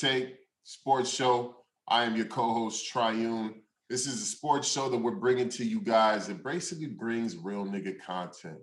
Take 0.00 0.36
Sports 0.62 1.10
Show. 1.10 1.56
I 1.88 2.04
am 2.04 2.16
your 2.16 2.26
co-host 2.26 2.88
Triune. 2.88 3.62
This 3.90 4.06
is 4.06 4.22
a 4.22 4.24
sports 4.24 4.68
show 4.68 4.88
that 4.88 4.96
we're 4.98 5.16
bringing 5.16 5.48
to 5.50 5.64
you 5.64 5.80
guys. 5.80 6.28
It 6.28 6.42
basically 6.42 6.86
brings 6.86 7.36
real 7.36 7.64
nigga 7.66 8.00
content. 8.00 8.58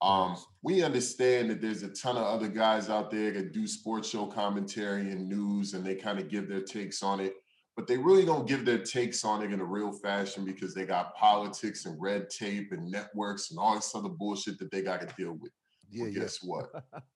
Um, 0.00 0.36
we 0.62 0.82
understand 0.82 1.50
that 1.50 1.60
there's 1.60 1.82
a 1.82 1.88
ton 1.90 2.16
of 2.16 2.24
other 2.24 2.48
guys 2.48 2.88
out 2.88 3.10
there 3.10 3.30
that 3.32 3.52
do 3.52 3.66
sports 3.66 4.08
show 4.08 4.26
commentary 4.26 5.10
and 5.12 5.28
news, 5.28 5.74
and 5.74 5.84
they 5.84 5.94
kind 5.94 6.18
of 6.18 6.28
give 6.28 6.48
their 6.48 6.62
takes 6.62 7.02
on 7.02 7.20
it, 7.20 7.34
but 7.76 7.86
they 7.86 7.98
really 7.98 8.24
don't 8.24 8.48
give 8.48 8.64
their 8.64 8.78
takes 8.78 9.24
on 9.24 9.42
it 9.42 9.52
in 9.52 9.60
a 9.60 9.64
real 9.64 9.92
fashion 9.92 10.44
because 10.44 10.74
they 10.74 10.86
got 10.86 11.14
politics 11.14 11.84
and 11.86 12.00
red 12.00 12.28
tape 12.30 12.72
and 12.72 12.90
networks 12.90 13.50
and 13.50 13.60
all 13.60 13.76
this 13.76 13.94
other 13.94 14.08
bullshit 14.08 14.58
that 14.58 14.70
they 14.72 14.82
got 14.82 15.00
to 15.02 15.14
deal 15.16 15.34
with. 15.34 15.52
Yeah, 15.90 16.04
Well, 16.04 16.12
yeah. 16.12 16.20
guess 16.20 16.38
what? 16.42 16.70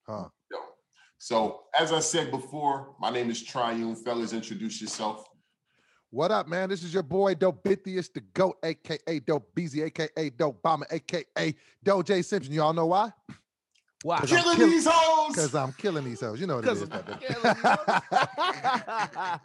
Huh. 0.07 0.29
Yo. 0.51 0.57
So, 1.19 1.63
as 1.77 1.91
I 1.91 1.99
said 1.99 2.31
before, 2.31 2.95
my 2.99 3.09
name 3.09 3.29
is 3.29 3.43
Triune. 3.43 3.95
Fellas, 3.95 4.33
introduce 4.33 4.81
yourself. 4.81 5.25
What 6.09 6.31
up, 6.31 6.47
man? 6.47 6.69
This 6.69 6.83
is 6.83 6.93
your 6.93 7.03
boy 7.03 7.35
Dope 7.35 7.63
Bithius, 7.63 8.11
the 8.13 8.21
GOAT, 8.33 8.55
aka 8.63 9.19
Dope 9.19 9.53
Beezy, 9.55 9.83
aka 9.83 10.29
Dope 10.29 10.61
Bomber, 10.61 10.87
aka 10.91 11.53
Doe 11.83 12.01
J 12.01 12.21
Simpson. 12.21 12.53
Y'all 12.53 12.73
know 12.73 12.85
why? 12.87 13.11
Wow. 14.05 14.19
'Cause 14.19 14.31
I'm 14.31 14.39
Killing 14.43 14.57
kill- 14.57 14.67
these 14.69 14.87
hoes. 14.89 15.35
Because 15.35 15.55
I'm 15.55 15.73
killing 15.73 16.05
these 16.05 16.21
hoes. 16.21 16.39
You 16.39 16.47
know 16.47 16.57
what 16.61 16.65
it 16.65 16.67
Because 16.67 16.81
is. 16.83 16.89
I'm 16.91 18.13
goddamn. 18.13 19.39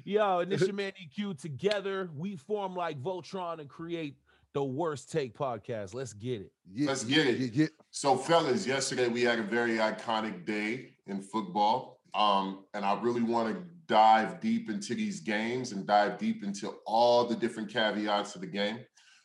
Yo, 0.04 0.38
and 0.40 0.50
this 0.50 0.62
your 0.66 0.72
man 0.72 0.92
EQ. 1.00 1.40
Together, 1.40 2.10
we 2.16 2.36
form 2.36 2.74
like 2.74 3.00
Voltron 3.02 3.60
and 3.60 3.68
create 3.68 4.16
the 4.54 4.64
worst 4.64 5.10
take 5.10 5.36
podcast. 5.36 5.94
Let's 5.94 6.12
get 6.14 6.40
it. 6.40 6.52
Yeah, 6.72 6.88
Let's 6.88 7.04
yeah, 7.04 7.16
get 7.16 7.26
it. 7.26 7.40
yeah, 7.40 7.48
yeah. 7.52 7.66
So, 7.90 8.16
fellas, 8.16 8.66
yesterday 8.66 9.08
we 9.08 9.22
had 9.22 9.38
a 9.38 9.42
very 9.42 9.76
iconic 9.78 10.46
day 10.46 10.94
in 11.06 11.20
football. 11.20 12.00
Um, 12.14 12.64
and 12.72 12.84
I 12.84 12.98
really 13.00 13.22
want 13.22 13.52
to 13.54 13.62
dive 13.86 14.40
deep 14.40 14.70
into 14.70 14.94
these 14.94 15.20
games 15.20 15.72
and 15.72 15.84
dive 15.86 16.16
deep 16.16 16.44
into 16.44 16.76
all 16.86 17.26
the 17.26 17.34
different 17.34 17.68
caveats 17.68 18.36
of 18.36 18.40
the 18.40 18.46
game. 18.46 18.78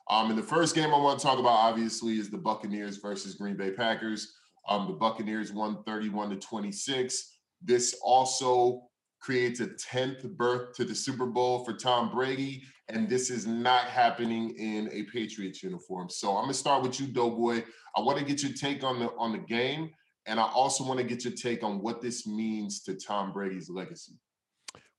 Um, 0.10 0.32
and 0.32 0.40
the 0.40 0.44
first 0.44 0.74
game 0.74 0.92
I 0.92 0.98
want 0.98 1.20
to 1.20 1.26
talk 1.26 1.38
about, 1.38 1.50
obviously, 1.54 2.18
is 2.18 2.32
the 2.32 2.38
Buccaneers 2.38 2.98
versus 2.98 3.36
Green 3.36 3.56
Bay 3.56 3.70
Packers. 3.70 4.34
Um, 4.68 4.88
the 4.88 4.94
Buccaneers 4.94 5.54
won 5.54 5.84
31 5.84 6.32
to 6.32 6.36
26. 6.38 7.38
This 7.62 7.96
also 8.04 8.89
creates 9.20 9.60
a 9.60 9.68
10th 9.68 10.24
berth 10.38 10.74
to 10.76 10.86
the 10.86 10.96
Super 10.96 11.26
Bowl 11.26 11.64
for 11.66 11.74
Tom 11.74 12.10
Brady. 12.12 12.64
And 12.88 13.08
this 13.08 13.30
is 13.30 13.46
not 13.46 13.86
happening 13.86 14.56
in 14.58 14.90
a 14.92 15.04
Patriots 15.04 15.62
uniform. 15.62 16.10
So 16.10 16.36
I'm 16.36 16.44
gonna 16.44 16.54
start 16.54 16.82
with 16.82 17.00
you, 17.00 17.08
Doughboy. 17.08 17.64
I 17.96 18.02
want 18.02 18.18
to 18.18 18.26
get 18.26 18.42
your 18.42 18.54
take 18.54 18.84
on 18.84 19.00
the 19.00 19.12
on 19.18 19.32
the 19.32 19.38
game, 19.38 19.92
and 20.26 20.40
I 20.40 20.44
also 20.44 20.84
want 20.84 21.00
to 21.00 21.06
get 21.06 21.24
your 21.24 21.34
take 21.34 21.64
on 21.64 21.82
what 21.82 22.02
this 22.02 22.26
means 22.26 22.82
to 22.84 22.96
Tom 22.96 23.32
Brady's 23.32 23.70
legacy. 23.70 24.14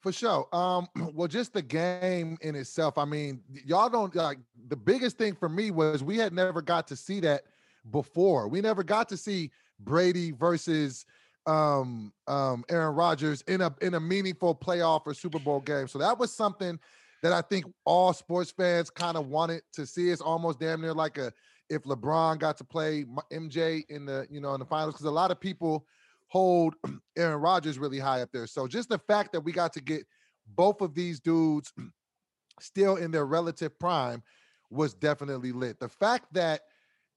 For 0.00 0.12
sure. 0.12 0.48
Um, 0.54 0.88
well, 1.14 1.28
just 1.28 1.52
the 1.52 1.62
game 1.62 2.38
in 2.40 2.54
itself. 2.54 2.98
I 2.98 3.04
mean, 3.04 3.42
y'all 3.64 3.88
don't 3.88 4.14
like 4.14 4.38
the 4.68 4.76
biggest 4.76 5.18
thing 5.18 5.34
for 5.34 5.48
me 5.48 5.70
was 5.70 6.02
we 6.02 6.16
had 6.16 6.32
never 6.32 6.62
got 6.62 6.86
to 6.88 6.96
see 6.96 7.20
that 7.20 7.42
before. 7.90 8.48
We 8.48 8.60
never 8.60 8.82
got 8.82 9.08
to 9.10 9.16
see 9.16 9.50
Brady 9.80 10.30
versus 10.30 11.06
um 11.50 12.12
um 12.26 12.64
Aaron 12.68 12.94
Rodgers 12.94 13.42
in 13.42 13.60
a 13.60 13.74
in 13.80 13.94
a 13.94 14.00
meaningful 14.00 14.54
playoff 14.54 15.02
or 15.06 15.14
Super 15.14 15.38
Bowl 15.38 15.60
game. 15.60 15.88
So 15.88 15.98
that 15.98 16.18
was 16.18 16.32
something 16.32 16.78
that 17.22 17.32
I 17.32 17.42
think 17.42 17.66
all 17.84 18.12
sports 18.12 18.50
fans 18.50 18.88
kind 18.88 19.16
of 19.16 19.28
wanted 19.28 19.62
to 19.74 19.84
see. 19.86 20.10
It's 20.10 20.20
almost 20.20 20.60
damn 20.60 20.80
near 20.80 20.94
like 20.94 21.18
a 21.18 21.32
if 21.68 21.82
LeBron 21.84 22.38
got 22.38 22.56
to 22.58 22.64
play 22.64 23.04
MJ 23.32 23.82
in 23.88 24.06
the 24.06 24.26
you 24.30 24.40
know 24.40 24.54
in 24.54 24.60
the 24.60 24.66
finals 24.66 24.94
because 24.94 25.06
a 25.06 25.10
lot 25.10 25.30
of 25.30 25.40
people 25.40 25.86
hold 26.28 26.74
Aaron 27.16 27.40
Rodgers 27.40 27.78
really 27.78 27.98
high 27.98 28.22
up 28.22 28.30
there. 28.32 28.46
So 28.46 28.68
just 28.68 28.88
the 28.88 28.98
fact 28.98 29.32
that 29.32 29.40
we 29.40 29.52
got 29.52 29.72
to 29.72 29.80
get 29.80 30.06
both 30.54 30.80
of 30.80 30.94
these 30.94 31.18
dudes 31.20 31.72
still 32.60 32.96
in 32.96 33.10
their 33.10 33.26
relative 33.26 33.76
prime 33.78 34.22
was 34.70 34.94
definitely 34.94 35.50
lit. 35.50 35.80
The 35.80 35.88
fact 35.88 36.32
that 36.34 36.62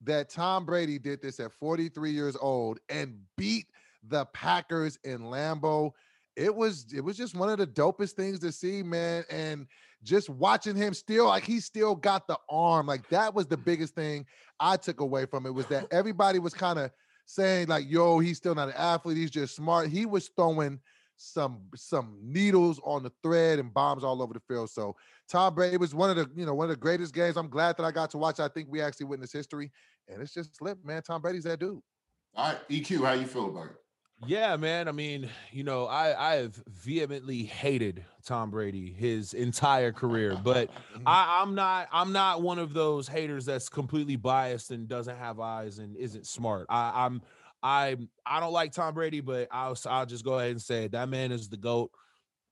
that 0.06 0.30
Tom 0.30 0.66
Brady 0.66 1.00
did 1.00 1.22
this 1.22 1.40
at 1.40 1.52
43 1.54 2.12
years 2.12 2.36
old 2.36 2.80
and 2.90 3.20
beat 3.38 3.68
the 4.08 4.26
Packers 4.28 4.98
in 5.04 5.22
Lambeau, 5.22 5.92
it 6.36 6.54
was 6.54 6.88
it 6.94 7.02
was 7.02 7.18
just 7.18 7.36
one 7.36 7.50
of 7.50 7.58
the 7.58 7.68
dopest 7.68 8.12
things 8.12 8.40
to 8.40 8.52
see, 8.52 8.84
man. 8.84 9.24
And 9.30 9.68
just 10.04 10.30
watching 10.30 10.76
him 10.76 10.94
still 10.94 11.28
like 11.28 11.44
he 11.44 11.60
still 11.60 11.96
got 11.96 12.28
the 12.28 12.38
arm. 12.50 12.88
Like 12.88 13.08
that 13.10 13.34
was 13.34 13.48
the 13.48 13.58
biggest 13.58 13.96
thing 13.96 14.26
I 14.60 14.78
took 14.78 15.00
away 15.00 15.26
from 15.26 15.46
it 15.46 15.54
was 15.54 15.66
that 15.68 15.88
everybody 15.92 16.40
was 16.40 16.54
kind 16.54 16.80
of 16.80 16.92
saying 17.26 17.68
like, 17.68 17.90
"Yo, 17.90 18.20
he's 18.20 18.38
still 18.38 18.56
not 18.56 18.70
an 18.70 18.76
athlete. 18.76 19.18
He's 19.18 19.32
just 19.32 19.56
smart." 19.56 19.90
He 19.90 20.06
was 20.06 20.30
throwing 20.36 20.80
some 21.16 21.62
some 21.76 22.18
needles 22.22 22.80
on 22.84 23.04
the 23.04 23.12
thread 23.22 23.60
and 23.60 23.74
bombs 23.74 24.04
all 24.04 24.22
over 24.22 24.34
the 24.34 24.42
field. 24.42 24.70
So 24.70 24.96
Tom 25.30 25.56
Brady 25.56 25.78
was 25.78 25.96
one 25.96 26.10
of 26.10 26.16
the 26.16 26.30
you 26.36 26.46
know 26.46 26.54
one 26.54 26.66
of 26.66 26.76
the 26.76 26.82
greatest 26.82 27.14
games. 27.14 27.38
I'm 27.38 27.50
glad 27.50 27.78
that 27.78 27.84
I 27.84 27.92
got 27.92 28.10
to 28.12 28.18
watch. 28.18 28.40
I 28.40 28.48
think 28.48 28.68
we 28.70 28.82
actually 28.82 29.06
witnessed 29.06 29.34
history, 29.34 29.72
and 30.08 30.22
it's 30.22 30.34
just 30.34 30.62
lit, 30.62 30.84
man. 30.84 31.02
Tom 31.02 31.22
Brady's 31.22 31.44
that 31.44 31.60
dude. 31.60 31.80
All 32.36 32.50
right, 32.50 32.68
EQ, 32.68 33.06
how 33.06 33.14
you 33.14 33.28
feel 33.28 33.50
about 33.50 33.68
it? 33.68 33.83
Yeah, 34.28 34.56
man. 34.58 34.88
I 34.88 34.92
mean, 34.92 35.30
you 35.52 35.64
know, 35.64 35.86
I 35.86 36.34
I 36.34 36.36
have 36.36 36.56
vehemently 36.68 37.44
hated 37.44 38.06
Tom 38.24 38.52
Brady 38.52 38.92
his 38.92 39.34
entire 39.34 39.92
career, 39.92 40.38
but 40.42 40.70
Mhm. 40.96 41.04
I, 41.06 41.42
I'm 41.42 41.56
not 41.56 41.88
I'm 41.92 42.12
not 42.12 42.42
one 42.42 42.60
of 42.60 42.74
those 42.74 43.08
haters 43.08 43.46
that's 43.46 43.70
completely 43.70 44.16
biased 44.16 44.72
and 44.72 44.88
doesn't 44.88 45.18
have 45.18 45.40
eyes 45.40 45.80
and 45.80 45.96
isn't 45.98 46.28
smart. 46.28 46.68
I, 46.70 47.06
I'm 47.06 47.22
I 47.62 47.98
I 48.26 48.40
don't 48.40 48.54
like 48.54 48.72
Tom 48.72 48.94
Brady, 48.94 49.22
but 49.22 49.48
I'll 49.52 49.78
I'll 49.86 50.06
just 50.06 50.24
go 50.24 50.40
ahead 50.40 50.52
and 50.52 50.62
say 50.62 50.86
it. 50.86 50.92
that 50.94 51.10
man 51.10 51.32
is 51.32 51.50
the 51.50 51.58
goat. 51.58 51.92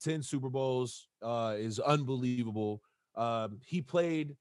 Ten 0.01 0.23
Super 0.23 0.49
Bowls 0.49 1.07
uh, 1.21 1.55
is 1.57 1.79
unbelievable. 1.79 2.81
Um, 3.15 3.59
he 3.65 3.81
played 3.81 4.35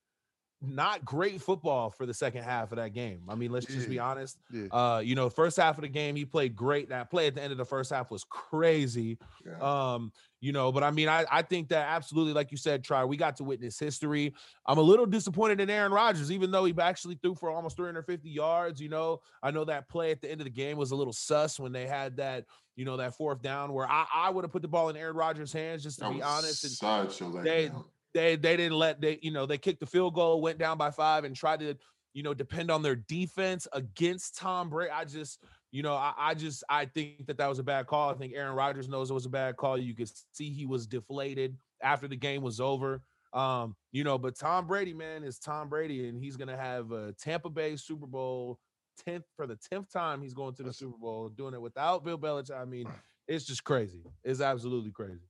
not 0.63 1.05
great 1.05 1.41
football 1.41 1.91
for 1.91 2.05
the 2.05 2.13
second 2.13 2.43
half 2.43 2.71
of 2.71 2.77
that 2.77 2.93
game. 2.93 3.23
I 3.29 3.35
mean, 3.35 3.51
let's 3.51 3.65
just 3.67 3.89
be 3.89 3.99
honest. 3.99 4.39
Yeah. 4.53 4.67
Uh, 4.71 4.99
you 5.03 5.15
know, 5.15 5.31
first 5.31 5.57
half 5.57 5.79
of 5.79 5.83
the 5.83 5.89
game, 5.89 6.17
he 6.17 6.27
played 6.27 6.55
great. 6.55 6.91
That 6.91 7.11
play 7.11 7.27
at 7.29 7.35
the 7.35 7.43
end 7.43 7.51
of 7.53 7.57
the 7.59 7.65
first 7.65 7.91
half 7.91 8.11
was 8.11 8.25
crazy. 8.25 9.17
Yeah. 9.47 9.59
Um, 9.95 10.13
you 10.43 10.53
know, 10.53 10.71
but 10.71 10.83
I 10.83 10.91
mean, 10.91 11.09
I, 11.09 11.25
I 11.31 11.43
think 11.43 11.69
that 11.69 11.87
absolutely, 11.89 12.35
like 12.35 12.51
you 12.51 12.59
said, 12.59 12.85
try, 12.85 13.05
we 13.05 13.17
got 13.17 13.37
to 13.37 13.45
witness 13.45 13.79
history. 13.79 14.35
I'm 14.67 14.77
a 14.79 14.83
little 14.83 15.07
disappointed 15.07 15.61
in 15.61 15.71
Aaron 15.71 15.93
Rodgers, 15.93 16.31
even 16.31 16.51
though 16.51 16.65
he 16.67 16.75
actually 16.79 17.15
threw 17.23 17.35
for 17.35 17.51
almost 17.51 17.77
350 17.77 18.29
yards. 18.29 18.81
You 18.83 18.91
know, 18.91 19.21
I 19.43 19.51
know 19.51 19.65
that 19.65 19.89
play 19.89 20.11
at 20.11 20.21
the 20.21 20.31
end 20.31 20.41
of 20.43 20.45
the 20.45 20.51
game 20.51 20.77
was 20.77 20.91
a 20.91 20.97
little 20.97 21.13
sus 21.15 21.59
when 21.59 21.73
they 21.73 21.87
had 21.87 22.17
that, 22.19 22.45
you 22.77 22.85
know, 22.85 22.99
that 22.99 23.15
fourth 23.17 23.41
down 23.43 23.73
where 23.73 23.87
I, 23.91 24.07
I 24.15 24.31
would 24.31 24.45
have 24.45 24.53
put 24.53 24.63
the 24.63 24.69
ball 24.69 24.89
in 24.91 24.97
Aaron 24.97 25.17
Rodgers' 25.17 25.53
hands, 25.53 25.83
just 25.83 25.99
to 25.99 26.05
That 26.05 26.15
be 26.15 26.23
honest. 26.23 26.65
And 26.65 27.45
they- 27.45 27.69
letdown. 27.69 27.85
They 28.15 28.37
they 28.37 28.57
didn't 28.57 28.79
let 28.79 29.01
they 29.01 29.19
you 29.23 29.31
know 29.31 29.47
they 29.47 29.59
kicked 29.59 29.81
the 29.81 29.87
field 29.87 30.15
goal, 30.15 30.41
went 30.41 30.59
down 30.59 30.79
by 30.79 30.91
five, 30.91 31.25
and 31.25 31.35
tried 31.35 31.61
to 31.61 31.77
you 32.13 32.23
know 32.23 32.35
depend 32.35 32.71
on 32.71 32.83
their 32.83 32.97
defense 32.97 33.69
against 33.73 34.37
Tom 34.37 34.71
Brady. 34.71 34.91
I 34.91 35.05
just 35.05 35.43
you 35.71 35.83
know 35.83 35.95
I, 35.95 36.13
I 36.17 36.35
just 36.35 36.65
I 36.69 36.87
think 36.87 37.27
that 37.27 37.39
that 37.39 37.49
was 37.49 37.59
a 37.59 37.65
bad 37.65 37.87
call. 37.87 38.11
I 38.11 38.15
think 38.15 38.33
Aaron 38.35 38.55
Rodgers 38.55 38.89
knows 38.89 39.11
it 39.11 39.15
was 39.15 39.27
a 39.27 39.31
bad 39.31 39.57
call. 39.57 39.79
You 39.79 39.95
could 39.95 40.11
see 40.33 40.51
he 40.51 40.67
was 40.67 40.87
deflated 40.87 41.57
after 41.83 42.09
the 42.09 42.17
game 42.17 42.43
was 42.43 42.61
over. 42.61 43.03
Um, 43.33 43.77
you 43.93 44.03
know, 44.03 44.19
but 44.19 44.37
Tom 44.37 44.67
Brady, 44.67 44.93
man, 44.93 45.23
is 45.23 45.39
Tom 45.39 45.69
Brady, 45.69 46.09
and 46.09 46.19
he's 46.19 46.37
gonna 46.37 46.57
have 46.57 46.91
a 46.93 47.13
Tampa 47.13 47.49
Bay 47.49 47.77
Super 47.77 48.07
Bowl 48.07 48.59
tenth 49.05 49.25
for 49.37 49.47
the 49.47 49.57
tenth 49.57 49.93
time. 49.93 50.21
He's 50.21 50.35
going 50.35 50.55
to 50.55 50.63
the 50.63 50.73
Super 50.73 50.99
Bowl, 50.99 51.29
doing 51.29 51.55
it 51.55 51.61
without 51.61 52.05
Bill 52.05 52.19
Belichick. 52.19 52.61
I 52.61 52.65
mean, 52.65 52.87
it's 53.29 53.45
just 53.45 53.65
crazy. 53.65 54.03
It's 54.25 54.41
absolutely 54.41 54.91
crazy. 54.91 55.29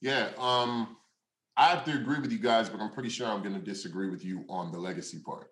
Yeah, 0.00 0.28
um, 0.38 0.96
I 1.56 1.68
have 1.68 1.84
to 1.84 1.92
agree 1.92 2.18
with 2.18 2.32
you 2.32 2.38
guys, 2.38 2.68
but 2.68 2.80
I'm 2.80 2.90
pretty 2.90 3.08
sure 3.08 3.28
I'm 3.28 3.42
going 3.42 3.54
to 3.54 3.60
disagree 3.60 4.10
with 4.10 4.24
you 4.24 4.44
on 4.48 4.72
the 4.72 4.78
legacy 4.78 5.20
part. 5.24 5.48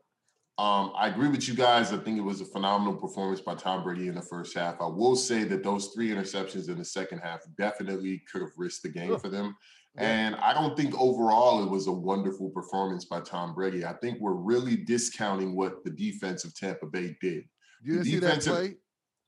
Um, 0.59 0.93
I 0.97 1.09
agree 1.09 1.29
with 1.29 1.49
you 1.49 1.55
guys. 1.55 1.93
I 1.93 1.97
think 1.97 2.19
it 2.19 2.23
was 2.23 2.41
a 2.41 2.45
phenomenal 2.45 2.95
performance 2.95 3.41
by 3.41 3.55
Tom 3.55 3.83
Brady 3.83 4.09
in 4.09 4.15
the 4.15 4.23
first 4.23 4.57
half. 4.57 4.81
I 4.81 4.87
will 4.87 5.17
say 5.17 5.45
that 5.45 5.63
those 5.63 5.89
three 5.95 6.11
interceptions 6.11 6.69
in 6.69 6.77
the 6.77 6.85
second 6.85 7.21
half 7.21 7.41
definitely 7.57 8.23
could 8.31 8.43
have 8.43 8.51
risked 8.57 8.83
the 8.83 8.89
game 8.91 9.19
for 9.19 9.29
them. 9.29 9.57
And 9.97 10.37
I 10.37 10.55
don't 10.55 10.77
think 10.77 10.99
overall 10.99 11.63
it 11.63 11.71
was 11.71 11.87
a 11.87 11.93
wonderful 11.93 12.51
performance 12.51 13.05
by 13.05 13.21
Tom 13.21 13.55
Brady. 13.55 13.85
I 13.85 13.93
think 13.95 14.19
we're 14.21 14.33
really 14.33 14.77
discounting 14.77 15.55
what 15.55 15.85
the 15.85 15.91
defense 15.91 16.45
of 16.45 16.55
Tampa 16.55 16.87
Bay 16.87 17.17
did. 17.21 17.45
You 17.83 17.99
The 17.99 18.05
didn't 18.05 18.05
see 18.05 18.19
that 18.21 18.41
play? 18.43 18.77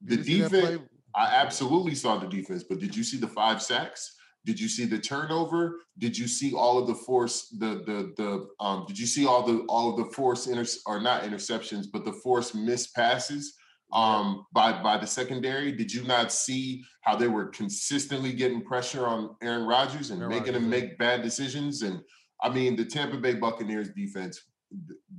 The 0.02 0.16
didn't 0.16 0.24
see 0.26 0.40
that 0.40 0.50
defense- 0.50 0.88
I 1.14 1.26
absolutely 1.26 1.94
saw 1.94 2.18
the 2.18 2.26
defense, 2.26 2.64
but 2.68 2.80
did 2.80 2.96
you 2.96 3.04
see 3.04 3.18
the 3.18 3.28
five 3.28 3.62
sacks? 3.62 4.16
Did 4.44 4.60
you 4.60 4.68
see 4.68 4.84
the 4.84 4.98
turnover? 4.98 5.80
Did 5.98 6.18
you 6.18 6.28
see 6.28 6.52
all 6.52 6.78
of 6.78 6.86
the 6.86 6.94
force? 6.94 7.48
The 7.48 7.82
the 7.86 8.12
the 8.16 8.48
um? 8.60 8.84
Did 8.86 8.98
you 8.98 9.06
see 9.06 9.26
all 9.26 9.42
the 9.42 9.64
all 9.68 9.90
of 9.90 9.96
the 9.96 10.12
force 10.12 10.46
inter 10.46 10.66
or 10.86 11.00
not 11.00 11.22
interceptions, 11.22 11.86
but 11.90 12.04
the 12.04 12.12
force 12.12 12.54
missed 12.54 12.94
passes 12.94 13.56
um 13.92 14.44
by 14.52 14.82
by 14.82 14.98
the 14.98 15.06
secondary? 15.06 15.72
Did 15.72 15.92
you 15.92 16.04
not 16.04 16.30
see 16.30 16.84
how 17.00 17.16
they 17.16 17.28
were 17.28 17.46
consistently 17.46 18.32
getting 18.32 18.62
pressure 18.62 19.06
on 19.06 19.34
Aaron 19.42 19.66
Rodgers 19.66 20.10
and 20.10 20.20
Aaron 20.20 20.30
making 20.30 20.54
Rodgers, 20.54 20.66
him 20.66 20.72
yeah. 20.72 20.80
make 20.80 20.98
bad 20.98 21.22
decisions? 21.22 21.82
And 21.82 22.00
I 22.42 22.50
mean, 22.50 22.76
the 22.76 22.84
Tampa 22.84 23.16
Bay 23.16 23.34
Buccaneers 23.34 23.90
defense, 23.90 24.42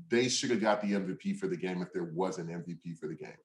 they 0.09 0.29
should 0.29 0.51
have 0.51 0.61
got 0.61 0.81
the 0.81 0.91
MVP 0.91 1.37
for 1.37 1.47
the 1.47 1.57
game 1.57 1.81
if 1.81 1.91
there 1.93 2.11
was 2.13 2.37
an 2.37 2.47
MVP 2.47 2.97
for 2.99 3.07
the 3.07 3.15
game. 3.15 3.37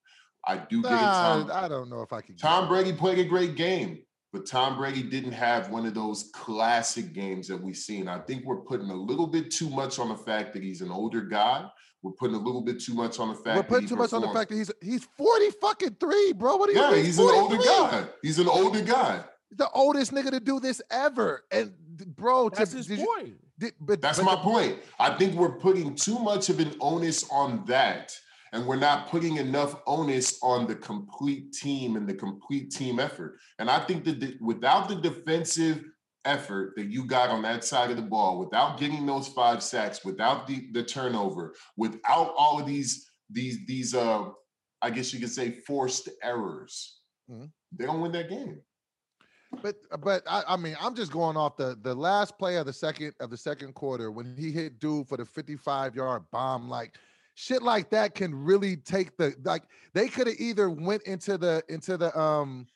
I 0.47 0.57
do 0.57 0.83
give 0.83 0.93
it 0.93 0.97
Tom. 0.97 1.51
I 1.53 1.69
don't 1.69 1.89
know 1.89 2.03
if 2.03 2.13
I 2.13 2.21
could. 2.21 2.39
Tom 2.39 2.69
Brady 2.69 2.93
played 2.93 3.19
a 3.19 3.25
great 3.25 3.57
game. 3.57 4.03
But 4.33 4.47
Tom 4.47 4.77
Brady 4.77 5.03
didn't 5.03 5.33
have 5.33 5.71
one 5.71 5.87
of 5.87 5.95
those 5.95 6.31
classic 6.33 7.13
games 7.13 7.49
that 7.49 7.61
we've 7.61 7.77
seen. 7.77 8.09
I 8.09 8.19
think 8.19 8.45
we're 8.45 8.61
putting 8.61 8.91
a 8.91 8.95
little 8.95 9.27
bit 9.27 9.51
too 9.51 9.69
much 9.69 9.99
on 9.99 10.09
the 10.09 10.17
fact 10.17 10.53
that 10.55 10.63
he's 10.63 10.83
an 10.83 10.91
older 10.91 11.23
guy. 11.23 11.67
We're 12.03 12.13
putting 12.13 12.37
a 12.37 12.39
little 12.39 12.63
bit 12.63 12.81
too 12.81 12.95
much 12.95 13.19
on 13.19 13.29
the 13.29 13.35
fact. 13.35 13.57
We're 13.57 13.63
putting 13.63 13.89
too 13.89 13.97
much 13.97 14.13
on 14.13 14.23
the 14.23 14.33
fact 14.33 14.51
that 14.51 14.57
he's 14.57 14.71
he's 14.81 15.07
forty 15.19 15.51
fucking 15.61 15.97
three, 16.01 16.33
bro. 16.33 16.57
What 16.57 16.71
are 16.71 16.73
you? 16.73 16.81
Yeah, 16.81 16.95
he's, 16.97 17.07
he's 17.07 17.19
an 17.19 17.29
older 17.29 17.59
guy. 17.59 18.05
He's 18.23 18.39
an 18.39 18.49
older 18.49 18.81
guy. 18.83 19.25
The 19.57 19.69
oldest 19.71 20.13
nigga 20.13 20.31
to 20.31 20.41
do 20.41 20.61
this 20.61 20.81
ever, 20.91 21.45
and 21.51 21.73
bro, 22.17 22.49
that's 22.51 22.71
to, 22.71 22.77
his 22.79 22.87
point. 22.87 23.27
You, 23.27 23.37
did, 23.59 23.75
but, 23.81 24.01
that's 24.01 24.19
but 24.19 24.25
my 24.25 24.37
the, 24.37 24.41
point. 24.41 24.79
I 24.99 25.11
think 25.19 25.35
we're 25.35 25.59
putting 25.59 25.95
too 25.95 26.19
much 26.21 26.49
of 26.49 26.61
an 26.61 26.75
onus 26.81 27.29
on 27.31 27.65
that 27.67 28.17
and 28.53 28.67
we're 28.67 28.77
not 28.77 29.09
putting 29.09 29.37
enough 29.37 29.77
onus 29.87 30.39
on 30.43 30.67
the 30.67 30.75
complete 30.75 31.53
team 31.53 31.97
and 31.97 32.09
the 32.09 32.15
complete 32.15 32.71
team 32.71 32.99
effort. 32.99 33.39
And 33.59 33.71
I 33.71 33.81
think 33.81 34.05
that 34.05 34.21
the, 34.21 34.37
without 34.41 34.89
the 34.89 34.97
defensive 34.97 35.85
effort 36.25 36.75
that 36.77 36.87
you 36.87 37.05
got 37.05 37.31
on 37.31 37.43
that 37.43 37.65
side 37.65 37.91
of 37.91 37.97
the 37.97 38.03
ball, 38.03 38.39
without 38.39 38.79
getting 38.79 39.07
those 39.07 39.29
five 39.29 39.63
sacks, 39.63 40.05
without 40.05 40.47
the, 40.47 40.69
the 40.73 40.83
turnover, 40.83 41.55
without 41.77 42.35
all 42.37 42.61
of 42.61 42.67
these 42.67 43.07
these 43.33 43.65
these 43.67 43.95
uh 43.95 44.25
I 44.83 44.91
guess 44.91 45.13
you 45.13 45.21
could 45.21 45.31
say 45.31 45.61
forced 45.67 46.09
errors, 46.23 47.01
mm-hmm. 47.31 47.45
they 47.77 47.87
don't 47.87 48.01
win 48.01 48.13
that 48.13 48.29
game. 48.29 48.61
But 49.63 49.77
but 50.01 50.23
I, 50.29 50.43
I, 50.49 50.57
mean 50.57 50.77
I'm 50.81 50.95
just 50.95 51.13
going 51.13 51.37
off 51.37 51.57
the 51.57 51.77
the 51.83 51.95
last 51.95 52.39
play 52.39 52.57
of 52.57 52.67
the 52.67 52.73
second 52.73 53.15
of 53.21 53.31
the 53.31 53.37
second 53.37 53.75
quarter 53.75 54.11
when 54.11 54.37
he 54.37 54.53
hit 54.53 54.79
dude 54.79 55.09
for 55.09 55.17
the 55.17 55.25
55 55.25 55.97
yard 55.97 56.23
bomb 56.31 56.69
like 56.69 56.95
shit 57.41 57.63
like 57.63 57.89
that 57.89 58.15
can 58.15 58.35
really 58.35 58.77
take 58.77 59.17
the 59.17 59.35
like 59.45 59.63
they 59.95 60.09
could 60.09 60.27
have 60.27 60.37
either 60.39 60.69
went 60.69 61.03
into 61.05 61.39
the 61.39 61.63
into 61.71 61.97
the 61.97 62.17
um 62.19 62.67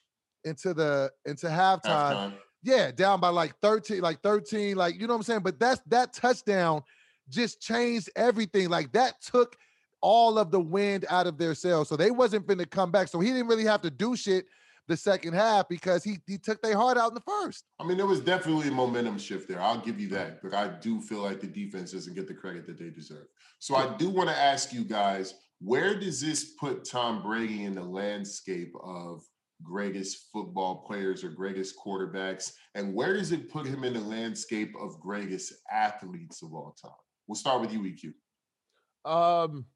into 0.45 0.73
the 0.73 1.11
into 1.27 1.47
halftime, 1.47 1.83
halftime. 1.85 2.35
Yeah, 2.63 2.91
down 2.91 3.21
by 3.21 3.29
like 3.29 3.53
13, 3.61 4.01
like 4.01 4.23
13, 4.23 4.75
like 4.75 4.99
you 4.99 5.07
know 5.07 5.13
what 5.13 5.19
I'm 5.19 5.23
saying? 5.25 5.41
But 5.41 5.61
that's 5.61 5.83
that 5.89 6.15
touchdown 6.15 6.83
just 7.29 7.61
changed 7.61 8.09
everything. 8.17 8.71
Like 8.71 8.91
that 8.93 9.21
took 9.21 9.55
all 10.01 10.39
of 10.39 10.51
the 10.51 10.61
wind 10.61 11.05
out 11.11 11.27
of 11.27 11.37
their 11.37 11.55
sails. 11.55 11.91
So 11.91 11.97
they 11.97 12.11
wasn't 12.11 12.47
finna 12.47 12.69
come 12.69 12.91
back. 12.91 13.09
So 13.09 13.21
he 13.21 13.31
didn't 13.31 13.49
really 13.49 13.65
have 13.65 13.83
to 13.83 13.91
do 13.91 14.17
shit 14.17 14.47
the 14.87 14.97
second 14.97 15.35
half 15.35 15.69
because 15.69 16.05
he 16.05 16.19
he 16.27 16.39
took 16.39 16.61
their 16.63 16.77
heart 16.77 16.99
out 16.99 17.09
in 17.09 17.15
the 17.15 17.23
first. 17.27 17.65
I 17.81 17.85
mean, 17.85 17.97
there 17.97 18.07
was 18.07 18.21
definitely 18.21 18.69
a 18.69 18.73
momentum 18.73 19.19
shift 19.19 19.49
there. 19.49 19.61
I'll 19.61 19.81
give 19.81 19.99
you 19.99 20.09
that, 20.09 20.43
but 20.43 20.55
I 20.55 20.69
do 20.69 21.01
feel 21.01 21.23
like 21.23 21.41
the 21.41 21.47
defense 21.47 21.93
doesn't 21.93 22.15
get 22.15 22.29
the 22.29 22.35
credit 22.35 22.67
that 22.67 22.79
they 22.79 22.91
deserve. 22.91 23.27
So 23.59 23.77
I 23.77 23.97
do 23.97 24.11
want 24.11 24.29
to 24.29 24.37
ask 24.37 24.73
you 24.73 24.85
guys, 24.85 25.35
where 25.61 25.99
does 25.99 26.21
this 26.21 26.53
put 26.61 26.85
Tom 26.85 27.23
Brady 27.23 27.65
in 27.65 27.75
the 27.75 27.83
landscape 27.83 28.75
of 28.83 29.23
greatest 29.63 30.29
football 30.33 30.85
players 30.87 31.25
or 31.25 31.31
greatest 31.31 31.77
quarterbacks, 31.79 32.53
and 32.75 32.95
where 32.95 33.15
does 33.15 33.33
it 33.33 33.51
put 33.51 33.67
him 33.67 33.85
in 33.85 33.95
the 33.95 34.01
landscape 34.01 34.73
of 34.81 35.01
greatest 35.01 35.55
athletes 35.73 36.43
of 36.43 36.53
all 36.53 36.77
time? 36.81 36.93
We'll 37.27 37.37
start 37.37 37.61
with 37.61 37.73
you, 37.73 37.81
EQ. 37.81 39.11
Um. 39.11 39.67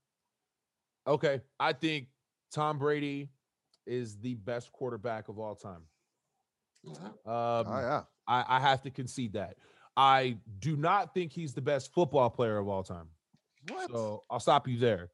Okay, 1.07 1.41
I 1.59 1.73
think 1.73 2.09
Tom 2.53 2.79
Brady 2.79 3.31
is 3.89 4.19
the 4.19 4.35
best 4.35 4.71
quarterback 4.73 5.29
of 5.29 5.39
all 5.39 5.55
time. 5.55 5.83
Um, 6.87 6.95
oh, 7.27 7.65
yeah. 7.81 8.03
I, 8.27 8.45
I 8.49 8.61
have 8.61 8.83
to 8.83 8.91
concede 8.91 9.33
that. 9.33 9.57
I 9.97 10.37
do 10.61 10.77
not 10.77 11.13
think 11.13 11.33
he's 11.33 11.55
the 11.55 11.61
best 11.61 11.93
football 11.93 12.31
player 12.31 12.59
of 12.59 12.69
all 12.69 12.85
time. 12.85 13.09
What? 13.69 13.91
So 13.91 14.23
I'll 14.31 14.41
stop 14.41 14.69
you 14.69 14.79
there. 14.79 15.11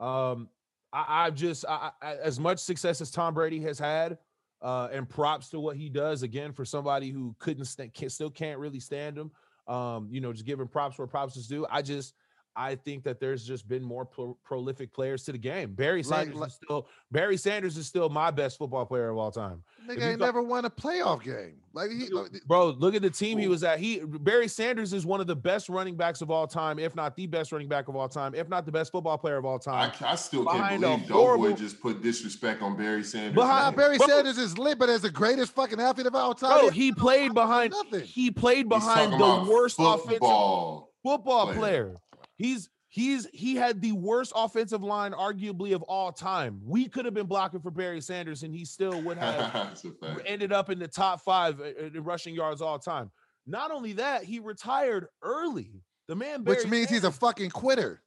Um, 0.00 0.48
I, 0.92 1.24
have 1.24 1.34
just 1.34 1.64
I, 1.68 1.90
I, 2.00 2.14
as 2.16 2.40
much 2.40 2.58
success 2.58 3.00
as 3.00 3.10
Tom 3.10 3.34
Brady 3.34 3.60
has 3.60 3.78
had, 3.78 4.18
uh, 4.62 4.88
and 4.90 5.08
props 5.08 5.50
to 5.50 5.60
what 5.60 5.76
he 5.76 5.90
does 5.90 6.22
again 6.22 6.52
for 6.52 6.64
somebody 6.64 7.10
who 7.10 7.36
couldn't 7.38 7.68
can, 7.94 8.08
still 8.08 8.30
can't 8.30 8.58
really 8.58 8.80
stand 8.80 9.18
him. 9.18 9.30
Um, 9.68 10.08
you 10.10 10.20
know, 10.20 10.32
just 10.32 10.46
giving 10.46 10.66
props 10.68 10.96
where 10.98 11.06
props 11.06 11.36
is 11.36 11.46
due. 11.46 11.66
I 11.70 11.82
just 11.82 12.14
I 12.56 12.74
think 12.74 13.04
that 13.04 13.20
there's 13.20 13.46
just 13.46 13.68
been 13.68 13.82
more 13.82 14.06
pro- 14.06 14.36
prolific 14.42 14.92
players 14.92 15.24
to 15.24 15.32
the 15.32 15.38
game. 15.38 15.74
Barry 15.74 16.02
Sanders 16.02 16.34
like, 16.34 16.40
like, 16.40 16.48
is 16.48 16.54
still 16.54 16.88
Barry 17.12 17.36
Sanders 17.36 17.76
is 17.76 17.86
still 17.86 18.08
my 18.08 18.30
best 18.30 18.56
football 18.56 18.86
player 18.86 19.10
of 19.10 19.18
all 19.18 19.30
time. 19.30 19.62
Nigga 19.86 20.12
ain't 20.12 20.20
never 20.20 20.42
won 20.42 20.64
a 20.64 20.70
playoff 20.70 21.22
game. 21.22 21.56
Like 21.74 21.90
he, 21.90 22.08
bro, 22.46 22.70
look 22.70 22.94
at 22.94 23.02
the 23.02 23.10
team 23.10 23.38
he 23.38 23.46
was 23.46 23.62
at. 23.62 23.78
He 23.78 24.00
Barry 24.00 24.48
Sanders 24.48 24.94
is 24.94 25.04
one 25.04 25.20
of 25.20 25.26
the 25.26 25.36
best 25.36 25.68
running 25.68 25.96
backs 25.96 26.22
of 26.22 26.30
all 26.30 26.46
time, 26.46 26.78
if 26.78 26.96
not 26.96 27.14
the 27.14 27.26
best 27.26 27.52
running 27.52 27.68
back 27.68 27.88
of 27.88 27.94
all 27.94 28.08
time, 28.08 28.34
if 28.34 28.48
not 28.48 28.64
the 28.64 28.72
best 28.72 28.90
football 28.90 29.18
player 29.18 29.36
of 29.36 29.44
all 29.44 29.58
time. 29.58 29.92
I, 30.00 30.12
I 30.12 30.14
still 30.14 30.46
can't 30.46 30.80
believe 30.80 31.06
Doughboy 31.06 31.52
just 31.52 31.80
put 31.80 32.02
disrespect 32.02 32.62
on 32.62 32.76
Barry 32.76 33.04
Sanders. 33.04 33.34
Behind 33.34 33.76
Barry 33.76 33.98
bro, 33.98 34.06
Sanders 34.06 34.38
is 34.38 34.56
lit, 34.56 34.78
but 34.78 34.88
as 34.88 35.02
the 35.02 35.10
greatest 35.10 35.54
fucking 35.54 35.80
athlete 35.80 36.06
of 36.06 36.14
all 36.14 36.34
time. 36.34 36.60
Bro, 36.60 36.70
he 36.70 36.92
played 36.92 37.34
behind 37.34 37.72
nothing. 37.72 38.06
He 38.06 38.30
played 38.30 38.68
behind 38.70 39.12
the 39.12 39.46
worst 39.50 39.76
football 39.76 39.94
offensive 39.94 40.96
football 41.06 41.46
player. 41.46 41.58
player. 41.58 41.96
He's 42.36 42.68
He's 42.88 43.26
he 43.32 43.56
had 43.56 43.82
the 43.82 43.92
worst 43.92 44.32
offensive 44.34 44.82
line, 44.82 45.12
arguably 45.12 45.74
of 45.74 45.82
all 45.82 46.12
time. 46.12 46.60
We 46.64 46.88
could 46.88 47.04
have 47.04 47.14
been 47.14 47.26
blocking 47.26 47.60
for 47.60 47.70
Barry 47.70 48.00
Sanders, 48.00 48.42
and 48.42 48.54
he 48.54 48.64
still 48.64 49.02
would 49.02 49.18
have 49.18 49.82
ended 50.26 50.52
up 50.52 50.70
in 50.70 50.78
the 50.78 50.88
top 50.88 51.20
five 51.20 51.60
uh, 51.60 51.64
in 51.64 52.04
rushing 52.04 52.34
yards 52.34 52.62
all 52.62 52.78
time. 52.78 53.10
Not 53.46 53.70
only 53.70 53.92
that, 53.94 54.24
he 54.24 54.38
retired 54.38 55.08
early. 55.20 55.82
The 56.08 56.16
man, 56.16 56.42
Barry 56.42 56.58
which 56.58 56.66
means 56.68 56.88
Sanders, 56.88 57.02
he's 57.02 57.04
a 57.04 57.12
fucking 57.12 57.50
quitter. 57.50 58.02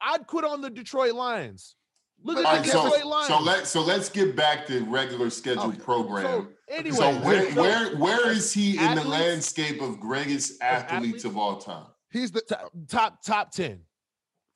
I'd 0.00 0.26
quit 0.26 0.44
on 0.44 0.62
the 0.62 0.70
Detroit 0.70 1.12
Lions. 1.12 1.76
Look 2.24 2.38
at 2.38 2.44
right, 2.44 2.64
the 2.64 2.70
so, 2.70 2.84
Detroit 2.84 3.04
Lions. 3.04 3.28
So 3.28 3.40
let 3.40 3.66
so 3.66 3.82
let's 3.82 4.08
get 4.08 4.34
back 4.34 4.66
to 4.68 4.84
regular 4.86 5.28
scheduled 5.28 5.74
okay. 5.74 5.80
program. 5.80 6.24
So, 6.24 6.48
anyway, 6.68 6.96
so 6.96 7.12
where 7.20 7.52
so 7.52 7.60
where 7.60 7.96
where 7.98 8.30
is 8.32 8.52
he 8.52 8.78
in 8.78 8.94
the 8.94 9.04
landscape 9.04 9.82
of 9.82 10.00
greatest 10.00 10.62
athletes, 10.62 10.92
athletes 10.92 11.24
of 11.24 11.36
all 11.36 11.58
time? 11.58 11.84
He's 12.12 12.30
the 12.30 12.42
top 12.42 12.72
top, 12.88 13.22
top 13.22 13.52
ten. 13.52 13.80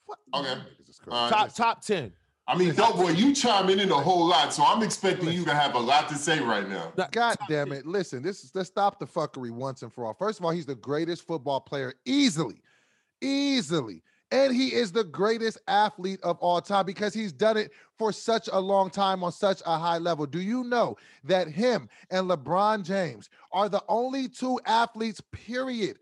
What? 0.05 0.19
Okay. 0.35 0.61
top 1.09 1.55
top 1.55 1.83
ten. 1.83 2.13
I 2.49 2.57
mean, 2.57 2.75
Doughboy, 2.75 3.11
you 3.11 3.35
chiming 3.35 3.81
in 3.81 3.91
a 3.91 3.97
whole 3.97 4.25
lot, 4.25 4.55
so 4.55 4.63
I'm 4.65 4.83
expecting 4.85 5.31
you 5.31 5.45
to 5.47 5.55
have 5.55 5.75
a 5.75 5.79
lot 5.81 6.09
to 6.11 6.15
say 6.15 6.39
right 6.39 6.69
now. 6.69 6.93
God 7.11 7.37
damn 7.49 7.73
it! 7.73 7.87
Listen, 7.87 8.23
this 8.23 8.45
is 8.45 8.53
let's 8.55 8.69
stop 8.69 9.01
the 9.01 9.07
fuckery 9.07 9.51
once 9.51 9.83
and 9.83 9.93
for 9.93 10.05
all. 10.05 10.15
First 10.15 10.39
of 10.39 10.45
all, 10.45 10.53
he's 10.53 10.67
the 10.67 10.77
greatest 10.77 11.27
football 11.27 11.61
player 11.61 11.95
easily, 12.05 12.63
easily, 13.21 14.03
and 14.31 14.55
he 14.55 14.75
is 14.75 14.93
the 14.93 15.03
greatest 15.03 15.59
athlete 15.67 16.21
of 16.23 16.39
all 16.39 16.61
time 16.61 16.87
because 16.87 17.13
he's 17.13 17.33
done 17.33 17.57
it 17.57 17.73
for 17.99 18.13
such 18.13 18.49
a 18.53 18.61
long 18.61 18.91
time 18.91 19.25
on 19.25 19.33
such 19.33 19.61
a 19.67 19.77
high 19.77 19.99
level. 19.99 20.25
Do 20.25 20.41
you 20.41 20.63
know 20.63 20.97
that 21.25 21.49
him 21.49 21.89
and 22.11 22.31
LeBron 22.31 22.85
James 22.85 23.29
are 23.51 23.69
the 23.69 23.83
only 23.89 24.29
two 24.29 24.61
athletes, 24.67 25.21
period, 25.33 25.99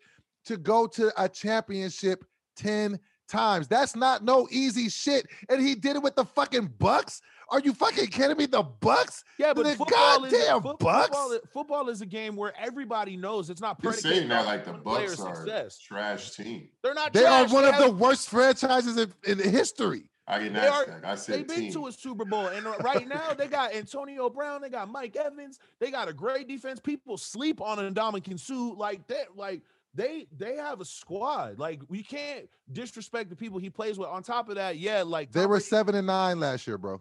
to 0.47 0.57
go 0.57 0.87
to 0.89 1.13
a 1.23 1.29
championship 1.29 2.25
ten 2.57 2.99
times. 3.29 3.69
That's 3.69 3.97
not 3.97 4.25
no 4.25 4.49
easy 4.51 4.89
shit. 4.89 5.27
And 5.49 5.61
he 5.61 5.75
did 5.75 5.97
it 5.97 6.03
with 6.03 6.17
the 6.17 6.25
fucking 6.25 6.69
Bucs. 6.79 7.21
Are 7.51 7.61
you 7.61 7.75
fucking 7.75 8.07
kidding 8.07 8.37
me? 8.37 8.47
The 8.47 8.65
Bucs? 8.65 9.23
Yeah, 9.39 9.53
but 9.53 9.65
the 9.65 9.77
football 9.77 10.21
goddamn 10.21 10.31
is, 10.33 10.63
Bucs. 10.63 10.81
Football 10.81 11.33
is, 11.33 11.41
football 11.53 11.89
is, 11.89 12.01
a 12.01 12.07
game 12.07 12.37
where 12.37 12.53
everybody 12.59 13.17
knows 13.17 13.51
it's 13.51 13.61
not. 13.61 13.79
You're 13.83 13.93
saying 13.93 14.29
that 14.29 14.47
like 14.47 14.65
the 14.65 14.73
Bucs 14.73 15.25
are 15.25 15.35
success. 15.37 15.79
trash 15.79 16.33
team. 16.33 16.69
They're 16.83 16.95
not. 16.95 17.13
They 17.13 17.21
trash. 17.21 17.51
are 17.51 17.55
one 17.55 17.63
they 17.65 17.69
of 17.69 17.75
have, 17.75 17.85
the 17.85 17.93
worst 17.93 18.29
franchises 18.31 18.97
in, 18.97 19.13
in 19.27 19.39
history. 19.39 20.11
I 20.27 20.43
get 20.43 20.55
that. 20.55 21.05
I 21.05 21.17
said 21.17 21.41
they've 21.41 21.49
been 21.49 21.73
to 21.73 21.89
a 21.89 21.93
Super 21.93 22.25
Bowl, 22.25 22.47
and 22.47 22.65
right 22.83 23.07
now 23.07 23.35
they 23.35 23.47
got 23.47 23.75
Antonio 23.75 24.31
Brown, 24.31 24.63
they 24.63 24.71
got 24.71 24.91
Mike 24.91 25.17
Evans, 25.17 25.59
they 25.81 25.91
got 25.91 26.09
a 26.09 26.15
great 26.15 26.49
defense. 26.49 26.81
People 26.81 27.19
sleep 27.19 27.61
on 27.61 27.79
an 27.79 27.95
Ndamukong 27.95 28.41
Suh 28.41 28.75
like 28.75 29.07
that. 29.09 29.37
Like 29.37 29.61
they 29.95 30.27
they 30.37 30.57
have 30.57 30.81
a 30.81 30.85
squad. 30.85 31.59
Like 31.59 31.81
we 31.89 32.03
can't 32.03 32.49
disrespect 32.73 33.31
the 33.31 33.37
people 33.37 33.59
he 33.59 33.71
plays 33.71 33.99
with. 33.99 34.09
On 34.09 34.23
top 34.23 34.49
of 34.49 34.57
that, 34.57 34.79
yeah, 34.79 35.03
like 35.03 35.33
they 35.33 35.41
Tom 35.41 35.51
were 35.51 35.57
Brady, 35.57 35.65
seven 35.65 35.95
and 35.95 36.07
nine 36.07 36.41
last 36.41 36.67
year, 36.67 36.79
bro. 36.79 37.01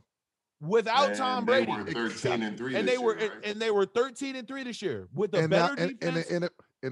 Without 0.61 1.09
and 1.09 1.17
Tom 1.17 1.45
Brady, 1.45 1.71
they 1.71 1.93
were 1.93 2.09
thirteen 2.09 2.43
and 2.43 2.57
three, 2.57 2.75
and 2.75 2.87
they 2.87 2.97
were 2.97 3.17
year, 3.17 3.29
right? 3.29 3.45
and 3.45 3.59
they 3.59 3.71
were 3.71 3.85
thirteen 3.85 4.35
and 4.35 4.47
three 4.47 4.63
this 4.63 4.81
year 4.81 5.07
with 5.13 5.33
a 5.33 5.39
and 5.39 5.49
better 5.49 5.75
now, 5.75 5.87
defense. 5.87 6.27
In, 6.27 6.43
in, 6.43 6.43
in, 6.43 6.49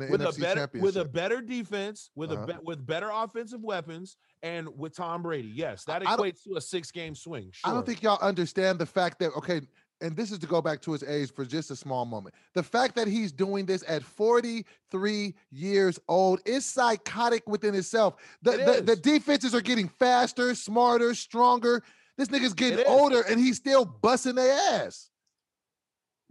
with 0.10 0.22
NFC 0.22 0.38
a 0.38 0.42
better 0.42 0.70
with 0.74 0.98
a 0.98 1.06
better 1.06 1.42
defense, 1.42 2.12
with 2.16 2.32
uh-huh. 2.32 2.44
a 2.44 2.48
be, 2.48 2.54
with 2.64 2.86
better 2.86 3.10
offensive 3.14 3.62
weapons, 3.62 4.18
and 4.42 4.68
with 4.78 4.96
Tom 4.96 5.22
Brady. 5.22 5.52
Yes, 5.54 5.84
that 5.86 6.02
equates 6.02 6.44
to 6.44 6.56
a 6.56 6.62
six 6.62 6.92
game 6.92 7.14
swing. 7.14 7.50
Sure. 7.52 7.72
I 7.72 7.74
don't 7.74 7.86
think 7.86 8.02
y'all 8.02 8.20
understand 8.22 8.80
the 8.80 8.86
fact 8.86 9.20
that 9.20 9.32
okay, 9.38 9.62
and 10.02 10.16
this 10.16 10.32
is 10.32 10.40
to 10.40 10.48
go 10.48 10.62
back 10.62 10.82
to 10.82 10.92
his 10.92 11.04
age 11.04 11.32
for 11.34 11.46
just 11.46 11.72
a 11.72 11.76
small 11.76 12.06
moment. 12.06 12.36
The 12.54 12.64
fact 12.64 12.96
that 12.96 13.08
he's 13.08 13.32
doing 13.32 13.66
this 13.66 13.84
at 13.88 14.04
43 14.04 15.36
years 15.52 16.00
old 16.08 16.42
is 16.46 16.66
psychotic 16.66 17.48
within 17.48 17.76
itself. 17.76 18.16
The, 18.42 18.52
it 18.52 18.66
the, 18.66 18.96
the, 18.96 18.96
defenses 18.96 19.56
are 19.56 19.62
getting 19.62 19.88
faster, 19.88 20.56
smarter, 20.56 21.14
stronger. 21.14 21.84
This 22.18 22.28
nigga's 22.28 22.54
getting 22.54 22.86
older 22.86 23.22
and 23.22 23.40
he's 23.40 23.58
still 23.58 23.86
busting 23.86 24.36
their 24.36 24.58
ass. 24.74 25.10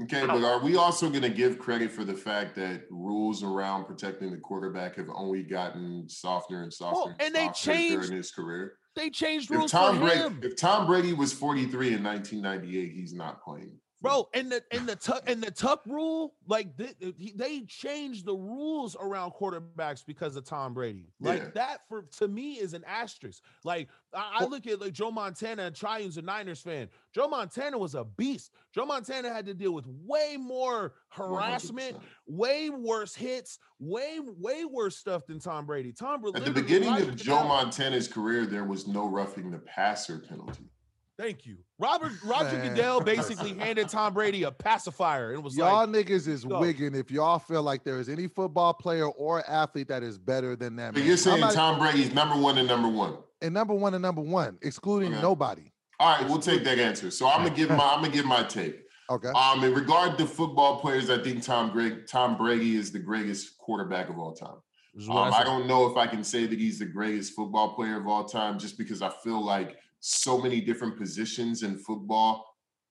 Okay, 0.02 0.26
but 0.26 0.42
are 0.42 0.60
we 0.60 0.76
also 0.76 1.10
going 1.10 1.22
to 1.22 1.28
give 1.28 1.58
credit 1.58 1.90
for 1.90 2.04
the 2.04 2.14
fact 2.14 2.54
that 2.56 2.84
rules 2.90 3.42
around 3.42 3.84
protecting 3.84 4.30
the 4.30 4.38
quarterback 4.38 4.96
have 4.96 5.10
only 5.14 5.42
gotten 5.42 6.08
softer 6.08 6.62
and 6.62 6.68
oh, 6.68 6.70
softer 6.70 6.96
well, 6.96 7.16
and, 7.20 7.36
and 7.36 7.54
softer 7.54 7.70
they 7.70 7.78
changed 7.78 8.00
during 8.00 8.16
his 8.16 8.30
career? 8.30 8.74
They 8.97 9.11
changed 9.11 9.50
rules 9.50 9.66
if 9.66 9.70
Tom 9.70 10.00
Brady, 10.00 10.20
him. 10.20 10.40
If 10.42 10.56
Tom 10.56 10.87
Brady 10.87 11.12
was 11.12 11.32
43 11.32 11.94
in 11.94 12.02
1998, 12.02 12.92
he's 12.92 13.12
not 13.14 13.42
playing 13.42 13.78
Bro, 14.02 14.28
and 14.33 14.50
the 14.50 14.62
and 14.71 14.88
the 14.88 14.97
tuck 14.97 15.28
and 15.28 15.42
the 15.42 15.50
tuck 15.50 15.83
rule, 15.87 16.35
like 16.47 16.75
they, 16.76 16.95
they 17.35 17.61
changed 17.62 18.25
the 18.25 18.35
rules 18.35 18.97
around 18.99 19.33
quarterbacks 19.33 20.04
because 20.07 20.37
of 20.37 20.45
Tom 20.45 20.73
Brady. 20.73 21.07
Like 21.21 21.42
Yeah. 21.42 21.49
that 21.54 21.80
for 21.88 22.02
to 22.19 22.26
me 22.28 22.54
is 22.54 22.73
an 22.73 22.83
asterisk. 22.87 23.42
Like 23.62 23.88
I, 24.14 24.38
I 24.40 24.45
look 24.47 24.66
at 24.66 24.80
like 24.80 24.95
Joe 24.95 25.11
Montana 25.11 25.64
and 25.64 25.76
Triune's 25.76 26.16
a 26.16 26.23
Niners 26.23 26.62
fan. 26.62 26.88
Joe 27.14 27.28
Montana 27.28 27.76
was 27.76 27.95
a 27.95 28.04
beast. 28.04 28.52
Joe 28.75 28.87
Montana 28.87 29.30
had 29.33 29.45
to 29.47 29.54
deal 29.54 29.73
with 29.73 29.85
way 29.87 30.38
more 30.38 30.95
harassment, 31.09 31.97
100%. 31.99 32.00
way 32.26 32.71
worse 32.71 33.14
hits, 33.14 33.59
way 33.80 34.19
way 34.21 34.64
worse 34.64 34.97
stuff 34.97 35.26
than 35.26 35.38
Tom 35.40 35.66
Brady. 35.66 35.92
Tom 35.92 36.25
At 36.35 36.47
the 36.47 36.50
beginning 36.52 36.95
of 36.95 37.16
Joe 37.16 37.45
Montana's 37.45 38.09
career, 38.09 38.47
there 38.47 38.64
was 38.64 38.87
no 38.87 39.07
roughing 39.07 39.50
the 39.50 39.59
passer 39.59 40.19
penalty. 40.19 40.71
Thank 41.20 41.44
you, 41.44 41.58
Robert. 41.78 42.12
Roger 42.24 42.56
Man. 42.56 42.68
Goodell 42.74 43.02
basically 43.02 43.52
handed 43.52 43.90
Tom 43.90 44.14
Brady 44.14 44.44
a 44.44 44.50
pacifier 44.50 45.32
and 45.34 45.44
was 45.44 45.54
like 45.58 45.70
Y'all 45.70 45.86
like, 45.86 46.06
niggas 46.06 46.26
is 46.26 46.44
go. 46.44 46.58
wigging 46.60 46.94
if 46.94 47.10
y'all 47.10 47.38
feel 47.38 47.62
like 47.62 47.84
there 47.84 48.00
is 48.00 48.08
any 48.08 48.26
football 48.26 48.72
player 48.72 49.06
or 49.06 49.48
athlete 49.48 49.88
that 49.88 50.02
is 50.02 50.16
better 50.18 50.56
than 50.56 50.76
that. 50.76 50.94
But 50.94 51.00
man. 51.00 51.08
you're 51.08 51.18
saying 51.18 51.40
not- 51.40 51.52
Tom 51.52 51.78
Brady's 51.78 52.14
number 52.14 52.36
one 52.36 52.56
and 52.56 52.66
number 52.66 52.88
one. 52.88 53.18
and 53.42 53.52
number 53.52 53.74
one 53.74 53.92
and 53.92 54.00
number 54.00 54.22
one, 54.22 54.56
excluding 54.62 55.12
Okay. 55.12 55.20
nobody. 55.22 55.70
All 55.98 56.16
right, 56.18 56.26
we'll 56.26 56.38
take 56.40 56.64
that 56.64 56.78
answer. 56.78 57.10
So 57.10 57.28
I'm 57.28 57.42
gonna 57.44 57.54
give 57.54 57.68
my 57.68 57.92
I'm 57.94 58.00
gonna 58.00 58.08
give 58.14 58.24
my 58.24 58.42
take. 58.44 58.80
Okay. 59.10 59.28
Um, 59.28 59.62
in 59.62 59.74
regard 59.74 60.16
to 60.18 60.26
football 60.26 60.80
players, 60.80 61.10
I 61.10 61.22
think 61.22 61.42
Tom 61.42 61.70
Greg, 61.70 62.06
Tom 62.06 62.38
Brady 62.38 62.76
is 62.76 62.92
the 62.92 62.98
greatest 63.00 63.58
quarterback 63.58 64.08
of 64.08 64.18
all 64.18 64.32
time. 64.32 64.54
This 64.94 65.02
is 65.02 65.08
what 65.10 65.26
Um, 65.28 65.34
I 65.34 65.38
I 65.40 65.44
don't 65.44 65.66
know 65.66 65.86
if 65.90 65.98
I 65.98 66.06
can 66.06 66.24
say 66.24 66.46
that 66.46 66.58
he's 66.58 66.78
the 66.78 66.86
greatest 66.86 67.34
football 67.34 67.74
player 67.74 67.98
of 68.00 68.06
all 68.06 68.24
time, 68.24 68.58
just 68.58 68.78
because 68.78 69.02
I 69.02 69.10
feel 69.22 69.44
like 69.44 69.76
so 70.00 70.38
many 70.38 70.61
different 70.61 70.97
positions 70.99 71.62
in 71.62 71.78
football 71.78 72.45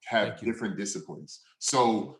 have 0.06 0.39
different 0.39 0.78
disciplines. 0.78 1.42
So, 1.60 2.18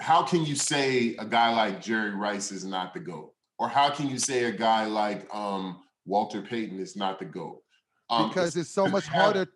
how 0.00 0.22
can 0.22 0.44
you 0.44 0.56
say 0.56 1.14
a 1.16 1.24
guy 1.24 1.54
like 1.54 1.80
Jerry 1.80 2.10
Rice 2.10 2.50
is 2.50 2.64
not 2.64 2.92
the 2.94 3.00
GOAT? 3.00 3.32
Or 3.58 3.68
how 3.68 3.90
can 3.90 4.08
you 4.08 4.18
say 4.18 4.44
a 4.44 4.52
guy 4.52 4.86
like 4.86 5.32
um, 5.34 5.82
Walter 6.06 6.42
Payton 6.42 6.80
is 6.80 6.96
not 6.96 7.18
the 7.18 7.26
GOAT? 7.26 7.62
Um, 8.08 8.28
because 8.28 8.56
it's 8.56 8.70
so 8.70 8.88
much 8.88 9.06
they 9.06 9.12
have- 9.12 9.22
harder. 9.22 9.46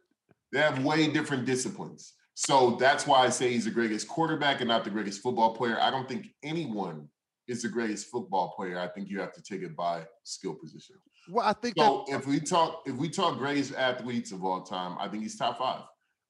They 0.52 0.60
have 0.60 0.84
way 0.84 1.08
different 1.08 1.46
disciplines. 1.46 2.12
So 2.34 2.76
that's 2.78 3.08
why 3.08 3.24
I 3.24 3.28
say 3.28 3.52
he's 3.52 3.64
the 3.64 3.72
greatest 3.72 4.06
quarterback 4.06 4.60
and 4.60 4.68
not 4.68 4.84
the 4.84 4.90
greatest 4.90 5.20
football 5.20 5.54
player. 5.54 5.80
I 5.80 5.90
don't 5.90 6.08
think 6.08 6.28
anyone 6.44 7.08
is 7.48 7.62
the 7.62 7.68
greatest 7.68 8.06
football 8.06 8.54
player. 8.56 8.78
I 8.78 8.86
think 8.88 9.08
you 9.08 9.20
have 9.20 9.32
to 9.32 9.42
take 9.42 9.62
it 9.62 9.74
by 9.74 10.04
skill 10.22 10.54
position. 10.54 10.96
Well, 11.28 11.46
I 11.46 11.52
think 11.52 11.76
that 11.76 12.04
if 12.08 12.26
we 12.26 12.40
talk, 12.40 12.82
if 12.86 12.96
we 12.96 13.08
talk 13.08 13.38
greatest 13.38 13.74
athletes 13.74 14.32
of 14.32 14.44
all 14.44 14.62
time, 14.62 14.96
I 14.98 15.08
think 15.08 15.22
he's 15.22 15.36
top 15.36 15.58
five. 15.58 15.82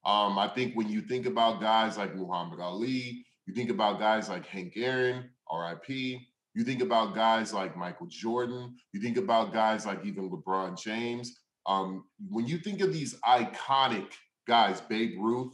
Um, 0.05 0.37
I 0.37 0.47
think 0.47 0.75
when 0.75 0.89
you 0.89 1.01
think 1.01 1.25
about 1.25 1.59
guys 1.59 1.97
like 1.97 2.15
Muhammad 2.15 2.59
Ali, 2.59 3.25
you 3.47 3.53
think 3.53 3.69
about 3.69 3.99
guys 3.99 4.29
like 4.29 4.45
Hank 4.45 4.73
Aaron, 4.75 5.29
RIP. 5.51 5.89
You 6.53 6.63
think 6.63 6.81
about 6.81 7.15
guys 7.15 7.53
like 7.53 7.75
Michael 7.75 8.07
Jordan. 8.07 8.75
You 8.93 9.01
think 9.01 9.17
about 9.17 9.51
guys 9.51 9.85
like 9.85 10.05
even 10.05 10.29
LeBron 10.29 10.81
James. 10.81 11.35
Um, 11.65 12.05
when 12.29 12.47
you 12.47 12.59
think 12.59 12.81
of 12.81 12.93
these 12.93 13.15
iconic 13.25 14.07
guys, 14.47 14.79
Babe 14.81 15.17
Ruth, 15.19 15.53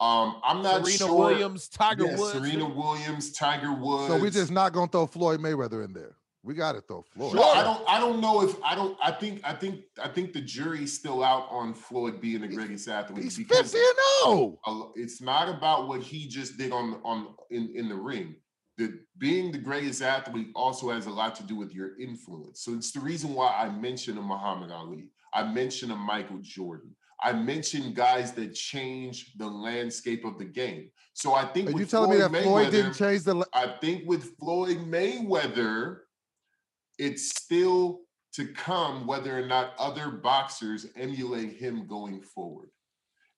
um, 0.00 0.40
I'm 0.42 0.62
not 0.62 0.84
Serena 0.84 0.98
sure. 0.98 1.14
Williams, 1.16 1.68
Tiger 1.68 2.06
Yeah, 2.06 2.16
Woods. 2.18 2.32
Serena 2.32 2.68
Williams, 2.68 3.32
Tiger 3.32 3.72
Woods. 3.72 4.12
so. 4.12 4.20
we're 4.20 4.30
just 4.30 4.50
not 4.50 4.72
gonna 4.72 4.88
throw 4.88 5.06
Floyd 5.06 5.38
Mayweather 5.38 5.84
in 5.84 5.92
there. 5.92 6.16
We 6.44 6.54
got 6.54 6.72
to 6.72 6.80
throw 6.80 7.02
Floyd. 7.14 7.36
Well, 7.36 7.56
I 7.56 7.62
don't. 7.62 7.88
I 7.88 8.00
don't 8.00 8.20
know 8.20 8.42
if 8.42 8.56
I 8.64 8.74
don't. 8.74 8.98
I 9.02 9.12
think. 9.12 9.40
I 9.44 9.52
think. 9.52 9.82
I 10.02 10.08
think 10.08 10.32
the 10.32 10.40
jury's 10.40 10.92
still 10.92 11.22
out 11.22 11.46
on 11.50 11.72
Floyd 11.72 12.20
being 12.20 12.40
the 12.40 12.48
greatest 12.48 12.88
athlete 12.88 13.22
He's 13.22 13.36
because 13.38 13.72
fifty 13.72 13.78
and 13.78 13.96
oh. 14.00 14.58
a- 14.66 15.00
it's 15.00 15.20
not 15.20 15.48
about 15.48 15.86
what 15.86 16.02
he 16.02 16.26
just 16.26 16.58
did 16.58 16.72
on 16.72 17.00
on 17.04 17.28
in 17.50 17.72
in 17.76 17.88
the 17.88 17.94
ring. 17.94 18.34
The 18.76 18.98
being 19.18 19.52
the 19.52 19.58
greatest 19.58 20.02
athlete 20.02 20.48
also 20.56 20.90
has 20.90 21.06
a 21.06 21.10
lot 21.10 21.36
to 21.36 21.44
do 21.44 21.54
with 21.54 21.72
your 21.72 21.96
influence. 22.00 22.62
So 22.64 22.74
it's 22.74 22.90
the 22.90 23.00
reason 23.00 23.34
why 23.34 23.52
I 23.52 23.68
mentioned 23.68 24.18
a 24.18 24.22
Muhammad 24.22 24.72
Ali. 24.72 25.10
I 25.32 25.44
mentioned 25.44 25.92
a 25.92 25.96
Michael 25.96 26.38
Jordan. 26.40 26.96
I 27.22 27.32
mentioned 27.32 27.94
guys 27.94 28.32
that 28.32 28.52
changed 28.54 29.38
the 29.38 29.46
landscape 29.46 30.24
of 30.24 30.38
the 30.38 30.44
game. 30.44 30.90
So 31.14 31.34
I 31.34 31.44
think 31.44 31.68
Are 31.68 31.70
you 31.70 31.76
with 31.76 31.90
telling 31.90 32.10
me 32.10 32.16
that 32.16 32.30
Floyd 32.30 32.42
Floyd 32.42 32.66
Mayweather- 32.66 32.70
didn't 32.72 32.94
change 32.94 33.22
the? 33.22 33.46
I 33.52 33.76
think 33.80 34.08
with 34.08 34.36
Floyd 34.38 34.78
Mayweather, 34.78 35.98
it's 37.02 37.30
still 37.30 38.02
to 38.32 38.46
come 38.46 39.08
whether 39.08 39.36
or 39.36 39.44
not 39.44 39.74
other 39.76 40.08
boxers 40.08 40.86
emulate 40.94 41.56
him 41.56 41.84
going 41.88 42.20
forward. 42.20 42.68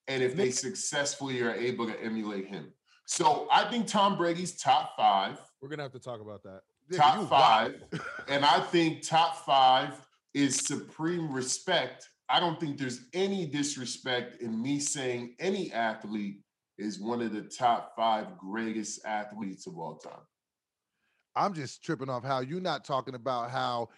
And 0.07 0.23
if 0.23 0.37
they 0.37 0.51
successfully 0.51 1.41
are 1.41 1.55
able 1.55 1.87
to 1.87 1.99
emulate 2.03 2.47
him. 2.47 2.75
So 3.07 3.49
I 3.51 3.65
think 3.71 3.87
Tom 3.87 4.19
Brady's 4.19 4.61
top 4.61 4.93
five, 4.99 5.39
We're 5.63 5.71
gonna 5.71 5.83
have 5.83 5.93
to 5.93 5.99
talk 5.99 6.21
about 6.21 6.43
that. 6.43 6.61
You 6.91 6.99
top 6.99 7.29
five. 7.31 7.83
and 8.29 8.45
I 8.45 8.61
think 8.61 9.03
top 9.03 9.47
five 9.47 9.95
is 10.35 10.57
supreme 10.57 11.33
respect. 11.33 12.07
I 12.29 12.41
don't 12.41 12.61
think 12.61 12.77
there's 12.77 13.07
any 13.15 13.47
disrespect 13.47 14.43
in 14.43 14.61
me 14.63 14.79
saying 14.79 15.37
any 15.39 15.73
athlete 15.73 16.41
is 16.77 17.01
one 17.01 17.23
of 17.23 17.33
the 17.33 17.43
top 17.43 17.95
five 17.97 18.37
greatest 18.37 19.07
athletes 19.07 19.67
of 19.67 19.79
all 19.79 19.97
time. 19.97 20.21
I'm 21.37 21.55
just 21.55 21.83
tripping 21.83 22.09
off 22.09 22.25
how 22.25 22.41
you're 22.41 22.61
not 22.61 22.85
talking 22.85 23.15
about 23.15 23.51
how 23.51 23.89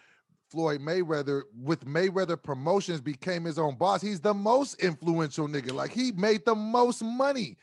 Floyd 0.49 0.81
Mayweather 0.81 1.43
with 1.61 1.85
Mayweather 1.85 2.41
Promotions 2.41 3.01
became 3.01 3.43
his 3.43 3.59
own 3.59 3.75
boss. 3.75 4.01
He's 4.01 4.19
the 4.19 4.33
most 4.33 4.81
influential 4.81 5.47
nigga. 5.47 5.73
Like 5.73 5.91
he 5.91 6.11
made 6.13 6.45
the 6.45 6.55
most 6.55 7.01
money. 7.03 7.57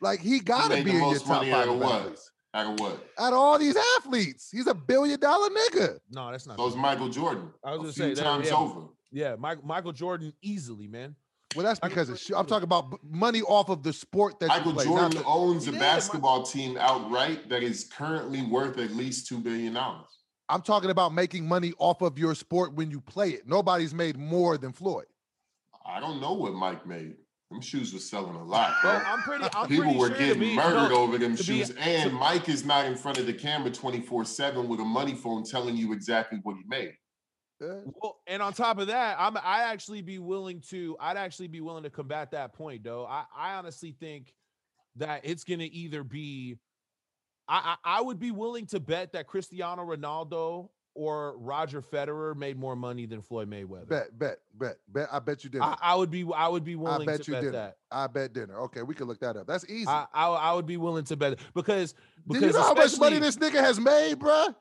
Like 0.00 0.20
he 0.20 0.40
gotta 0.40 0.74
made 0.76 0.84
be 0.84 0.92
the 0.92 0.98
in 0.98 1.10
your 1.10 1.18
top 1.18 1.28
money 1.28 1.50
five 1.50 1.62
out 1.62 1.68
of 1.68 1.74
of 1.74 1.80
what? 1.80 1.94
athletes. 1.94 2.30
Out 2.52 2.66
of 2.66 2.80
what? 2.80 3.08
Out 3.18 3.32
of 3.32 3.38
all 3.38 3.58
these 3.58 3.76
athletes, 3.98 4.48
he's 4.50 4.66
a 4.66 4.74
billion 4.74 5.20
dollar 5.20 5.48
nigga. 5.50 5.98
No, 6.10 6.30
that's 6.30 6.46
not. 6.46 6.58
So 6.58 6.66
is 6.66 6.72
true. 6.72 6.82
Michael 6.82 7.08
Jordan. 7.08 7.50
I 7.64 7.70
was 7.72 7.76
a 7.76 7.82
gonna 7.82 7.92
few 7.92 8.02
say 8.02 8.14
that, 8.14 8.22
times 8.22 8.48
yeah. 8.48 8.56
over. 8.56 8.80
Yeah, 9.12 9.36
Michael 9.38 9.64
Michael 9.64 9.92
Jordan 9.92 10.32
easily, 10.42 10.88
man. 10.88 11.14
Well, 11.56 11.64
that's 11.66 11.80
because 11.80 12.08
of 12.08 12.20
I'm 12.36 12.46
talking 12.46 12.64
about 12.64 12.98
money 13.02 13.42
off 13.42 13.68
of 13.70 13.82
the 13.82 13.92
sport 13.92 14.38
that 14.40 14.48
Michael 14.48 14.68
you 14.68 14.74
play. 14.74 14.84
Jordan 14.84 15.10
not 15.16 15.22
the- 15.22 15.24
owns 15.24 15.66
a 15.68 15.72
Yeah, 15.72 15.78
basketball 15.80 16.44
team 16.44 16.76
outright 16.78 17.48
that 17.48 17.62
is 17.62 17.84
currently 17.92 18.42
worth 18.42 18.78
at 18.78 18.92
least 18.92 19.26
two 19.26 19.38
billion 19.38 19.74
dollars. 19.74 20.06
I'm 20.48 20.62
talking 20.62 20.90
about 20.90 21.12
making 21.12 21.46
money 21.48 21.72
off 21.78 22.02
of 22.02 22.18
your 22.18 22.34
sport 22.34 22.74
when 22.74 22.90
you 22.90 23.00
play 23.00 23.30
it. 23.30 23.48
Nobody's 23.48 23.94
made 23.94 24.16
more 24.16 24.58
than 24.58 24.72
Floyd. 24.72 25.06
I 25.84 25.98
don't 26.00 26.20
know 26.20 26.34
what 26.34 26.54
Mike 26.54 26.86
made. 26.86 27.16
Them 27.50 27.60
shoes 27.60 27.92
were 27.92 27.98
selling 27.98 28.36
a 28.36 28.44
lot. 28.44 28.72
Bro, 28.80 28.92
bro. 28.92 29.00
I'm 29.06 29.22
pretty. 29.22 29.44
I'm 29.54 29.66
People 29.66 29.84
pretty 29.86 29.98
were 29.98 30.08
sure 30.08 30.18
getting 30.18 30.40
be, 30.40 30.54
murdered 30.54 30.90
no, 30.90 30.98
over 31.02 31.18
them 31.18 31.34
to 31.36 31.42
be- 31.44 31.58
shoes. 31.64 31.70
and 31.70 32.12
Mike 32.14 32.48
is 32.48 32.64
not 32.64 32.86
in 32.86 32.96
front 32.96 33.18
of 33.18 33.26
the 33.26 33.32
camera 33.32 33.70
24-7 33.72 34.68
with 34.68 34.78
a 34.78 34.84
money 34.84 35.14
phone 35.16 35.42
telling 35.42 35.76
you 35.76 35.92
exactly 35.92 36.38
what 36.44 36.54
he 36.56 36.62
made. 36.68 36.92
Yeah. 37.60 37.74
Well, 38.02 38.20
and 38.26 38.42
on 38.42 38.52
top 38.52 38.78
of 38.78 38.86
that, 38.86 39.16
I'm 39.18 39.36
I 39.36 39.64
actually 39.64 40.02
be 40.02 40.18
willing 40.18 40.60
to 40.70 40.96
I'd 40.98 41.16
actually 41.16 41.48
be 41.48 41.60
willing 41.60 41.82
to 41.82 41.90
combat 41.90 42.30
that 42.30 42.52
point, 42.54 42.84
though. 42.84 43.04
I, 43.06 43.24
I 43.36 43.54
honestly 43.54 43.94
think 43.98 44.34
that 44.96 45.20
it's 45.24 45.44
gonna 45.44 45.68
either 45.70 46.02
be 46.02 46.56
I, 47.48 47.76
I 47.84 47.98
I 47.98 48.00
would 48.00 48.18
be 48.18 48.30
willing 48.30 48.66
to 48.66 48.80
bet 48.80 49.12
that 49.12 49.26
Cristiano 49.26 49.84
Ronaldo 49.84 50.70
or 50.94 51.38
Roger 51.38 51.80
Federer 51.80 52.36
made 52.36 52.58
more 52.58 52.74
money 52.76 53.06
than 53.06 53.22
Floyd 53.22 53.48
Mayweather. 53.48 53.88
Bet, 53.88 54.18
bet, 54.18 54.38
bet, 54.54 54.76
bet. 54.88 55.08
I 55.12 55.18
bet 55.18 55.44
you 55.44 55.50
did. 55.50 55.60
I, 55.60 55.76
I 55.80 55.94
would 55.94 56.10
be 56.10 56.26
I 56.34 56.48
would 56.48 56.64
be 56.64 56.76
willing 56.76 57.06
bet 57.06 57.22
to 57.22 57.30
you 57.30 57.34
bet 57.34 57.42
didn't. 57.42 57.54
that. 57.54 57.76
I 57.90 58.06
bet 58.06 58.32
dinner. 58.32 58.58
Okay, 58.62 58.82
we 58.82 58.94
can 58.94 59.06
look 59.06 59.20
that 59.20 59.36
up. 59.36 59.46
That's 59.46 59.68
easy. 59.68 59.88
I, 59.88 60.06
I 60.12 60.28
I 60.28 60.52
would 60.52 60.66
be 60.66 60.76
willing 60.76 61.04
to 61.04 61.16
bet 61.16 61.38
because 61.54 61.92
Do 61.92 61.98
because 62.28 62.42
you 62.42 62.52
know 62.52 62.62
how 62.62 62.74
much 62.74 62.98
money 62.98 63.18
this 63.18 63.36
nigga 63.36 63.60
has 63.60 63.78
made, 63.78 64.18
bruh? 64.18 64.54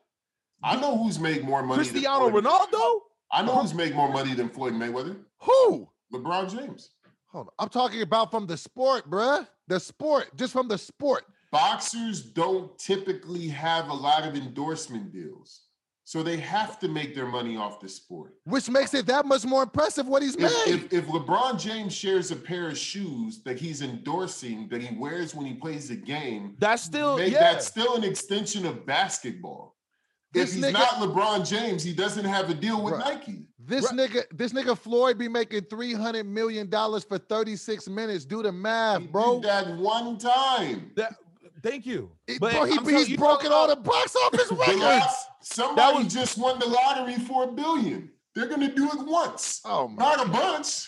I 0.64 0.76
know 0.80 0.98
who's 0.98 1.20
made 1.20 1.44
more 1.44 1.64
money. 1.64 1.84
than 1.84 1.92
Cristiano 1.92 2.30
Floyd- 2.30 2.44
Ronaldo. 2.44 3.00
I 3.32 3.44
know 3.44 3.56
who's 3.62 3.74
made 3.74 3.96
more 3.96 4.12
money 4.12 4.34
than 4.34 4.50
Floyd 4.50 4.74
Mayweather. 4.74 5.18
Who? 5.42 5.88
LeBron 6.14 6.50
James. 6.50 6.90
Hold 7.28 7.48
on. 7.48 7.54
I'm 7.60 7.70
talking 7.70 8.02
about 8.02 8.32
from 8.32 8.48
the 8.48 8.58
sport, 8.58 9.10
bruh. 9.10 9.48
The 9.68 9.80
sport, 9.80 10.36
just 10.36 10.52
from 10.52 10.68
the 10.68 10.78
sport. 10.80 11.26
Boxers 11.52 12.22
don't 12.22 12.78
typically 12.80 13.48
have 13.50 13.90
a 13.90 13.94
lot 13.94 14.24
of 14.28 14.36
endorsement 14.36 15.12
deals. 15.12 15.62
So 16.06 16.24
they 16.24 16.38
have 16.38 16.80
to 16.80 16.88
make 16.88 17.14
their 17.14 17.28
money 17.28 17.56
off 17.56 17.80
the 17.80 17.88
sport. 17.88 18.34
Which 18.46 18.68
makes 18.68 18.96
it 18.96 19.06
that 19.06 19.28
much 19.28 19.46
more 19.46 19.62
impressive 19.62 20.08
what 20.08 20.24
he's 20.24 20.36
made. 20.40 20.50
If, 20.66 20.86
if, 20.86 20.94
if 20.94 21.06
LeBron 21.06 21.60
James 21.60 21.94
shares 21.94 22.32
a 22.32 22.36
pair 22.36 22.70
of 22.70 22.78
shoes 22.80 23.44
that 23.44 23.60
he's 23.60 23.84
endorsing 23.84 24.68
that 24.70 24.82
he 24.82 24.96
wears 24.98 25.36
when 25.36 25.46
he 25.46 25.54
plays 25.54 25.90
the 25.90 25.96
game, 25.96 26.56
That's 26.58 26.82
still 26.82 27.18
make- 27.18 27.32
yeah. 27.32 27.54
that's 27.54 27.68
still 27.68 27.96
an 27.96 28.04
extension 28.04 28.66
of 28.66 28.88
basketball. 28.88 29.76
This 30.32 30.50
if 30.50 30.56
he's 30.56 30.66
nigga- 30.66 30.74
not 30.74 30.90
LeBron 30.96 31.48
James, 31.48 31.84
he 31.84 31.94
doesn't 31.94 32.26
have 32.26 32.50
a 32.50 32.54
deal 32.54 32.84
with 32.84 32.94
Bruh. 32.96 33.00
Nike. 33.00 33.46
this 33.58 33.92
nigga, 33.92 34.24
this 34.32 34.54
nigga 34.54 34.78
Floyd 34.78 35.18
be 35.18 35.28
making 35.28 35.62
three 35.66 35.94
hundred 35.94 36.26
million 36.26 36.70
dollars 36.70 37.04
for 37.04 37.18
thirty 37.18 37.56
six 37.56 37.88
minutes. 37.88 38.26
Do 38.26 38.44
the 38.44 38.52
math, 38.52 39.02
He 39.02 39.08
bro. 39.08 39.36
did 39.42 39.50
that 39.50 39.78
one 39.78 40.18
time. 40.20 40.92
That, 40.96 41.16
thank 41.64 41.86
you. 41.88 42.12
It- 42.28 42.40
But 42.40 42.54
bro, 42.54 42.64
he, 42.66 42.78
he's 42.96 43.10
you, 43.10 43.18
broken 43.18 43.52
all 43.52 43.68
the 43.68 43.76
box 43.76 44.16
office 44.26 44.48
The 44.50 44.56
records. 44.56 44.80
last- 44.82 45.28
somebody 45.42 46.04
was- 46.04 46.14
just 46.14 46.38
won 46.38 46.60
the 46.60 46.68
lottery 46.68 47.16
for 47.20 47.46
a 47.46 47.52
billion. 47.52 48.12
they're 48.36 48.48
gonna 48.48 48.74
do 48.74 48.86
it 48.88 49.06
once, 49.08 49.62
Oh 49.66 49.88
my 49.88 50.04
not 50.16 50.26
a 50.28 50.30
bunch. 50.30 50.88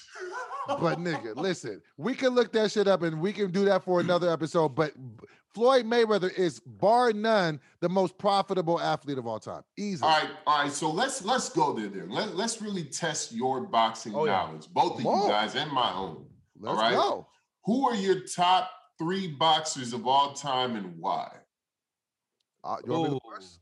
but 0.67 0.99
nigga, 0.99 1.35
listen, 1.35 1.81
we 1.97 2.13
can 2.13 2.29
look 2.29 2.51
that 2.53 2.71
shit 2.71 2.87
up 2.87 3.01
and 3.01 3.19
we 3.19 3.33
can 3.33 3.51
do 3.51 3.65
that 3.65 3.83
for 3.83 3.99
another 3.99 4.29
episode. 4.31 4.69
But 4.75 4.93
b- 4.95 5.25
Floyd 5.53 5.85
Mayweather 5.85 6.31
is 6.33 6.59
bar 6.61 7.11
none 7.13 7.59
the 7.81 7.89
most 7.89 8.17
profitable 8.17 8.79
athlete 8.79 9.17
of 9.17 9.27
all 9.27 9.39
time. 9.39 9.63
Easy. 9.77 10.01
All 10.01 10.09
right, 10.09 10.29
all 10.47 10.63
right. 10.63 10.71
So 10.71 10.89
let's 10.89 11.23
let's 11.25 11.49
go 11.49 11.73
there. 11.73 11.89
There. 11.89 12.05
Let, 12.07 12.35
let's 12.35 12.61
really 12.61 12.83
test 12.85 13.31
your 13.33 13.61
boxing 13.61 14.15
Oh, 14.15 14.25
yeah. 14.25 14.31
knowledge, 14.33 14.67
both 14.73 14.97
of 14.99 15.03
Come 15.03 15.21
you 15.23 15.27
guys 15.27 15.55
and 15.55 15.71
my 15.71 15.91
own. 15.93 16.25
Let's 16.59 16.77
right. 16.77 16.93
go. 16.93 17.27
Who 17.65 17.87
are 17.87 17.95
your 17.95 18.21
top 18.21 18.71
three 18.97 19.27
boxers 19.27 19.93
of 19.93 20.07
all 20.07 20.33
time 20.33 20.75
and 20.75 20.97
why? 20.97 21.29
Uh, 22.63 22.77
you 22.85 22.91
want 22.91 23.11
me 23.13 23.19
to 23.19 23.35
first? 23.35 23.59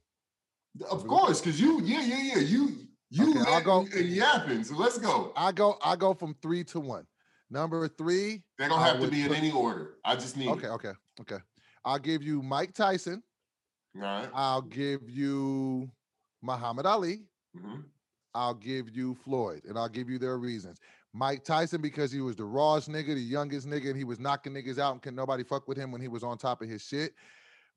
Of 0.92 1.08
course, 1.08 1.42
because 1.42 1.60
you, 1.60 1.82
yeah, 1.82 2.02
yeah, 2.06 2.36
yeah. 2.36 2.40
You 2.42 2.78
you 3.10 3.32
Okay, 3.42 3.52
I'll 3.52 3.62
go- 3.62 3.80
and, 3.82 3.94
and 3.94 4.10
yapping. 4.10 4.64
So 4.64 4.76
let's 4.76 5.00
go. 5.00 5.34
I 5.36 5.52
go. 5.52 5.78
I 5.84 5.96
go 5.96 6.14
from 6.14 6.36
three 6.42 6.64
to 6.66 6.80
one. 6.80 7.08
Number 7.50 7.88
three. 7.88 8.44
They 8.60 8.68
don't 8.68 8.78
I 8.80 8.86
have 8.88 8.96
to 8.98 9.02
would 9.02 9.12
be 9.12 9.22
in 9.22 9.30
put- 9.30 9.38
any 9.38 9.52
order. 9.52 9.96
I 10.06 10.16
just 10.16 10.38
need. 10.38 10.50
Okay. 10.50 10.68
it. 10.68 10.72
Okay. 10.72 10.92
Okay. 11.22 11.38
I'll 11.86 12.00
give 12.00 12.24
you 12.24 12.42
Mike 12.42 12.74
Tyson. 12.74 13.24
All 13.96 14.02
right. 14.02 14.30
I'll 14.34 14.62
give 14.62 15.10
you 15.10 15.90
Muhammad 16.42 16.86
Ali. 16.86 17.24
Mhm. 17.56 17.86
I'll 18.34 18.54
give 18.54 18.96
you 18.96 19.16
Floyd, 19.16 19.66
and 19.66 19.78
I'll 19.78 19.90
give 19.90 20.10
you 20.10 20.20
their 20.20 20.38
reasons. 20.38 20.80
Mike 21.14 21.44
Tyson 21.44 21.82
because 21.82 22.12
he 22.12 22.22
was 22.22 22.36
the 22.36 22.46
rawest 22.46 22.88
nigga, 22.88 23.16
the 23.16 23.22
youngest 23.22 23.68
nigga, 23.68 23.88
and 23.90 23.98
he 23.98 24.04
was 24.04 24.20
knocking 24.20 24.54
niggas 24.54 24.78
out, 24.78 24.94
and 24.94 25.02
can 25.02 25.16
nobody 25.16 25.44
fuck 25.44 25.68
with 25.68 25.78
him 25.78 25.92
when 25.92 26.02
he 26.02 26.08
was 26.08 26.24
on 26.24 26.38
top 26.38 26.62
of 26.62 26.70
his 26.70 26.84
shit. 26.84 27.14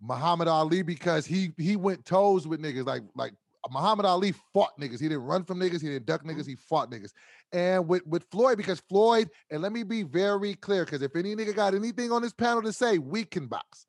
Muhammad 0.01 0.49
Ali 0.49 0.83
because 0.83 1.25
he 1.25 1.55
he 1.57 1.77
went 1.77 2.05
toes 2.05 2.47
with 2.47 2.61
niggas 2.61 2.85
like 2.85 3.03
like 3.15 3.33
Muhammad 3.71 4.05
Ali 4.05 4.33
fought 4.53 4.77
niggas. 4.79 5.01
He 5.01 5.09
didn't 5.09 5.25
run 5.25 5.45
from 5.45 5.61
niggas. 5.61 5.81
He 5.81 5.89
didn't 5.89 6.07
duck 6.07 6.25
niggas. 6.25 6.47
He 6.47 6.57
fought 6.57 6.91
niggas. 6.91 7.13
And 7.53 7.87
with 7.89 8.05
with 8.07 8.25
Floyd 8.31 8.57
because 8.57 8.81
Floyd 8.81 9.31
and 9.51 9.63
let 9.63 9.73
me 9.73 9.85
be 9.85 10.03
very 10.03 10.55
clear 10.55 10.85
because 10.85 11.03
if 11.03 11.15
any 11.15 11.37
nigga 11.37 11.55
got 11.55 11.75
anything 11.75 12.11
on 12.11 12.21
this 12.21 12.33
panel 12.33 12.63
to 12.63 12.73
say, 12.73 12.99
we 12.99 13.25
can 13.25 13.47
box. 13.47 13.87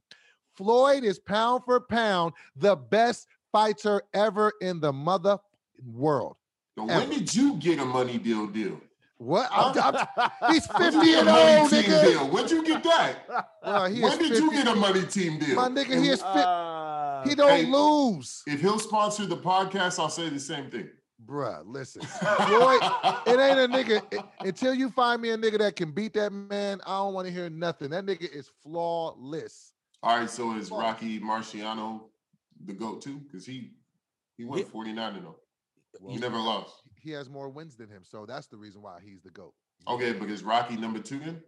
Floyd 0.56 1.04
is 1.04 1.20
pound 1.20 1.64
for 1.66 1.80
pound 1.80 2.34
the 2.56 2.76
best 2.76 3.28
fighter 3.52 4.02
ever 4.14 4.52
in 4.62 4.80
the 4.80 4.94
mother 4.94 5.38
world. 5.86 6.36
Now, 6.78 6.88
Ever. 6.88 7.00
when 7.02 7.10
did 7.20 7.36
you 7.36 7.56
get 7.58 7.80
a 7.80 7.86
money 7.86 8.18
deal 8.18 8.48
deal? 8.48 8.80
What? 9.18 9.48
I'm, 9.54 9.78
I'm, 9.78 10.32
he's 10.54 10.66
50 10.68 10.86
and 11.14 11.30
a 11.30 11.32
money 11.32 11.60
old, 11.62 11.70
team 11.70 11.84
nigga. 11.84 12.04
deal? 12.04 12.28
When'd 12.30 12.52
you 12.52 12.64
get 12.66 12.84
that? 12.84 13.28
Bro, 13.64 13.86
he 13.86 13.96
is 13.98 14.02
when 14.04 14.18
did 14.20 14.38
you 14.38 14.52
get 14.52 14.68
a 14.68 14.76
money 14.76 15.04
team 15.06 15.40
deal? 15.40 15.56
My 15.56 15.70
nigga, 15.70 15.92
And 15.94 16.04
he 16.04 16.10
is 16.10 16.20
fit. 16.20 16.28
Uh, 16.46 17.24
He 17.28 17.36
don't 17.36 17.50
Hey. 17.50 17.66
lose. 17.68 18.42
If 18.48 18.60
he'll 18.62 18.80
sponsor 18.80 19.26
the 19.26 19.38
podcast, 19.38 20.00
I'll 20.00 20.10
say 20.10 20.30
the 20.30 20.40
same 20.40 20.70
thing. 20.70 20.90
Bruh, 21.26 21.62
listen. 21.66 22.02
Floyd, 22.02 22.82
it 23.28 23.40
ain't 23.40 23.60
a 23.60 23.68
nigga. 23.70 24.02
it- 24.12 24.26
until 24.42 24.74
you 24.74 24.90
find 24.90 25.22
me 25.22 25.30
a 25.30 25.38
nigga 25.38 25.60
that 25.60 25.76
can 25.78 25.92
beat 25.92 26.14
that 26.16 26.32
man, 26.34 26.82
I 26.86 26.98
don't 26.98 27.14
want 27.14 27.28
to 27.28 27.34
hear 27.34 27.50
nothing. 27.50 27.92
That 27.92 28.06
nigga 28.06 28.30
is 28.30 28.50
flawless. 28.64 29.73
All 30.04 30.18
right, 30.20 30.30
so 30.30 30.54
is 30.58 30.70
Rocky 30.70 31.18
Marciano 31.22 32.02
the 32.66 32.74
GOAT 32.74 33.02
too? 33.02 33.20
Because 33.20 33.46
he 33.46 33.72
he 34.36 34.44
went 34.44 34.68
49 34.68 35.14
and 35.14 35.22
0. 35.22 35.36
Well, 36.02 36.14
He 36.14 36.20
never 36.20 36.38
lost. 36.38 36.74
He 37.00 37.12
has 37.12 37.30
more 37.30 37.48
wins 37.48 37.78
than 37.78 37.90
him, 37.90 38.04
so 38.04 38.26
that's 38.26 38.48
the 38.48 38.58
reason 38.58 38.82
why 38.82 39.00
he's 39.04 39.22
the 39.22 39.30
GOAT. 39.30 39.54
Okay, 39.88 40.12
but 40.12 40.30
is 40.30 40.44
Rocky 40.44 40.76
number 40.76 41.00
two 41.00 41.20
then? 41.20 41.42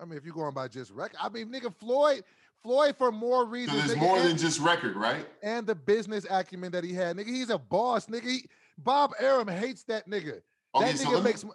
I 0.00 0.04
mean, 0.04 0.16
if 0.18 0.24
you're 0.24 0.34
going 0.34 0.54
by 0.54 0.68
just 0.68 0.92
record, 0.92 1.16
I 1.20 1.28
mean, 1.28 1.52
nigga, 1.52 1.74
Floyd, 1.74 2.22
Floyd 2.62 2.96
for 2.96 3.10
more 3.10 3.42
So 3.44 3.48
reasons. 3.48 3.86
there's 3.86 3.98
nigga, 3.98 4.00
more 4.00 4.18
and, 4.18 4.28
than 4.30 4.36
just 4.36 4.60
record, 4.60 4.94
right? 4.96 5.26
and 5.42 5.66
the 5.66 5.74
business 5.74 6.26
acumen 6.30 6.70
that 6.72 6.84
he 6.84 6.92
had. 6.92 7.16
Nigga, 7.16 7.26
he's 7.28 7.50
a 7.50 7.58
boss. 7.58 8.06
Nigga, 8.06 8.22
he, 8.28 8.46
Bob 8.78 9.12
Arum 9.20 9.48
hates 9.48 9.82
that 9.84 10.08
nigga. 10.08 10.40
Okay, 10.74 10.92
that 10.92 10.98
so 10.98 11.10
let 11.10 11.18
me, 11.24 11.30
makes. 11.30 11.44
mo- 11.44 11.54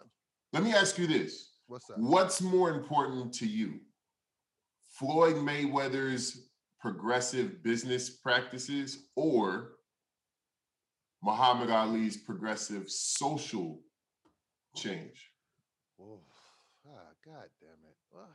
let 0.54 0.64
me 0.64 0.74
ask 0.74 0.98
you 0.98 1.08
this. 1.08 1.52
What's 1.68 1.90
up? 1.90 1.98
What's 1.98 2.42
more 2.42 2.72
important 2.72 3.34
to 3.36 3.46
you? 3.48 3.80
Floyd 5.00 5.38
Mayweather's 5.38 6.50
progressive 6.82 7.64
business 7.64 8.10
practices 8.10 9.06
or 9.16 9.76
Muhammad 11.24 11.70
Ali's 11.70 12.18
progressive 12.18 12.90
social 12.90 13.80
change? 14.76 15.32
Oh, 16.02 16.20
ah, 16.86 17.12
God 17.26 17.46
damn 17.62 17.70
it. 17.70 17.96
Ugh. 18.14 18.28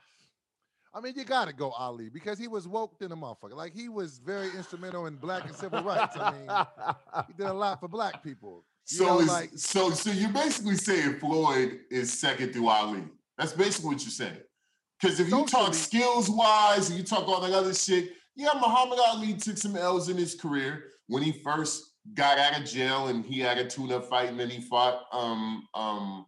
I 0.95 1.01
mean, 1.01 1.13
you 1.17 1.25
gotta 1.25 1.53
go 1.53 1.71
Ali 1.73 2.09
because 2.09 2.39
he 2.39 2.49
was 2.49 2.67
woke 2.67 2.95
in 3.03 3.11
the 3.11 3.17
motherfucker. 3.17 3.57
Like 3.57 3.75
he 3.75 3.91
was 3.91 4.19
very 4.19 4.49
instrumental 4.57 5.05
in 5.05 5.17
black 5.17 5.45
and 5.45 5.55
civil 5.55 5.83
rights. 5.83 6.17
I 6.19 6.33
mean, 6.33 7.27
he 7.27 7.33
did 7.35 7.47
a 7.47 7.53
lot 7.53 7.81
for 7.81 7.89
black 7.89 8.23
people. 8.23 8.65
So 8.85 9.05
know, 9.05 9.21
is, 9.21 9.29
like 9.29 9.51
so 9.57 9.91
so 9.91 10.11
you're 10.11 10.31
basically 10.31 10.77
saying 10.77 11.19
Floyd 11.19 11.81
is 11.91 12.11
second 12.13 12.55
to 12.55 12.69
Ali. 12.69 13.03
That's 13.37 13.53
basically 13.53 13.89
what 13.89 14.03
you're 14.03 14.11
saying. 14.11 14.39
Because 15.01 15.21
if 15.21 15.29
you 15.29 15.45
talk 15.47 15.75
skills 15.75 16.31
wise 16.31 16.89
and 16.91 16.99
you 16.99 17.05
talk 17.05 17.29
all 17.29 17.41
that 17.41 17.53
other 17.53 17.75
shit, 17.75 18.13
yeah, 18.37 18.51
Muhammad 18.55 18.99
Ali 19.09 19.35
took 19.35 19.59
some 19.59 19.77
L's 19.77 20.09
in 20.09 20.17
his 20.17 20.35
career 20.35 20.85
when 21.09 21.23
he 21.23 21.33
first 21.33 21.83
got 22.15 22.39
out 22.39 22.59
of 22.61 22.67
jail 22.67 23.09
and 23.09 23.25
he 23.25 23.39
had 23.41 23.59
a 23.59 23.67
tune-up 23.69 24.05
fight 24.09 24.29
and 24.29 24.39
then 24.39 24.51
he 24.51 24.61
fought 24.61 25.05
um 25.13 25.67
um 25.75 26.27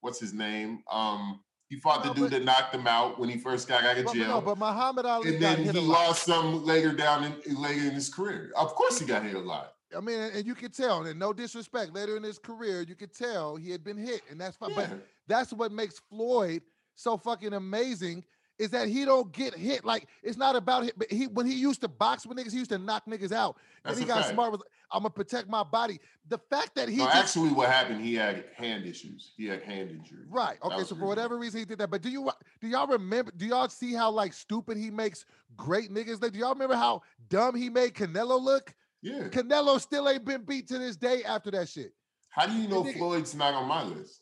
what's 0.00 0.18
his 0.20 0.32
name? 0.32 0.80
Um 0.90 1.40
he 1.68 1.76
fought 1.80 2.04
No, 2.04 2.10
the 2.10 2.14
dude 2.14 2.30
but- 2.30 2.38
that 2.38 2.44
knocked 2.44 2.74
him 2.74 2.86
out 2.86 3.18
when 3.18 3.28
he 3.28 3.38
first 3.38 3.68
got 3.68 3.84
out 3.84 3.98
of 3.98 4.12
jail. 4.12 4.28
no, 4.28 4.40
but 4.40 4.58
Muhammad 4.58 5.06
Ali 5.06 5.34
and 5.34 5.42
then 5.42 5.64
he 5.64 5.72
lost 5.80 6.24
some 6.24 6.64
later 6.64 6.92
down 6.92 7.24
in 7.24 7.56
later 7.60 7.82
in 7.88 7.92
his 7.94 8.08
career. 8.12 8.52
Of 8.56 8.74
course 8.74 8.98
he 8.98 9.06
got 9.06 9.22
hit 9.24 9.34
a 9.34 9.40
lot. 9.40 9.72
I 9.96 10.00
mean, 10.00 10.18
and 10.18 10.44
you 10.44 10.56
could 10.56 10.74
tell, 10.74 11.06
and 11.06 11.16
no 11.20 11.32
disrespect, 11.32 11.94
later 11.94 12.16
in 12.16 12.22
his 12.24 12.36
career, 12.36 12.82
you 12.82 12.96
could 12.96 13.14
tell 13.14 13.54
he 13.54 13.70
had 13.70 13.84
been 13.84 13.96
hit, 13.96 14.22
and 14.28 14.40
that's 14.40 14.56
fine. 14.56 14.74
But 14.74 14.88
that's 15.28 15.52
what 15.52 15.70
makes 15.70 16.00
Floyd 16.10 16.62
so 16.94 17.16
fucking 17.16 17.52
amazing 17.52 18.24
is 18.58 18.70
that 18.70 18.88
he 18.88 19.04
don't 19.04 19.32
get 19.32 19.54
hit. 19.54 19.84
Like 19.84 20.08
it's 20.22 20.36
not 20.36 20.56
about 20.56 20.84
him. 20.84 20.92
But 20.96 21.10
he 21.10 21.26
when 21.26 21.46
he 21.46 21.54
used 21.54 21.80
to 21.80 21.88
box 21.88 22.26
with 22.26 22.38
niggas, 22.38 22.52
he 22.52 22.58
used 22.58 22.70
to 22.70 22.78
knock 22.78 23.06
niggas 23.06 23.32
out. 23.32 23.56
That's 23.84 23.96
and 23.96 24.04
he 24.04 24.08
got 24.08 24.22
fact. 24.22 24.34
smart 24.34 24.52
with 24.52 24.62
I'm 24.92 25.00
gonna 25.00 25.10
protect 25.10 25.48
my 25.48 25.64
body. 25.64 25.98
The 26.28 26.38
fact 26.38 26.76
that 26.76 26.88
he 26.88 26.98
No, 26.98 27.06
just 27.06 27.16
actually, 27.16 27.52
what 27.52 27.68
happened? 27.68 28.04
He 28.04 28.14
had 28.14 28.44
hand 28.56 28.86
issues. 28.86 29.32
He 29.36 29.46
had 29.46 29.62
hand 29.62 29.90
injury. 29.90 30.24
right. 30.30 30.58
Okay, 30.62 30.78
so 30.78 30.88
for 30.88 30.94
reason. 30.94 31.08
whatever 31.08 31.38
reason 31.38 31.60
he 31.60 31.66
did 31.66 31.78
that. 31.78 31.90
But 31.90 32.02
do 32.02 32.08
you 32.08 32.30
do 32.60 32.68
y'all 32.68 32.86
remember? 32.86 33.32
Do 33.36 33.46
y'all 33.46 33.68
see 33.68 33.92
how 33.92 34.10
like 34.10 34.32
stupid 34.32 34.76
he 34.76 34.90
makes 34.90 35.24
great 35.56 35.92
niggas 35.92 36.22
look? 36.22 36.32
Do 36.32 36.38
y'all 36.38 36.52
remember 36.52 36.76
how 36.76 37.02
dumb 37.28 37.56
he 37.56 37.70
made 37.70 37.94
Canelo 37.94 38.40
look? 38.40 38.72
Yeah. 39.02 39.28
Canelo 39.28 39.80
still 39.80 40.08
ain't 40.08 40.24
been 40.24 40.44
beat 40.44 40.68
to 40.68 40.78
this 40.78 40.96
day 40.96 41.24
after 41.24 41.50
that 41.50 41.68
shit. 41.68 41.92
How 42.30 42.46
do 42.46 42.54
you 42.54 42.68
know 42.68 42.84
Floyd's 42.84 43.34
not 43.34 43.54
on 43.54 43.68
my 43.68 43.84
list? 43.84 44.20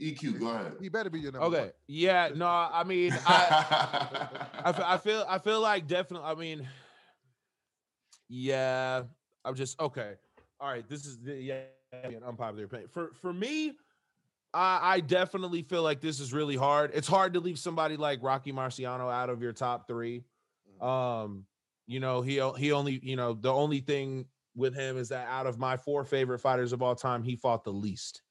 EQ, 0.00 0.38
go 0.38 0.48
ahead. 0.48 0.72
He 0.80 0.88
better 0.88 1.10
be 1.10 1.20
your 1.20 1.32
number 1.32 1.46
okay. 1.46 1.60
one. 1.60 1.72
Yeah. 1.88 2.30
No. 2.34 2.46
I 2.46 2.84
mean, 2.84 3.12
I, 3.26 4.28
I, 4.64 4.94
I 4.94 4.98
feel 4.98 5.24
I 5.28 5.38
feel 5.38 5.60
like 5.60 5.86
definitely. 5.86 6.28
I 6.28 6.34
mean, 6.34 6.68
yeah. 8.28 9.02
I'm 9.44 9.54
just 9.54 9.80
okay. 9.80 10.14
All 10.60 10.68
right. 10.68 10.88
This 10.88 11.06
is 11.06 11.18
the 11.18 11.34
yeah 11.34 11.60
an 11.92 12.22
unpopular 12.26 12.64
opinion 12.64 12.88
for 12.92 13.10
for 13.20 13.32
me. 13.32 13.72
I, 14.54 14.80
I 14.82 15.00
definitely 15.00 15.62
feel 15.62 15.82
like 15.82 16.00
this 16.00 16.20
is 16.20 16.32
really 16.32 16.56
hard. 16.56 16.90
It's 16.94 17.08
hard 17.08 17.34
to 17.34 17.40
leave 17.40 17.58
somebody 17.58 17.96
like 17.96 18.22
Rocky 18.22 18.52
Marciano 18.52 19.12
out 19.12 19.28
of 19.28 19.42
your 19.42 19.52
top 19.52 19.86
three. 19.86 20.24
Um, 20.80 21.44
you 21.86 22.00
know, 22.00 22.22
he 22.22 22.34
he 22.56 22.72
only 22.72 23.00
you 23.02 23.16
know 23.16 23.34
the 23.34 23.52
only 23.52 23.80
thing 23.80 24.26
with 24.54 24.74
him 24.74 24.96
is 24.96 25.08
that 25.10 25.28
out 25.28 25.46
of 25.46 25.58
my 25.58 25.76
four 25.76 26.04
favorite 26.04 26.40
fighters 26.40 26.72
of 26.72 26.82
all 26.82 26.94
time, 26.94 27.22
he 27.22 27.36
fought 27.36 27.64
the 27.64 27.72
least. 27.72 28.22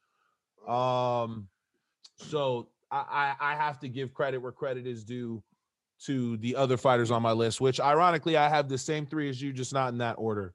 Um, 0.67 1.47
so 2.17 2.67
I, 2.91 3.36
I 3.39 3.51
I 3.53 3.56
have 3.56 3.80
to 3.80 3.89
give 3.89 4.13
credit 4.13 4.39
where 4.39 4.51
credit 4.51 4.86
is 4.86 5.03
due 5.03 5.41
to 6.06 6.38
the 6.38 6.56
other 6.56 6.77
fighters 6.77 7.12
on 7.12 7.21
my 7.21 7.32
list, 7.32 7.60
which 7.60 7.80
ironically 7.80 8.38
I 8.38 8.49
have 8.49 8.69
the 8.69 8.77
same 8.77 9.06
three 9.06 9.30
as 9.30 9.41
you, 9.41 9.51
just 9.51 9.73
not 9.73 9.89
in 9.89 9.97
that 9.99 10.15
order. 10.17 10.53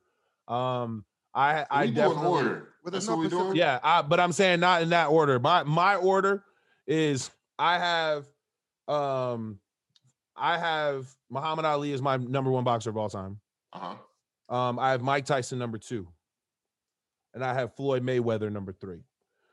Um, 0.49 1.05
I 1.35 1.65
I 1.71 1.87
we 1.87 1.91
doing 1.93 1.95
definitely 1.95 2.29
order. 2.29 2.69
With 2.85 2.93
That's 2.93 3.09
what 3.09 3.19
we 3.19 3.29
doing. 3.29 3.57
Yeah, 3.57 3.79
I, 3.83 4.03
but 4.03 4.21
I'm 4.21 4.33
saying 4.33 4.61
not 4.61 4.83
in 4.83 4.91
that 4.91 5.07
order. 5.07 5.39
My 5.39 5.63
my 5.63 5.97
order 5.97 6.45
is 6.87 7.31
I 7.59 7.79
have 7.79 8.27
um 8.89 9.59
I 10.37 10.59
have 10.59 11.07
Muhammad 11.31 11.65
Ali 11.65 11.93
as 11.93 12.03
my 12.03 12.17
number 12.17 12.51
one 12.51 12.65
boxer 12.65 12.91
of 12.91 12.97
all 12.97 13.09
time. 13.09 13.39
Uh-huh. 13.73 14.55
Um, 14.55 14.79
I 14.79 14.91
have 14.91 15.03
Mike 15.03 15.25
Tyson 15.25 15.59
number 15.59 15.79
two, 15.79 16.09
and 17.35 17.45
I 17.45 17.55
have 17.55 17.75
Floyd 17.75 18.05
Mayweather 18.05 18.51
number 18.53 18.73
three. 18.73 19.01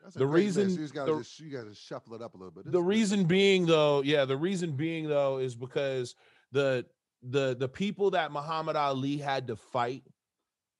That's 0.09 0.17
The 0.19 0.27
reason- 0.27 0.69
you 0.69 0.87
gotta 0.87 1.23
you 1.37 1.49
gotta 1.49 1.75
shuffle 1.75 2.15
it 2.15 2.21
up 2.21 2.33
a 2.33 2.37
little 2.37 2.51
bit. 2.51 2.65
This 2.65 2.73
the 2.73 2.81
reason 2.81 3.25
being 3.25 3.65
though 3.65 4.01
yeah 4.01 4.25
the 4.25 4.37
reason 4.37 4.71
being 4.73 5.07
though 5.07 5.37
is 5.37 5.55
because 5.55 6.15
the 6.51 6.85
the 7.21 7.55
the 7.59 7.67
people 7.67 8.11
that 8.11 8.31
muhammad 8.31 8.75
ali 8.75 9.17
had 9.17 9.47
to 9.47 9.55
fight 9.55 10.03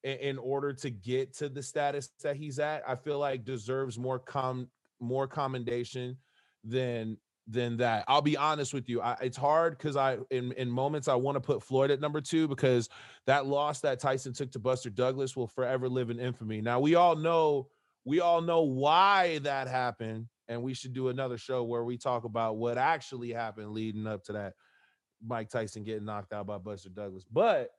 in, 0.04 0.18
in 0.20 0.38
order 0.38 0.74
to 0.74 0.90
get 0.90 1.36
to 1.36 1.50
the 1.50 1.62
status 1.62 2.10
that 2.24 2.38
he's 2.38 2.60
at 2.60 2.82
i 2.88 2.96
feel 2.96 3.20
like 3.20 3.44
deserves 3.44 4.00
more 4.00 4.20
com 4.20 4.68
more 5.02 5.28
commendation 5.28 6.18
than 6.64 7.18
than 7.52 7.78
that. 7.78 8.06
I'll 8.08 8.22
be 8.22 8.38
honest 8.38 8.74
with 8.76 8.88
you. 8.88 9.02
I, 9.02 9.18
it's 9.22 9.38
hard 9.38 9.78
because 9.78 9.96
i 9.96 10.18
in 10.30 10.52
in 10.54 10.70
moments 10.70 11.08
i 11.08 11.16
want 11.16 11.36
to 11.36 11.42
put 11.42 11.64
floyd 11.64 11.90
at 11.92 12.00
number 12.00 12.22
two 12.22 12.48
because 12.48 12.90
that 13.26 13.48
loss 13.48 13.80
that 13.82 14.00
tyson 14.00 14.34
took 14.34 14.52
to 14.52 14.60
buster 14.60 14.90
douglas 14.90 15.36
will 15.36 15.48
forever 15.48 15.90
live 15.90 16.10
in 16.10 16.20
infamy. 16.20 16.62
Now 16.62 16.80
we 16.80 16.96
all 16.96 17.16
know 17.16 17.68
we 18.06 18.20
all 18.20 18.42
know 18.42 18.62
why 18.64 19.40
that 19.40 19.68
happened, 19.68 20.28
and 20.48 20.64
we 20.64 20.74
should 20.74 20.94
do 20.94 21.10
another 21.10 21.38
show 21.38 21.64
where 21.64 21.84
we 21.84 21.98
talk 21.98 22.24
about 22.24 22.58
what 22.58 22.78
actually 22.78 23.32
happened 23.32 23.72
leading 23.72 24.08
up 24.08 24.24
to 24.26 24.34
that 24.34 24.54
Mike 25.26 25.50
Tyson 25.50 25.84
getting 25.84 26.06
knocked 26.06 26.34
out 26.34 26.48
by 26.48 26.58
Buster 26.58 26.90
Douglas. 26.90 27.26
But 27.32 27.70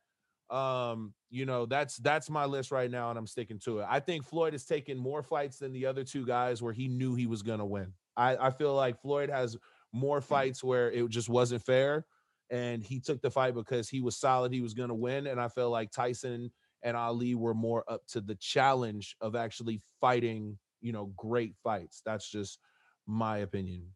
um, 0.51 1.15
you 1.31 1.47
know, 1.47 1.65
that's 1.65 1.97
that's 1.99 2.29
my 2.29 2.45
list 2.45 2.71
right 2.71 2.91
now, 2.91 3.11
and 3.11 3.19
I'm 3.19 3.27
sticking 3.27 3.61
to 3.61 3.81
it. 3.81 3.87
I 3.89 4.01
think 4.01 4.25
Floyd 4.25 4.53
has 4.53 4.65
taken 4.65 4.99
more 4.99 5.23
fights 5.23 5.59
than 5.59 5.73
the 5.73 5.87
other 5.87 6.05
two 6.05 6.27
guys 6.27 6.61
where 6.61 6.73
he 6.73 6.89
knew 6.89 7.15
he 7.15 7.27
was 7.27 7.43
gonna 7.43 7.67
win. 7.67 7.93
I, 8.17 8.37
I 8.37 8.51
feel 8.51 8.75
like 8.75 9.01
Floyd 9.01 9.31
has 9.31 9.57
more 9.93 10.21
fights 10.21 10.63
where 10.63 10.91
it 10.91 11.09
just 11.09 11.29
wasn't 11.29 11.63
fair, 11.63 12.05
and 12.51 12.83
he 12.83 12.99
took 12.99 13.23
the 13.23 13.31
fight 13.31 13.55
because 13.55 13.89
he 13.89 14.01
was 14.01 14.17
solid, 14.17 14.53
he 14.53 14.61
was 14.61 14.75
gonna 14.75 14.95
win. 14.95 15.29
And 15.29 15.41
I 15.41 15.49
feel 15.49 15.71
like 15.71 15.93
Tyson 15.93 16.51
and 16.83 16.97
Ali 16.97 17.35
were 17.35 17.55
more 17.55 17.85
up 17.89 18.03
to 18.09 18.21
the 18.21 18.35
challenge 18.37 19.17
of 19.21 19.35
actually 19.37 19.83
fighting, 20.01 20.59
you 20.81 20.93
know, 20.93 21.13
great 21.17 21.55
fights. 21.63 22.03
That's 22.05 22.29
just 22.31 22.59
my 23.07 23.39
opinion. 23.39 23.87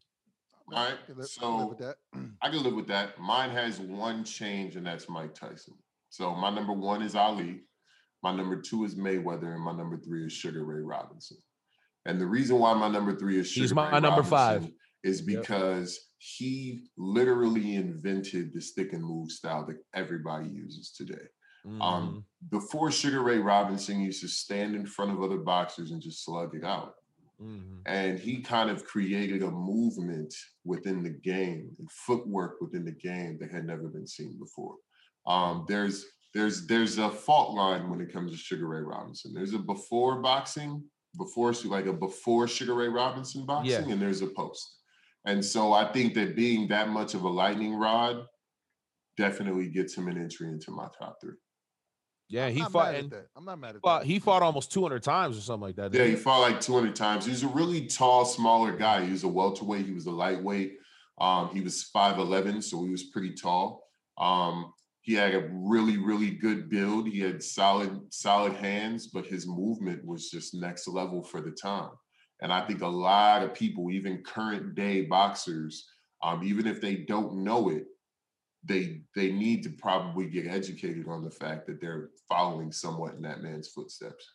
All 0.73 0.83
right, 0.83 0.93
I 0.93 1.05
can 1.05 1.17
live- 1.17 1.29
I 1.37 1.41
can 1.41 1.49
live 1.57 1.59
so- 1.61 1.67
with 1.67 1.77
that. 1.79 1.95
I 2.41 2.49
can 2.49 2.63
live 2.63 2.73
with 2.75 2.87
that. 2.87 3.19
Mine 3.19 3.51
has 3.51 3.79
one 3.79 4.23
change, 4.23 4.75
and 4.75 4.85
that's 4.85 5.07
Mike 5.09 5.33
Tyson. 5.35 5.75
So 6.09 6.33
my 6.35 6.49
number 6.49 6.73
one 6.73 7.01
is 7.01 7.15
Ali, 7.15 7.61
my 8.23 8.35
number 8.35 8.61
two 8.61 8.85
is 8.85 8.95
Mayweather, 8.95 9.53
and 9.53 9.63
my 9.63 9.73
number 9.73 9.97
three 9.97 10.25
is 10.25 10.33
Sugar 10.33 10.63
Ray 10.63 10.81
Robinson. 10.81 11.37
And 12.05 12.19
the 12.21 12.25
reason 12.25 12.57
why 12.59 12.73
my 12.73 12.87
number 12.87 13.15
three 13.15 13.39
is 13.39 13.49
Sugar 13.49 13.63
He's 13.63 13.73
my 13.73 13.91
Ray 13.91 13.99
number 13.99 14.23
five. 14.23 14.61
Robinson 14.61 14.75
is 15.03 15.19
Yep. 15.27 15.41
because 15.41 15.99
he 16.17 16.87
literally 16.97 17.75
invented 17.75 18.53
the 18.53 18.61
stick 18.61 18.93
and 18.93 19.03
move 19.03 19.31
style 19.31 19.65
that 19.67 19.77
everybody 19.93 20.47
uses 20.49 20.91
today. 20.91 21.27
Mhm. 21.65 21.81
Um, 21.81 22.25
before 22.49 22.91
Sugar 22.91 23.21
Ray 23.23 23.39
Robinson 23.39 23.99
used 24.01 24.21
to 24.21 24.27
stand 24.27 24.75
in 24.75 24.85
front 24.85 25.11
of 25.11 25.21
other 25.23 25.37
boxers 25.39 25.91
and 25.91 26.01
just 26.01 26.23
slug 26.23 26.53
it 26.55 26.63
out 26.63 26.95
Mhm. 27.41 27.81
and 27.85 28.19
he 28.19 28.41
kind 28.41 28.69
of 28.69 28.85
created 28.85 29.41
a 29.43 29.51
movement 29.51 30.33
within 30.63 31.03
the 31.03 31.09
game 31.09 31.75
and 31.79 31.91
footwork 31.91 32.61
within 32.61 32.85
the 32.85 32.91
game 32.91 33.37
that 33.39 33.51
had 33.51 33.65
never 33.65 33.87
been 33.89 34.07
seen 34.07 34.37
before. 34.39 34.77
Um, 35.25 35.65
there's 35.67 36.05
there's 36.33 36.67
there's 36.67 36.97
a 36.97 37.09
fault 37.09 37.55
line 37.55 37.89
when 37.89 37.99
it 38.01 38.11
comes 38.11 38.31
to 38.31 38.37
Sugar 38.37 38.67
Ray 38.67 38.81
Robinson. 38.81 39.33
There's 39.33 39.53
a 39.53 39.59
before 39.59 40.21
boxing, 40.21 40.89
before 41.17 41.51
like 41.65 41.85
a 41.87 41.93
before 41.93 42.47
Sugar 42.47 42.75
Ray 42.75 42.89
Robinson 42.89 43.45
boxing, 43.45 43.71
and 43.91 44.01
there's 44.01 44.21
a 44.21 44.27
post. 44.27 44.81
And 45.25 45.43
so 45.43 45.73
I 45.73 45.91
think 45.91 46.13
that 46.13 46.35
being 46.35 46.67
that 46.67 46.89
much 46.89 47.15
of 47.15 47.23
a 47.23 47.29
lightning 47.29 47.73
rod 47.75 48.27
definitely 49.17 49.69
gets 49.69 49.95
him 49.95 50.07
an 50.07 50.17
entry 50.17 50.49
into 50.49 50.71
my 50.71 50.87
top 50.99 51.19
three. 51.21 51.37
Yeah, 52.27 52.47
I'm 52.47 52.53
he 52.53 52.59
not 52.59 52.71
fought 52.71 52.85
mad 52.85 52.95
at 52.95 53.03
and 53.03 53.11
that. 53.11 53.27
I'm 53.35 53.45
not 53.45 53.59
mad 53.59 53.75
at 53.75 53.81
fought, 53.81 54.01
that. 54.01 54.07
he 54.07 54.19
fought 54.19 54.41
almost 54.41 54.71
200 54.71 55.03
times 55.03 55.37
or 55.37 55.41
something 55.41 55.67
like 55.67 55.75
that. 55.75 55.93
Yeah, 55.93 56.03
didn't 56.03 56.09
he 56.11 56.15
fought 56.15 56.41
like 56.41 56.59
200 56.59 56.95
times. 56.95 57.25
He 57.25 57.31
was 57.31 57.43
a 57.43 57.47
really 57.47 57.85
tall, 57.85 58.25
smaller 58.25 58.75
guy. 58.75 59.05
He 59.05 59.11
was 59.11 59.23
a 59.23 59.27
welterweight. 59.27 59.85
He 59.85 59.93
was 59.93 60.07
a 60.07 60.11
lightweight. 60.11 60.77
Um, 61.19 61.49
he 61.53 61.61
was 61.61 61.89
5'11, 61.95 62.63
so 62.63 62.83
he 62.83 62.89
was 62.89 63.03
pretty 63.03 63.33
tall. 63.33 63.87
Um, 64.17 64.73
he 65.01 65.13
had 65.13 65.35
a 65.35 65.49
really, 65.51 65.97
really 65.97 66.31
good 66.31 66.67
build. 66.69 67.07
He 67.07 67.19
had 67.19 67.43
solid, 67.43 68.11
solid 68.11 68.53
hands, 68.53 69.07
but 69.07 69.25
his 69.25 69.45
movement 69.45 70.03
was 70.03 70.29
just 70.31 70.55
next 70.55 70.87
level 70.87 71.23
for 71.23 71.41
the 71.41 71.51
time. 71.51 71.91
And 72.41 72.51
I 72.51 72.65
think 72.65 72.81
a 72.81 72.87
lot 72.87 73.43
of 73.43 73.53
people, 73.53 73.91
even 73.91 74.23
current 74.23 74.75
day 74.75 75.03
boxers, 75.03 75.87
um, 76.23 76.43
even 76.43 76.65
if 76.65 76.81
they 76.81 76.95
don't 76.95 77.43
know 77.43 77.69
it, 77.69 77.85
they 78.65 79.01
they 79.15 79.31
need 79.31 79.63
to 79.63 79.69
probably 79.69 80.25
get 80.25 80.47
educated 80.47 81.07
on 81.07 81.23
the 81.23 81.29
fact 81.29 81.67
that 81.67 81.79
they're 81.79 82.09
following 82.27 82.71
somewhat 82.71 83.13
in 83.13 83.21
that 83.21 83.41
man's 83.41 83.67
footsteps. 83.67 84.25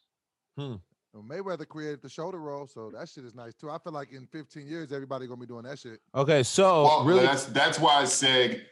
Hmm. 0.57 0.77
Well, 1.12 1.25
Mayweather 1.25 1.66
created 1.66 2.03
the 2.03 2.09
shoulder 2.09 2.38
roll, 2.38 2.69
so 2.69 2.93
that 2.97 3.09
shit 3.09 3.25
is 3.25 3.35
nice 3.35 3.55
too. 3.55 3.69
I 3.69 3.79
feel 3.79 3.93
like 3.93 4.12
in 4.12 4.27
15 4.29 4.66
years, 4.66 4.93
everybody 4.93 5.27
gonna 5.27 5.40
be 5.40 5.47
doing 5.47 5.64
that 5.64 5.79
shit. 5.79 6.01
Okay, 6.14 6.43
so 6.43 6.85
well, 6.85 7.05
really, 7.05 7.23
that's 7.23 7.47
that's 7.47 7.81
why 7.81 7.95
I 7.95 8.05
said 8.05 8.66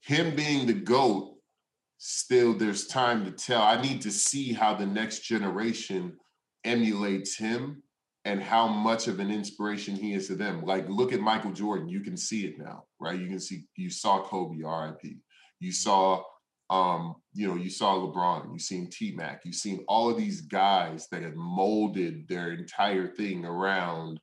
him 0.00 0.34
being 0.36 0.66
the 0.66 0.74
goat. 0.74 1.36
Still, 1.98 2.54
there's 2.54 2.86
time 2.86 3.24
to 3.26 3.30
tell. 3.30 3.60
I 3.60 3.80
need 3.82 4.00
to 4.02 4.10
see 4.10 4.52
how 4.52 4.74
the 4.74 4.86
next 4.86 5.20
generation 5.20 6.16
emulates 6.64 7.36
him 7.36 7.82
and 8.24 8.42
how 8.42 8.68
much 8.68 9.08
of 9.08 9.18
an 9.20 9.30
inspiration 9.30 9.96
he 9.96 10.12
is 10.12 10.26
to 10.28 10.34
them. 10.34 10.62
Like, 10.62 10.88
look 10.88 11.12
at 11.12 11.20
Michael 11.20 11.52
Jordan. 11.52 11.88
You 11.88 12.00
can 12.00 12.16
see 12.16 12.46
it 12.46 12.58
now, 12.58 12.84
right? 12.98 13.18
You 13.18 13.28
can 13.28 13.40
see. 13.40 13.64
You 13.76 13.90
saw 13.90 14.22
Kobe, 14.22 14.62
R.I.P. 14.62 15.16
You 15.58 15.72
saw, 15.72 16.22
um, 16.68 17.16
you 17.32 17.48
know, 17.48 17.56
you 17.56 17.70
saw 17.70 17.94
LeBron. 17.96 18.52
You've 18.52 18.60
seen 18.62 18.88
T 18.90 19.12
Mac. 19.16 19.42
You've 19.44 19.54
seen 19.54 19.84
all 19.88 20.10
of 20.10 20.16
these 20.16 20.42
guys 20.42 21.08
that 21.10 21.22
had 21.22 21.34
molded 21.34 22.28
their 22.28 22.52
entire 22.52 23.08
thing 23.08 23.44
around 23.44 24.20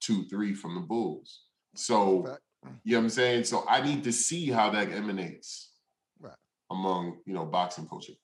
two, 0.00 0.24
three 0.28 0.54
from 0.54 0.74
the 0.74 0.80
Bulls. 0.80 1.42
So. 1.74 2.36
You 2.84 2.92
know 2.92 2.98
what 2.98 3.04
I'm 3.06 3.10
saying? 3.10 3.42
So 3.42 3.64
I 3.68 3.80
need 3.82 4.04
to 4.04 4.12
see 4.12 4.46
how 4.48 4.70
that 4.70 4.92
emanates 4.92 5.72
Right. 6.20 6.36
among, 6.70 7.18
you 7.26 7.34
know, 7.34 7.44
boxing 7.44 7.88
coaching. 7.88 8.14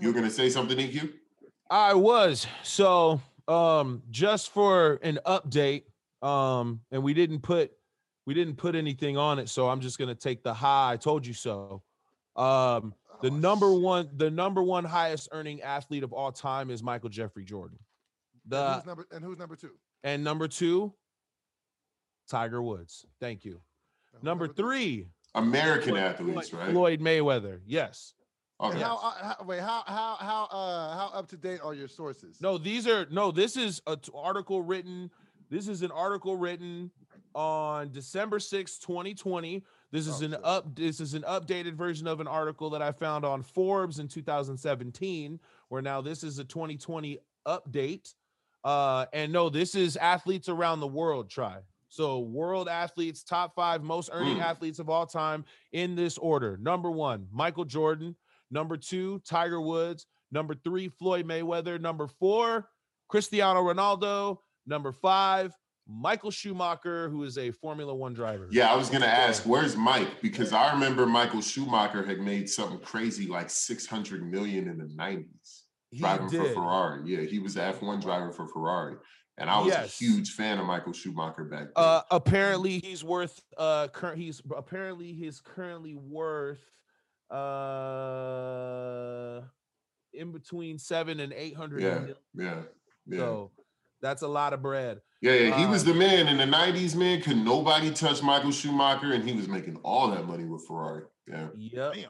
You're 0.00 0.14
gonna 0.14 0.30
say 0.30 0.48
something, 0.48 0.78
EQ? 0.78 1.12
I 1.70 1.94
was 1.94 2.46
so 2.62 3.20
um 3.46 4.02
just 4.10 4.50
for 4.52 4.94
an 5.02 5.18
update 5.26 5.84
um 6.22 6.80
and 6.90 7.02
we 7.02 7.14
didn't 7.14 7.40
put 7.40 7.72
we 8.26 8.34
didn't 8.34 8.56
put 8.56 8.74
anything 8.74 9.16
on 9.16 9.38
it 9.38 9.48
so 9.48 9.68
I'm 9.68 9.80
just 9.80 9.98
going 9.98 10.08
to 10.08 10.14
take 10.14 10.42
the 10.42 10.52
high 10.52 10.92
I 10.92 10.96
told 10.96 11.26
you 11.26 11.32
so. 11.34 11.82
Um 12.36 12.94
the 13.20 13.30
Oh, 13.30 13.36
number 13.36 13.72
one 13.72 14.08
the 14.16 14.30
number 14.30 14.62
one 14.62 14.84
highest 14.84 15.28
earning 15.32 15.60
athlete 15.62 16.02
of 16.04 16.12
all 16.12 16.30
time 16.32 16.70
is 16.70 16.82
Michael 16.82 17.08
Jeffrey 17.08 17.44
Jordan. 17.44 17.78
And 18.44 18.52
The 18.52 18.74
who's 18.74 18.86
number 18.86 19.06
and 19.12 19.24
who's 19.24 19.38
number 19.38 19.56
two? 19.56 19.70
and 20.04 20.22
number 20.22 20.46
2 20.48 20.92
Tiger 22.30 22.62
Woods. 22.62 23.04
Thank 23.20 23.44
you. 23.44 23.60
And 24.14 24.22
Number 24.22 24.46
three? 24.46 25.02
3 25.02 25.06
American 25.34 25.90
Floyd- 25.90 26.02
athletes, 26.02 26.48
Floyd- 26.50 26.62
right? 26.62 26.70
Floyd 26.72 27.00
Mayweather. 27.00 27.60
Yes. 27.66 28.14
Okay. 28.60 28.80
how, 28.80 28.96
uh, 28.96 29.12
how 29.38 29.44
wait 29.46 29.60
how 29.60 29.84
how 29.86 30.16
how 30.18 30.44
uh 30.50 30.96
how 30.96 31.10
up 31.14 31.28
to 31.28 31.36
date 31.36 31.60
are 31.62 31.74
your 31.74 31.86
sources? 31.88 32.40
No, 32.40 32.58
these 32.58 32.86
are 32.88 33.06
no. 33.10 33.30
This 33.30 33.56
is 33.56 33.80
a 33.86 33.96
t- 33.96 34.10
article 34.14 34.62
written. 34.62 35.10
This 35.48 35.68
is 35.68 35.82
an 35.82 35.90
article 35.92 36.36
written 36.36 36.90
on 37.34 37.92
December 37.92 38.40
sixth, 38.40 38.80
2020. 38.84 39.64
This 39.92 40.06
is 40.08 40.20
Oh, 40.20 40.24
an 40.26 40.30
shit. 40.32 40.40
up. 40.44 40.74
This 40.74 41.00
is 41.00 41.14
an 41.14 41.22
updated 41.22 41.74
version 41.74 42.06
of 42.08 42.18
an 42.20 42.26
article 42.26 42.68
that 42.70 42.82
I 42.82 42.90
found 42.92 43.24
on 43.24 43.42
Forbes 43.42 44.00
in 44.00 44.08
2017. 44.08 45.38
Where 45.68 45.82
now 45.82 46.00
this 46.00 46.24
is 46.24 46.38
a 46.40 46.44
2020 46.44 47.18
update. 47.46 48.14
Uh, 48.64 49.06
and 49.12 49.32
no, 49.32 49.48
this 49.50 49.74
is 49.76 49.96
athletes 49.96 50.48
around 50.48 50.80
the 50.80 50.86
world. 50.88 51.30
Try 51.30 51.58
so 51.90 52.18
world 52.18 52.68
athletes, 52.68 53.22
top 53.22 53.54
five 53.54 53.82
most 53.82 54.10
earning 54.12 54.36
Mm. 54.38 54.42
athletes 54.42 54.78
of 54.78 54.90
all 54.90 55.06
time 55.06 55.44
in 55.72 55.94
this 55.94 56.18
order. 56.18 56.58
Number 56.58 56.90
one, 56.90 57.28
Michael 57.32 57.64
Jordan. 57.64 58.14
Number 58.50 58.76
two, 58.76 59.20
Tiger 59.26 59.60
Woods. 59.60 60.06
Number 60.30 60.54
three, 60.54 60.88
Floyd 60.88 61.26
Mayweather. 61.26 61.80
Number 61.80 62.06
four, 62.06 62.68
Cristiano 63.08 63.60
Ronaldo. 63.62 64.38
Number 64.66 64.92
five, 64.92 65.54
Michael 65.86 66.30
Schumacher, 66.30 67.08
who 67.08 67.24
is 67.24 67.38
a 67.38 67.50
Formula 67.50 67.94
One 67.94 68.12
driver. 68.12 68.48
Yeah, 68.50 68.70
I 68.70 68.76
was 68.76 68.90
gonna 68.90 69.06
ask, 69.06 69.44
where's 69.44 69.76
Mike? 69.76 70.20
Because 70.20 70.52
I 70.52 70.72
remember 70.72 71.06
Michael 71.06 71.40
Schumacher 71.40 72.04
had 72.04 72.20
made 72.20 72.48
something 72.50 72.78
crazy 72.80 73.26
like 73.26 73.48
600 73.48 74.30
million 74.30 74.68
in 74.68 74.76
the 74.78 74.84
90s 74.84 75.62
he 75.90 75.98
driving 76.00 76.28
for. 76.28 76.44
Ferrari. 76.52 77.02
Yeah, 77.06 77.22
he 77.22 77.38
was 77.38 77.54
the 77.54 77.60
F1 77.62 78.02
driver 78.02 78.30
for 78.32 78.46
Ferrari. 78.48 78.96
And 79.38 79.48
I 79.48 79.58
was 79.60 79.68
Yes. 79.68 80.00
a 80.00 80.04
huge 80.04 80.32
fan 80.32 80.58
of 80.58 80.66
Michael 80.66 80.92
Schumacher 80.92 81.44
back 81.44 81.60
then. 81.66 81.72
Uh, 81.76 82.02
apparently 82.10 82.80
he's 82.80 83.02
worth 83.04 83.40
uh 83.56 83.88
current 83.88 84.18
he's 84.18 84.42
apparently 84.54 85.12
he's 85.14 85.40
currently 85.40 85.94
worth 85.94 86.60
uh 87.30 89.40
in 90.14 90.32
between 90.32 90.78
seven 90.78 91.20
and 91.20 91.32
eight 91.32 91.56
hundred 91.56 91.82
yeah, 91.82 92.06
yeah, 92.34 92.62
yeah. 93.06 93.18
So 93.18 93.50
that's 94.00 94.22
a 94.22 94.28
lot 94.28 94.52
of 94.52 94.62
bread. 94.62 95.00
Yeah, 95.20 95.32
yeah, 95.32 95.58
he 95.58 95.66
was 95.66 95.82
Uh, 95.82 95.92
the 95.92 95.94
man 95.94 96.28
in 96.28 96.36
the 96.36 96.44
'90s. 96.44 96.94
Man, 96.94 97.20
could 97.20 97.36
nobody 97.36 97.90
touch 97.90 98.22
Michael 98.22 98.52
Schumacher, 98.52 99.12
and 99.12 99.28
he 99.28 99.34
was 99.34 99.48
making 99.48 99.76
all 99.82 100.10
that 100.10 100.26
money 100.26 100.44
with 100.44 100.66
Ferrari. 100.66 101.04
Yeah, 101.26 101.48
yeah. 101.56 102.06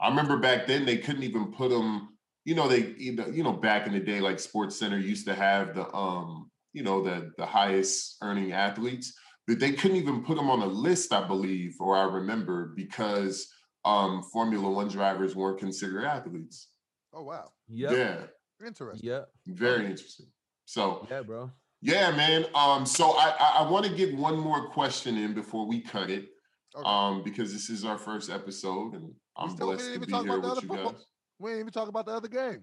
I 0.00 0.08
remember 0.08 0.38
back 0.38 0.66
then 0.66 0.86
they 0.86 0.98
couldn't 0.98 1.22
even 1.22 1.52
put 1.52 1.72
him. 1.72 2.08
You 2.44 2.54
know, 2.54 2.68
they 2.68 2.94
you 2.98 3.16
know, 3.16 3.26
you 3.26 3.42
know 3.42 3.52
back 3.52 3.86
in 3.86 3.92
the 3.92 4.00
day, 4.00 4.20
like 4.20 4.38
Sports 4.38 4.76
Center 4.76 4.98
used 4.98 5.26
to 5.26 5.34
have 5.34 5.74
the 5.74 5.92
um, 5.94 6.50
you 6.72 6.82
know, 6.82 7.02
the 7.02 7.32
the 7.36 7.46
highest 7.46 8.16
earning 8.22 8.52
athletes, 8.52 9.14
but 9.46 9.58
they 9.58 9.72
couldn't 9.72 9.96
even 9.96 10.24
put 10.24 10.36
them 10.36 10.50
on 10.50 10.62
a 10.62 10.66
list, 10.66 11.12
I 11.12 11.26
believe, 11.26 11.76
or 11.80 11.96
I 11.96 12.04
remember 12.04 12.72
because 12.76 13.48
um 13.84 14.22
Formula 14.22 14.70
One 14.70 14.88
drivers 14.88 15.34
weren't 15.34 15.58
considered 15.58 16.04
athletes. 16.04 16.68
Oh 17.12 17.22
wow. 17.22 17.50
Yep. 17.68 17.92
Yeah, 17.92 18.66
Interesting. 18.66 19.08
Yep. 19.10 19.28
very 19.46 19.86
interesting. 19.86 20.26
So 20.66 21.06
Yeah, 21.10 21.22
bro. 21.22 21.50
yeah, 21.82 22.10
man. 22.12 22.44
Um, 22.54 22.84
so 22.86 23.12
I 23.12 23.34
I, 23.38 23.48
I 23.64 23.70
want 23.70 23.86
to 23.86 23.92
get 23.94 24.14
one 24.16 24.38
more 24.38 24.68
question 24.68 25.16
in 25.16 25.34
before 25.34 25.66
we 25.66 25.80
cut 25.80 26.10
it. 26.10 26.28
Okay. 26.76 26.88
um, 26.88 27.24
because 27.24 27.52
this 27.52 27.68
is 27.68 27.84
our 27.84 27.98
first 27.98 28.30
episode, 28.30 28.94
and 28.94 29.12
I'm 29.36 29.50
still- 29.50 29.70
we 29.70 29.74
blessed 29.74 29.88
didn't 29.90 30.02
to 30.02 30.06
even 30.06 30.06
be 30.06 30.12
talk 30.12 30.24
here 30.24 30.38
about 30.38 30.42
the 30.42 30.48
with 30.50 30.58
other 30.58 30.66
you 30.66 30.68
football. 30.68 30.92
guys. 30.92 31.06
we 31.40 31.50
didn't 31.50 31.60
even 31.62 31.72
talk 31.72 31.88
about 31.88 32.06
the 32.06 32.12
other 32.12 32.28
game. 32.28 32.60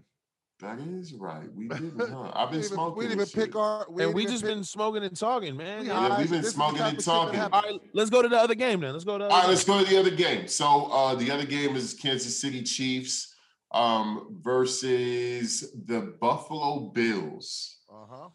That 0.60 0.80
is 0.80 1.14
right. 1.14 1.54
We 1.56 1.68
didn't, 1.70 2.00
huh? 2.00 2.32
I've 2.34 2.50
been 2.50 2.62
we 2.62 2.66
smoking. 2.66 2.98
we 2.98 3.04
didn't 3.04 3.12
even 3.14 3.20
this 3.20 3.32
pick 3.32 3.56
our. 3.56 3.86
We 3.90 4.04
and 4.04 4.14
we 4.14 4.26
just 4.26 4.44
pick- 4.44 4.54
been 4.56 4.64
smoking 4.64 5.04
and 5.04 5.16
talking, 5.16 5.56
man. 5.56 5.82
we 5.82 5.88
Yeah. 5.88 5.94
Yeah, 6.02 6.10
high. 6.10 6.18
we've 6.20 6.30
been 6.32 6.42
This 6.42 6.48
is 6.50 6.54
the 6.54 6.58
smoking 6.58 6.80
and 6.82 6.88
of 6.88 6.92
shit 6.92 7.06
that 7.06 7.12
talking. 7.12 7.40
All 7.42 7.62
right, 7.62 7.80
let's 7.94 8.10
go 8.10 8.22
to 8.24 8.28
the 8.28 8.38
other 8.40 8.56
game 8.56 8.80
then. 8.82 8.94
Let's 8.94 9.06
go 9.06 9.18
to 9.20 9.26
the 9.26 9.30
All 9.30 9.36
other 9.36 9.44
right, 9.44 9.50
let's 9.50 9.64
game. 9.64 9.78
go 9.78 9.84
to 9.84 9.90
the 9.90 10.00
other 10.00 10.10
game. 10.12 10.48
So 10.48 10.86
uh 10.88 11.16
the 11.16 11.30
other 11.32 11.46
game 11.46 11.76
is 11.76 11.94
Kansas 11.94 12.42
City 12.42 12.64
Chiefs 12.64 13.36
um 13.72 14.40
versus 14.42 15.72
the 15.86 16.16
Buffalo 16.20 16.90
Bills. 16.90 17.78
Uh-huh. 17.90 18.30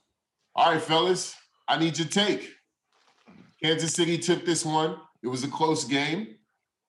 All 0.54 0.72
right, 0.72 0.80
fellas, 0.82 1.34
I 1.66 1.78
need 1.78 1.98
your 1.98 2.06
take. 2.08 2.52
Kansas 3.62 3.94
City 3.94 4.18
took 4.18 4.44
this 4.44 4.64
one. 4.64 4.96
It 5.22 5.28
was 5.28 5.42
a 5.44 5.48
close 5.48 5.84
game. 5.84 6.36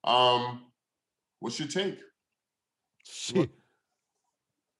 Um, 0.04 0.66
what's 1.40 1.58
your 1.58 1.68
take? 1.68 1.98
Shit. 3.04 3.50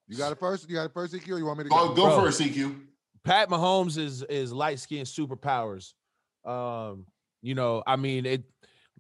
You 0.09 0.17
got 0.19 0.33
it 0.33 0.39
first. 0.39 0.69
You 0.69 0.75
got 0.77 0.85
it 0.87 0.93
first, 0.93 1.15
EQ. 1.15 1.33
Or 1.35 1.39
you 1.39 1.47
want 1.47 1.59
me 1.59 1.65
to 1.65 1.71
Go, 1.71 1.89
go? 1.89 1.95
go 1.95 2.03
Bro. 2.17 2.25
first, 2.25 2.41
EQ. 2.41 2.79
Pat 3.25 3.49
Mahomes 3.49 3.97
is 3.97 4.23
is 4.25 4.53
light 4.53 4.79
skinned 4.79 5.07
superpowers. 5.07 5.93
Um, 6.45 7.07
you 7.43 7.55
know, 7.55 7.83
I 7.87 7.97
mean, 7.97 8.27
it 8.27 8.45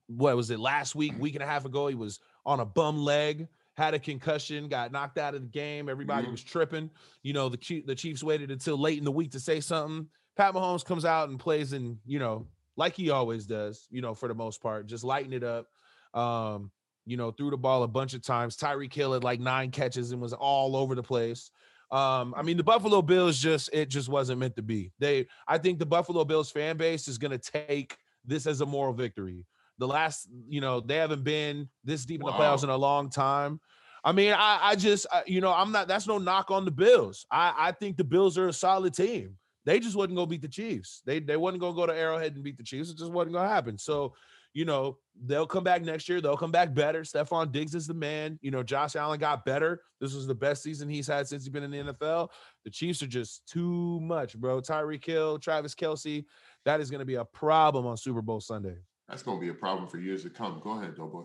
what 0.07 0.37
was 0.37 0.51
it 0.51 0.59
last 0.61 0.95
week, 0.95 1.13
week 1.19 1.35
and 1.35 1.43
a 1.43 1.47
half 1.47 1.65
ago? 1.65 1.89
He 1.89 1.95
was 1.95 2.21
on 2.47 2.61
a 2.61 2.65
bum 2.65 2.99
leg, 2.99 3.49
had 3.77 3.95
a 3.95 3.99
concussion, 3.99 4.69
got 4.69 4.93
knocked 4.93 5.19
out 5.19 5.35
of 5.35 5.43
the 5.43 5.49
game. 5.49 5.89
Everybody 5.89 6.27
Mhm. 6.27 6.33
was 6.33 6.43
tripping. 6.43 6.91
You 7.23 7.33
know, 7.35 7.49
the 7.49 7.57
Chief, 7.57 7.87
the 7.87 7.95
Chiefs 7.95 8.23
waited 8.23 8.51
until 8.51 8.79
late 8.79 8.99
in 8.99 9.05
the 9.05 9.13
week 9.13 9.33
to 9.33 9.41
say 9.41 9.61
something. 9.61 10.09
Pat 10.37 10.55
Mahomes 10.55 10.85
comes 10.85 11.05
out 11.05 11.29
and 11.29 11.39
plays 11.39 11.73
and 11.73 11.99
you 12.07 12.19
know, 12.19 12.47
like 12.77 12.95
he 12.97 13.11
always 13.11 13.47
does, 13.47 13.87
you 13.91 14.01
know, 14.03 14.15
for 14.15 14.29
the 14.29 14.35
most 14.35 14.63
part, 14.63 14.87
just 14.87 15.05
lighten 15.05 15.33
it 15.33 15.45
up. 15.45 15.67
Um, 16.15 16.71
you 17.07 17.17
know, 17.17 17.31
threw 17.31 17.51
the 17.51 17.57
ball 17.57 17.83
a 17.83 17.89
bunch 17.89 18.15
of 18.15 18.23
times. 18.23 18.57
Tyreek 18.57 18.93
Hill 18.93 19.13
had 19.13 19.25
like 19.25 19.41
nine 19.41 19.71
catches 19.71 20.13
and 20.13 20.21
was 20.21 20.33
all 20.33 20.77
over 20.77 20.95
the 20.95 21.03
place. 21.03 21.51
Um, 21.91 22.35
I 22.37 22.43
mean, 22.43 22.57
the 22.57 22.65
Buffalo 22.65 23.03
Bills 23.03 23.39
just 23.39 23.71
it 23.73 23.89
just 23.89 24.09
wasn't 24.09 24.41
meant 24.41 24.57
to 24.57 24.63
be. 24.63 24.93
They, 24.99 25.27
I 25.47 25.59
think 25.59 25.79
the 25.79 25.87
Buffalo 25.87 26.25
Bills 26.25 26.51
fan 26.51 26.77
base 26.77 27.07
is 27.09 27.19
going 27.19 27.31
to 27.31 27.39
take 27.39 27.97
this 28.25 28.47
as 28.47 28.61
a 28.61 28.67
moral 28.67 28.95
victory. 28.95 29.45
The 29.79 29.87
last, 29.87 30.29
you 30.49 30.61
know, 30.61 30.81
they 30.81 30.97
haven't 30.97 31.25
been 31.25 31.69
this 31.85 32.05
deep 32.05 32.21
in 32.21 32.27
the 32.27 32.33
playoffs 32.33 32.59
Wow. 32.59 32.65
in 32.65 32.71
a 32.71 32.77
long 32.77 33.11
time. 33.11 33.61
I 34.03 34.13
mean, 34.13 34.33
I, 34.33 34.59
I 34.63 34.75
just, 34.77 35.07
I, 35.13 35.23
you 35.27 35.41
know, 35.41 35.53
I'm 35.53 35.73
not. 35.73 35.89
That's 35.89 36.07
no 36.07 36.19
knock 36.19 36.51
on 36.51 36.65
the 36.65 36.71
Bills. 36.71 37.27
I, 37.31 37.55
I 37.57 37.73
think 37.73 37.97
the 37.97 38.05
Bills 38.05 38.37
are 38.39 38.49
a 38.49 38.53
solid 38.53 38.95
team. 38.95 39.37
They 39.65 39.81
just 39.81 39.97
wasn't 39.97 40.17
gonna 40.17 40.27
beat 40.27 40.43
the 40.43 40.49
Chiefs. 40.49 41.01
They, 41.07 41.21
they 41.21 41.37
wasn't 41.39 41.63
gonna 41.63 41.75
go 41.75 41.87
to 41.87 41.95
Arrowhead 41.95 42.35
and 42.35 42.45
beat 42.45 42.59
the 42.59 42.65
Chiefs. 42.65 42.91
It 42.91 42.99
just 42.99 43.11
wasn't 43.11 43.35
gonna 43.35 43.49
happen. 43.49 43.79
So, 43.79 44.15
you 44.55 44.65
know, 44.65 44.97
they'll 45.27 45.47
come 45.47 45.65
back 45.65 45.83
next 45.83 46.09
year. 46.09 46.21
They'll 46.21 46.37
come 46.37 46.51
back 46.51 46.73
better. 46.73 47.03
Stefon 47.03 47.53
Diggs 47.53 47.75
is 47.75 47.87
the 47.87 47.95
man. 47.95 48.39
You 48.41 48.51
know, 48.51 48.63
Josh 48.63 48.97
Allen 48.97 49.21
got 49.21 49.45
better. 49.45 49.83
This 50.01 50.15
was 50.15 50.27
the 50.27 50.35
best 50.35 50.63
season 50.63 50.89
he's 50.89 51.07
had 51.07 51.29
since 51.29 51.43
he's 51.43 51.51
been 51.51 51.65
in 51.65 51.71
the 51.71 51.93
NFL. 51.93 52.29
The 52.65 52.71
Chiefs 52.71 53.03
are 53.03 53.07
just 53.07 53.47
too 53.47 54.01
much, 54.01 54.39
bro. 54.39 54.61
Tyreek 54.61 55.05
Hill, 55.05 55.39
Travis 55.39 55.75
Kelce. 55.75 56.25
That 56.65 56.81
is 56.81 56.91
going 56.91 57.01
to 57.01 57.05
be 57.05 57.17
a 57.17 57.25
problem 57.25 57.87
on 57.87 57.97
Super 57.99 58.23
Bowl 58.23 58.41
Sunday. 58.41 58.79
That's 59.09 59.23
gonna 59.23 59.41
be 59.41 59.51
a 59.51 59.55
problem 59.55 59.89
for 59.89 59.99
years 59.99 60.23
to 60.23 60.31
come. 60.31 60.61
Go 60.63 60.79
ahead, 60.79 60.97
Doughboy. 60.97 61.25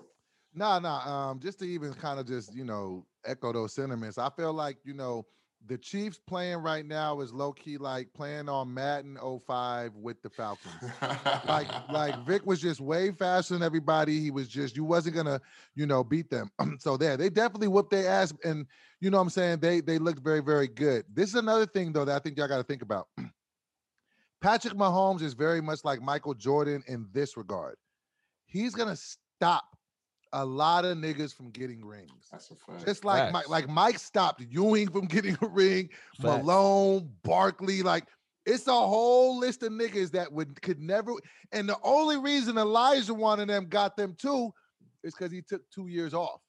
Nah, 0.53 0.79
nah. 0.79 1.29
Um, 1.29 1.39
just 1.39 1.59
to 1.59 1.65
even 1.65 1.93
kind 1.93 2.19
of 2.19 2.27
just 2.27 2.53
you 2.53 2.65
know 2.65 3.05
echo 3.25 3.53
those 3.53 3.73
sentiments. 3.73 4.17
I 4.17 4.29
feel 4.29 4.53
like 4.53 4.77
you 4.83 4.93
know 4.93 5.25
the 5.67 5.77
Chiefs 5.77 6.19
playing 6.25 6.57
right 6.57 6.85
now 6.85 7.19
is 7.19 7.33
low 7.33 7.51
key 7.51 7.77
like 7.77 8.11
playing 8.13 8.49
on 8.49 8.73
Madden 8.73 9.17
05 9.45 9.95
with 9.95 10.21
the 10.21 10.29
Falcons. 10.29 10.73
like 11.47 11.67
like 11.91 12.17
Vick 12.25 12.45
was 12.45 12.61
just 12.61 12.79
way 12.79 13.11
faster 13.11 13.53
than 13.53 13.63
everybody. 13.63 14.19
He 14.19 14.31
was 14.31 14.47
just 14.47 14.75
you 14.75 14.83
wasn't 14.83 15.15
gonna 15.15 15.39
you 15.75 15.85
know 15.85 16.03
beat 16.03 16.29
them. 16.29 16.49
so 16.79 16.97
there, 16.97 17.17
they 17.17 17.29
definitely 17.29 17.67
whooped 17.67 17.91
their 17.91 18.09
ass, 18.09 18.33
and 18.43 18.65
you 18.99 19.09
know 19.09 19.17
what 19.17 19.23
I'm 19.23 19.29
saying 19.29 19.59
they 19.59 19.81
they 19.81 19.97
looked 19.97 20.23
very 20.23 20.41
very 20.41 20.67
good. 20.67 21.05
This 21.13 21.29
is 21.29 21.35
another 21.35 21.65
thing 21.65 21.91
though 21.91 22.05
that 22.05 22.15
I 22.15 22.19
think 22.19 22.37
y'all 22.37 22.47
got 22.47 22.57
to 22.57 22.63
think 22.63 22.81
about. 22.81 23.07
Patrick 24.41 24.73
Mahomes 24.73 25.21
is 25.21 25.33
very 25.33 25.61
much 25.61 25.83
like 25.83 26.01
Michael 26.01 26.33
Jordan 26.33 26.83
in 26.87 27.07
this 27.11 27.35
regard. 27.35 27.75
He's 28.45 28.73
gonna 28.73 28.95
stop 28.95 29.65
a 30.33 30.45
lot 30.45 30.85
of 30.85 30.97
niggas 30.97 31.35
from 31.35 31.49
getting 31.49 31.83
rings. 31.83 32.27
That's 32.31 32.51
a 32.51 32.55
fact. 32.55 32.85
Just 32.85 33.03
like 33.03 33.31
Mike, 33.31 33.43
Facts. 33.43 33.49
like 33.49 33.69
Mike 33.69 33.99
stopped 33.99 34.41
Ewing 34.49 34.89
from 34.89 35.05
getting 35.07 35.37
a 35.41 35.47
ring, 35.47 35.89
Facts. 36.21 36.23
Malone, 36.43 37.09
Barkley, 37.23 37.81
like 37.81 38.05
it's 38.45 38.67
a 38.67 38.71
whole 38.71 39.37
list 39.39 39.63
of 39.63 39.71
niggas 39.71 40.11
that 40.11 40.31
would 40.31 40.61
could 40.61 40.79
never. 40.79 41.13
And 41.51 41.67
the 41.67 41.77
only 41.83 42.17
reason 42.17 42.55
Olajuwon 42.55 43.41
of 43.41 43.47
them 43.47 43.65
got 43.67 43.95
them 43.97 44.15
too 44.19 44.53
is 45.03 45.13
because 45.13 45.31
he 45.31 45.41
took 45.41 45.61
two 45.73 45.87
years 45.87 46.13
off. 46.13 46.41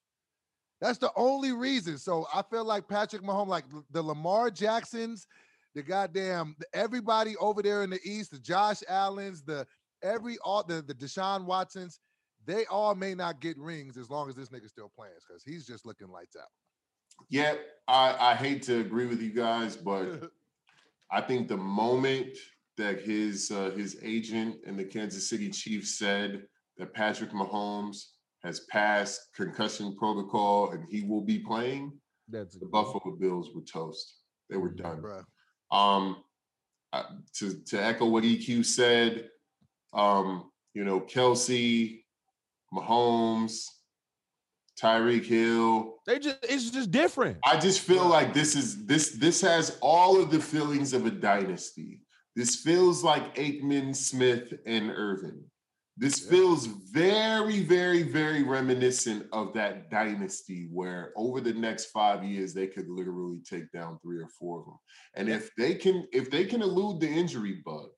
That's 0.81 0.99
the 0.99 1.11
only 1.17 1.53
reason. 1.53 1.99
So 1.99 2.27
I 2.35 2.43
feel 2.51 2.65
like 2.65 2.89
Patrick 2.89 3.23
Mahomes, 3.23 3.49
like 3.49 3.65
the 3.91 4.03
Lamar 4.03 4.51
Jacksons, 4.51 5.27
the 5.75 5.83
goddamn 5.83 6.55
the- 6.59 6.67
everybody 6.75 7.37
over 7.37 7.63
there 7.63 7.83
in 7.83 7.91
the 7.91 8.01
East, 8.05 8.31
the 8.31 8.39
Josh 8.39 8.81
Allens, 8.89 9.43
the 9.43 9.67
every 10.03 10.39
all 10.45 10.63
the 10.63 10.81
the 10.83 10.95
Deshaun 10.95 11.45
Watsons, 11.45 11.99
they 12.47 12.65
all 12.67 12.95
may 12.95 13.15
not 13.15 13.41
get 13.41 13.59
rings 13.59 13.97
as 13.97 14.11
long 14.11 14.29
as 14.29 14.35
this 14.35 14.49
nigga 14.49 14.69
still 14.69 14.91
playing 14.95 15.15
because 15.27 15.43
he's 15.45 15.67
just 15.67 15.87
looking 15.87 16.09
lights 16.09 16.37
out. 16.37 16.49
Yeah, 17.29 17.55
I, 17.87 18.33
I 18.33 18.35
hate 18.35 18.63
to 18.65 18.81
agree 18.81 19.07
with 19.07 19.21
you 19.21 19.31
guys, 19.31 19.77
but 19.77 20.31
I 21.11 21.21
think 21.21 21.49
the 21.49 21.57
moment 21.57 22.37
that 22.77 23.01
his 23.01 23.51
uh, 23.51 23.71
his 23.77 23.99
agent 24.03 24.57
and 24.67 24.79
the 24.79 24.85
Kansas 24.85 25.29
City 25.29 25.51
Chiefs 25.51 25.99
said 25.99 26.45
that 26.79 26.95
Patrick 26.95 27.31
Mahomes 27.33 28.05
has 28.43 28.61
passed 28.71 29.21
concussion 29.35 29.97
protocol 29.97 30.71
and 30.71 30.85
he 30.89 31.03
will 31.03 31.21
be 31.21 31.39
playing, 31.39 31.93
That's 32.29 32.57
the 32.57 32.67
Buffalo 32.67 33.17
Bills 33.17 33.51
were 33.55 33.63
toast. 33.63 34.17
They 34.49 34.57
were 34.57 34.71
done. 34.71 35.03
Bruh. 35.03 35.25
Um, 35.71 36.25
uh, 36.93 37.05
to 37.35 37.55
to 37.67 37.83
echo 37.83 38.07
what 38.07 38.25
EQ 38.25 38.65
said, 38.65 39.29
um, 39.93 40.51
you 40.75 40.85
know, 40.85 41.01
Kelce, 41.01 42.00
Mahomes, 42.73 43.65
Tyreek 44.81 45.25
Hill, 45.27 45.97
they 46.07 46.19
just 46.19 46.39
it's 46.43 46.71
just 46.71 46.91
different. 46.91 47.39
I 47.45 47.59
just 47.59 47.81
feel 47.81 48.07
like 48.07 48.33
this 48.33 48.57
is 48.57 48.87
this 48.87 49.11
this 49.13 49.41
has 49.43 49.79
all 49.83 50.21
of 50.21 50.31
the 50.31 50.41
feelings 50.41 50.93
of 50.95 51.07
a 51.07 51.11
dynasty. 51.11 52.03
This 52.37 52.57
feels 52.57 53.03
like 53.05 53.35
Aikman, 53.35 53.95
Smith, 53.95 54.55
and 54.67 54.91
Irvin. 54.91 55.45
This 55.97 56.23
Yeah. 56.25 56.31
feels 56.31 56.67
very, 56.93 57.63
very, 57.63 58.05
very 58.05 58.43
reminiscent 58.43 59.27
of 59.33 59.53
that 59.55 59.91
dynasty 59.91 60.69
where 60.73 61.13
over 61.17 61.43
the 61.43 61.53
next 61.53 61.87
five 61.91 62.25
years 62.25 62.55
they 62.55 62.69
could 62.69 62.89
literally 62.89 63.41
take 63.41 63.71
down 63.73 63.99
three 63.99 64.19
or 64.19 64.29
four 64.39 64.61
of 64.61 64.65
them. 64.67 64.79
And 65.17 65.29
if 65.29 65.51
they 65.57 65.75
can, 65.75 66.07
if 66.13 66.31
they 66.31 66.47
can 66.47 66.63
elude 66.63 67.01
the 67.01 67.09
injury 67.09 67.61
bug, 67.67 67.91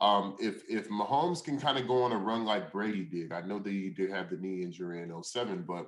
um, 0.00 0.36
if 0.40 0.62
if 0.68 0.88
Mahomes 0.88 1.42
can 1.44 1.60
kind 1.60 1.78
of 1.78 1.86
go 1.86 2.02
on 2.02 2.12
a 2.12 2.16
run 2.18 2.44
like 2.44 2.72
Brady 2.72 3.04
did, 3.04 3.32
I 3.32 3.42
know 3.42 3.58
that 3.58 3.70
he 3.70 3.90
did 3.90 4.10
have 4.10 4.30
the 4.30 4.36
knee 4.36 4.62
injury 4.62 5.02
in 5.02 5.12
07, 5.22 5.64
but 5.66 5.86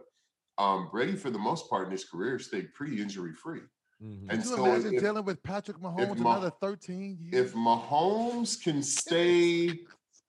um, 0.58 0.88
Brady 0.90 1.16
for 1.16 1.30
the 1.30 1.38
most 1.38 1.68
part 1.70 1.86
in 1.86 1.92
his 1.92 2.04
career 2.04 2.38
stayed 2.38 2.74
pretty 2.74 3.00
injury 3.00 3.32
free. 3.34 3.60
Mhm. 4.02 4.20
And 4.28 4.30
Could 4.30 4.38
you 4.50 4.56
so 4.56 4.64
imagine 4.66 4.94
if- 4.94 5.00
dealing 5.02 5.24
with 5.24 5.42
Patrick 5.42 5.78
Mahomes 5.78 6.18
Mah- 6.18 6.32
another 6.32 6.50
13 6.60 7.16
years? 7.20 7.48
If 7.48 7.54
Mahomes 7.54 8.62
can 8.62 8.82
stay 9.00 9.80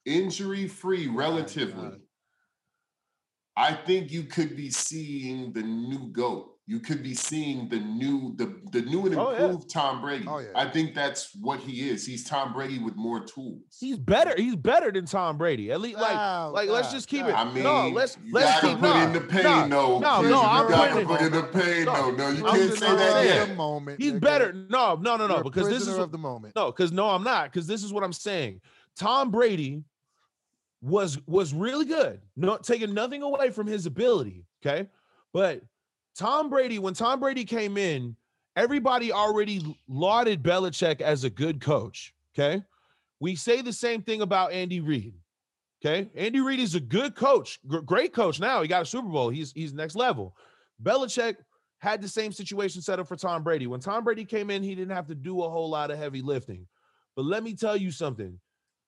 injury 0.05 0.67
free 0.67 1.07
relatively, 1.07 1.89
God. 1.89 2.01
I 3.55 3.73
think 3.73 4.11
you 4.11 4.23
could 4.23 4.55
be 4.55 4.69
seeing 4.71 5.53
the 5.53 5.61
new 5.61 6.07
GOAT. 6.11 6.52
You 6.65 6.79
could 6.79 7.03
be 7.03 7.13
seeing 7.13 7.67
the 7.67 7.77
new, 7.79 8.33
the, 8.37 8.55
the 8.71 8.81
new 8.83 9.05
and 9.05 9.15
Oh, 9.15 9.31
yeah. 9.31 9.43
improved 9.47 9.69
Tom 9.69 9.99
Brady. 9.99 10.23
Oh, 10.25 10.39
yeah. 10.39 10.47
I 10.55 10.69
think 10.69 10.95
that's 10.95 11.35
what 11.41 11.59
he 11.59 11.89
is. 11.89 12.05
He's 12.05 12.23
Tom 12.23 12.53
Brady 12.53 12.79
with 12.79 12.95
more 12.95 13.19
tools. 13.25 13.59
He's 13.81 13.97
better. 13.97 14.33
He's 14.37 14.55
better 14.55 14.89
than 14.89 15.05
Tom 15.05 15.37
Brady. 15.37 15.73
At 15.73 15.81
least, 15.81 15.97
like, 15.99 16.13
Wow, 16.13 16.51
like 16.51 16.69
let's 16.69 16.89
just 16.89 17.09
keep 17.09 17.21
God. 17.27 17.29
it. 17.31 17.35
I 17.35 17.53
mean, 17.53 17.63
no, 17.63 17.89
let's 17.89 18.17
you 18.23 18.31
let's 18.33 18.61
gotta 18.61 18.67
keep 18.67 18.79
put 18.79 18.89
no, 18.95 19.01
in 19.03 19.11
the 19.11 19.19
pain, 19.21 19.43
no, 19.43 19.59
though. 19.69 19.99
no, 19.99 20.21
no, 20.21 20.29
You 20.29 20.35
I'm 20.37 20.69
gotta 20.69 20.91
putting 20.91 21.07
put 21.07 21.21
in 21.21 21.31
the 21.33 21.43
pain, 21.43 21.83
No, 21.83 21.93
though. 21.93 22.11
No, 22.11 22.29
you 22.29 22.47
I'm 22.47 22.55
can't 22.55 22.69
just 22.69 22.79
say 22.79 22.85
saying. 22.85 22.97
that 22.97 23.25
yet. 23.25 23.47
the 23.49 23.55
moment. 23.55 24.01
He's 24.01 24.13
nigga. 24.13 24.19
better. 24.21 24.53
No, 24.53 24.95
no, 24.95 25.17
no, 25.17 25.27
You're 25.27 25.37
no. 25.37 25.43
Because 25.43 25.67
this 25.67 25.85
is 25.85 25.97
of 25.97 26.13
the 26.13 26.17
moment. 26.17 26.55
No, 26.55 26.67
because 26.67 26.93
no, 26.93 27.09
I'm 27.09 27.23
not. 27.25 27.51
Because 27.51 27.67
this 27.67 27.83
is 27.83 27.91
what 27.91 28.05
I'm 28.05 28.13
saying. 28.13 28.61
Tom 28.97 29.31
Brady 29.31 29.83
was 30.81 31.19
was 31.27 31.53
really 31.53 31.85
good. 31.85 32.21
Not 32.37 32.63
taking 32.63 32.93
nothing 32.93 33.21
away 33.21 33.49
from 33.49 33.67
his 33.67 33.85
ability. 33.85 34.45
Okay, 34.65 34.87
but 35.33 35.61
Tom 36.17 36.49
Brady, 36.49 36.79
when 36.79 36.93
Tom 36.93 37.19
Brady 37.19 37.45
came 37.45 37.77
in, 37.77 38.15
everybody 38.55 39.11
already 39.11 39.77
lauded 39.87 40.43
Belichick 40.43 41.01
as 41.01 41.23
a 41.23 41.29
good 41.29 41.61
coach. 41.61 42.13
Okay, 42.33 42.63
we 43.19 43.35
say 43.35 43.61
the 43.61 43.73
same 43.73 44.01
thing 44.01 44.21
about 44.21 44.51
Andy 44.51 44.79
Reid. 44.79 45.13
Okay, 45.83 46.09
Andy 46.15 46.39
Reid 46.39 46.59
is 46.59 46.75
a 46.75 46.79
good 46.79 47.15
coach, 47.15 47.59
gr- 47.67 47.79
great 47.79 48.13
coach. 48.13 48.39
Now 48.39 48.61
he 48.61 48.67
got 48.67 48.83
a 48.83 48.85
Super 48.85 49.09
Bowl. 49.09 49.29
He's 49.29 49.51
he's 49.51 49.73
next 49.73 49.95
level. 49.95 50.35
Belichick 50.81 51.35
had 51.79 52.01
the 52.01 52.07
same 52.07 52.31
situation 52.31 52.81
set 52.81 52.99
up 52.99 53.07
for 53.07 53.17
Tom 53.17 53.43
Brady. 53.43 53.67
When 53.67 53.79
Tom 53.79 54.03
Brady 54.03 54.23
came 54.23 54.49
in, 54.49 54.63
he 54.63 54.73
didn't 54.73 54.95
have 54.95 55.07
to 55.07 55.15
do 55.15 55.43
a 55.43 55.49
whole 55.49 55.69
lot 55.69 55.91
of 55.91 55.97
heavy 55.97 56.21
lifting. 56.21 56.65
But 57.15 57.25
let 57.25 57.43
me 57.43 57.53
tell 57.53 57.75
you 57.75 57.91
something. 57.91 58.39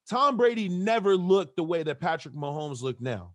Tom 0.10 0.38
Brady 0.38 0.70
never 0.70 1.18
looked 1.18 1.56
the 1.56 1.64
way 1.64 1.84
that 1.84 2.00
Patrick 2.00 2.36
Mahomes 2.36 2.82
looked 2.82 3.02
now. 3.02 3.34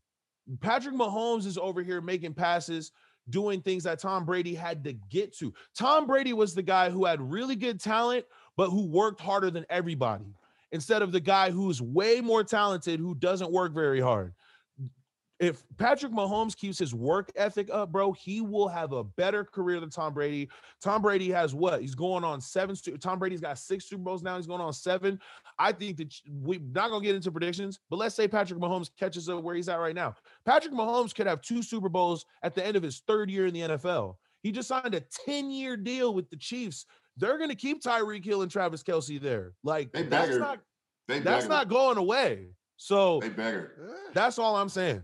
Patrick 0.60 0.94
Mahomes 0.94 1.46
is 1.46 1.58
over 1.58 1.82
here 1.82 2.00
making 2.00 2.34
passes 2.34 2.92
doing 3.28 3.60
things 3.60 3.84
that 3.84 4.00
Tom 4.00 4.24
Brady 4.24 4.54
had 4.54 4.82
to 4.84 4.92
get 4.92 5.36
to. 5.38 5.52
Tom 5.74 6.06
Brady 6.06 6.32
was 6.32 6.54
the 6.54 6.62
guy 6.62 6.90
who 6.90 7.04
had 7.04 7.20
really 7.20 7.56
good 7.56 7.80
talent, 7.80 8.24
but 8.56 8.70
who 8.70 8.86
worked 8.86 9.20
harder 9.20 9.50
than 9.50 9.66
everybody 9.70 10.34
instead 10.72 11.02
of 11.02 11.12
the 11.12 11.20
guy 11.20 11.50
who's 11.50 11.82
way 11.82 12.20
more 12.20 12.44
talented 12.44 13.00
who 13.00 13.14
doesn't 13.14 13.50
work 13.50 13.72
very 13.72 14.00
hard 14.00 14.32
if 15.40 15.62
Patrick 15.78 16.12
Mahomes 16.12 16.54
keeps 16.54 16.78
his 16.78 16.94
work 16.94 17.32
ethic 17.34 17.70
up, 17.72 17.90
bro, 17.90 18.12
he 18.12 18.42
will 18.42 18.68
have 18.68 18.92
a 18.92 19.02
better 19.02 19.42
career 19.42 19.80
than 19.80 19.88
Tom 19.88 20.12
Brady. 20.12 20.50
Tom 20.82 21.00
Brady 21.00 21.30
has 21.30 21.54
what? 21.54 21.80
He's 21.80 21.94
going 21.94 22.24
on 22.24 22.42
seven. 22.42 22.76
Tom 23.00 23.18
Brady's 23.18 23.40
got 23.40 23.58
six 23.58 23.86
Super 23.86 24.02
Bowls 24.02 24.22
now. 24.22 24.36
He's 24.36 24.46
going 24.46 24.60
on 24.60 24.74
seven. 24.74 25.18
I 25.58 25.72
think 25.72 25.96
that 25.96 26.14
we're 26.28 26.60
not 26.60 26.90
gonna 26.90 27.02
get 27.02 27.14
into 27.14 27.32
predictions, 27.32 27.80
but 27.88 27.96
let's 27.96 28.14
say 28.14 28.28
Patrick 28.28 28.60
Mahomes 28.60 28.90
catches 28.98 29.30
up 29.30 29.42
where 29.42 29.54
he's 29.54 29.70
at 29.70 29.80
right 29.80 29.94
now. 29.94 30.14
Patrick 30.44 30.74
Mahomes 30.74 31.14
could 31.14 31.26
have 31.26 31.40
two 31.40 31.62
Super 31.62 31.88
Bowls 31.88 32.26
at 32.42 32.54
the 32.54 32.64
end 32.64 32.76
of 32.76 32.82
his 32.82 33.02
third 33.06 33.30
year 33.30 33.46
in 33.46 33.54
the 33.54 33.60
NFL. 33.60 34.16
He 34.42 34.52
just 34.52 34.68
signed 34.68 34.94
a 34.94 35.02
10-year 35.26 35.76
deal 35.78 36.12
with 36.14 36.28
the 36.28 36.36
Chiefs. 36.36 36.84
They're 37.16 37.38
gonna 37.38 37.54
keep 37.54 37.82
Tyreek 37.82 38.24
Hill 38.26 38.42
and 38.42 38.50
Travis 38.50 38.82
Kelce 38.82 39.18
there. 39.18 39.54
Like 39.64 39.90
They 39.92 40.02
that's 40.02 40.28
beggar. 40.28 40.38
not 40.38 40.58
that's 41.24 41.46
not 41.46 41.68
going 41.68 41.96
away. 41.96 42.48
So 42.76 43.20
They 43.20 43.30
beggar. 43.30 43.88
That's 44.12 44.38
all 44.38 44.56
I'm 44.56 44.68
saying. 44.68 45.02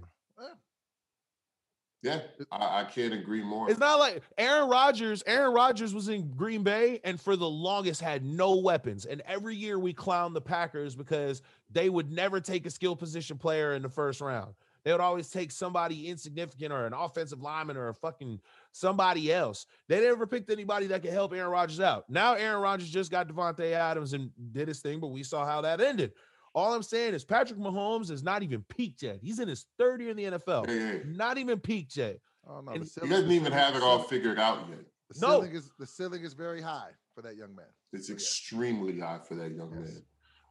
Yeah, 2.07 2.21
I, 2.53 2.81
I 2.81 2.85
can't 2.85 3.12
agree 3.12 3.42
more. 3.42 3.69
It's 3.69 3.81
not 3.81 3.99
like 3.99 4.23
Aaron 4.38 4.69
Rodgers. 4.69 5.25
Aaron 5.27 5.53
Rodgers 5.53 5.92
was 5.92 6.09
in 6.09 6.31
Green 6.31 6.62
Bay 6.62 7.01
and 7.03 7.21
for 7.21 7.35
the 7.35 7.49
longest 7.49 8.01
had 8.01 8.25
no 8.25 8.57
weapons. 8.57 9.07
And 9.07 9.23
every 9.27 9.57
year 9.57 9.79
we 9.79 9.92
clown 9.92 10.33
the 10.33 10.40
Packers 10.40 10.95
because 10.95 11.42
they 11.71 11.88
would 11.90 12.11
never 12.12 12.40
take 12.40 12.64
a 12.64 12.71
skill 12.71 12.95
position 12.95 13.38
player 13.38 13.75
in 13.75 13.83
the 13.83 13.88
first 13.88 14.21
round. 14.21 14.55
They 14.85 14.92
would 14.92 15.01
always 15.01 15.29
take 15.31 15.51
somebody 15.51 16.07
insignificant 16.07 16.73
or 16.73 16.87
an 16.87 16.92
offensive 16.92 17.42
lineman 17.42 17.77
or 17.77 17.88
a 17.88 17.95
fucking 17.95 18.40
somebody 18.71 19.33
else. 19.33 19.66
They 19.88 20.01
never 20.01 20.29
picked 20.29 20.49
anybody 20.49 20.87
that 20.87 21.03
could 21.03 21.11
help 21.11 21.33
Aaron 21.33 21.51
Rodgers 21.51 21.81
out. 21.81 22.09
Now 22.09 22.35
Aaron 22.35 22.62
Rodgers 22.62 22.88
just 22.88 23.11
got 23.11 23.27
Davante 23.27 23.73
Adams 23.73 24.12
and 24.12 24.31
did 24.53 24.69
his 24.69 24.79
thing, 24.79 25.01
but 25.01 25.09
we 25.09 25.25
saw 25.25 25.45
how 25.45 25.61
that 25.62 25.81
ended. 25.81 26.12
All 26.57 26.73
I'm 26.73 26.83
saying 26.83 27.12
is 27.12 27.23
Patrick 27.23 27.59
Mahomes 27.61 28.11
is 28.11 28.23
not 28.23 28.42
even 28.42 28.64
peaked 28.71 29.03
yet. 29.03 29.19
He's 29.21 29.40
in 29.40 29.47
his 29.47 29.66
third 29.79 30.01
year 30.01 30.11
in 30.11 30.16
the 30.16 30.25
NFL. 30.25 30.66
Hey, 30.66 30.79
hey, 30.79 31.03
Not 31.05 31.37
even 31.37 31.61
peaked 31.61 31.99
yet. 31.99 32.16
I 32.49 32.55
don't 32.55 32.64
know. 32.64 32.73
And 32.73 32.83
the 32.83 33.01
he 33.03 33.09
doesn't 33.11 33.31
even 33.31 33.53
have 33.53 33.77
it 33.77 33.83
all 33.83 34.03
figured 34.05 34.38
out 34.38 34.66
yet. 34.71 34.79
The 35.11 35.21
No. 35.21 35.33
ceiling 35.33 35.55
is 35.55 35.71
the 35.79 35.87
ceiling 35.87 36.25
is 36.25 36.33
very 36.33 36.62
high 36.62 36.92
for 37.14 37.21
that 37.23 37.37
young 37.37 37.55
man. 37.55 37.66
It's 37.92 38.07
So, 38.07 38.12
yeah. 38.12 38.16
extremely 38.16 38.99
high 38.99 39.19
for 39.19 39.35
that 39.35 39.53
young 39.53 39.71
Yes. 39.71 39.92
man. 39.97 40.03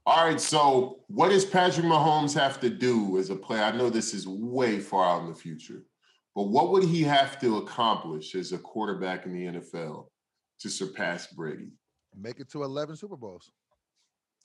All 0.05 0.23
right, 0.23 0.39
so 0.39 1.03
what 1.07 1.29
does 1.29 1.43
Patrick 1.43 1.87
Mahomes 1.87 2.35
have 2.35 2.59
to 2.61 2.69
do 2.69 3.17
as 3.17 3.31
a 3.31 3.35
player? 3.35 3.63
I 3.63 3.75
know 3.75 3.89
this 3.89 4.13
is 4.13 4.27
way 4.27 4.79
far 4.79 5.03
out 5.09 5.23
in 5.23 5.29
the 5.29 5.35
future, 5.35 5.83
but 6.35 6.43
what 6.43 6.69
would 6.69 6.83
he 6.83 7.01
have 7.01 7.39
to 7.41 7.57
accomplish 7.57 8.35
as 8.35 8.51
a 8.51 8.59
quarterback 8.59 9.25
in 9.25 9.33
the 9.33 9.45
NFL 9.59 10.11
to 10.59 10.69
surpass 10.69 11.33
Brady? 11.33 11.71
Make 12.15 12.39
it 12.39 12.47
to 12.51 12.61
11 12.63 12.95
Super 12.95 13.17
Bowls. 13.17 13.51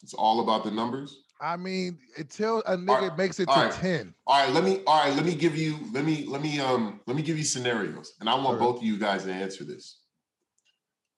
It's 0.03 0.15
all 0.15 0.41
about 0.41 0.65
the 0.65 0.71
numbers. 0.71 1.25
I 1.41 1.57
mean, 1.57 1.99
until 2.19 2.59
a 2.67 2.77
nigga 2.77 3.09
right, 3.09 3.19
makes 3.19 3.41
it 3.41 3.47
to 3.47 3.51
all 3.53 3.63
right. 3.65 3.73
10. 3.73 4.15
All 4.27 4.45
right, 4.45 4.53
let 4.53 4.63
me. 4.63 4.83
All 4.87 5.03
right, 5.05 5.15
let 5.15 5.25
me 5.25 5.35
give 5.35 5.57
you. 5.57 5.79
Let 5.93 6.05
me. 6.05 6.27
Let 6.27 6.43
me. 6.43 6.61
Um. 6.61 7.01
Let 7.07 7.17
me 7.17 7.23
give 7.23 7.39
you 7.39 7.45
scenarios, 7.45 8.13
and 8.21 8.29
I 8.29 8.35
want 8.35 8.57
Okay. 8.57 8.65
both 8.65 8.77
of 8.79 8.83
you 8.83 8.99
guys 8.99 9.25
to 9.25 9.33
answer 9.33 9.65
this. 9.65 10.01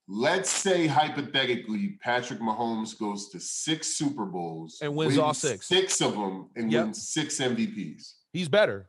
Let's 0.08 0.50
say 0.50 0.86
hypothetically, 0.86 1.98
Patrick 2.02 2.40
Mahomes 2.40 2.98
goes 2.98 3.30
to 3.30 3.40
six 3.40 3.88
Super 3.88 4.24
Bowls 4.26 4.78
And 4.82 4.94
wins 4.96 5.16
all 5.18 5.32
six. 5.34 5.66
six 5.66 6.00
of 6.00 6.12
them, 6.12 6.50
and 6.56 6.70
Yep. 6.70 6.84
wins 6.86 7.08
six 7.08 7.38
MVPs. 7.40 8.14
He's 8.32 8.48
better. 8.48 8.88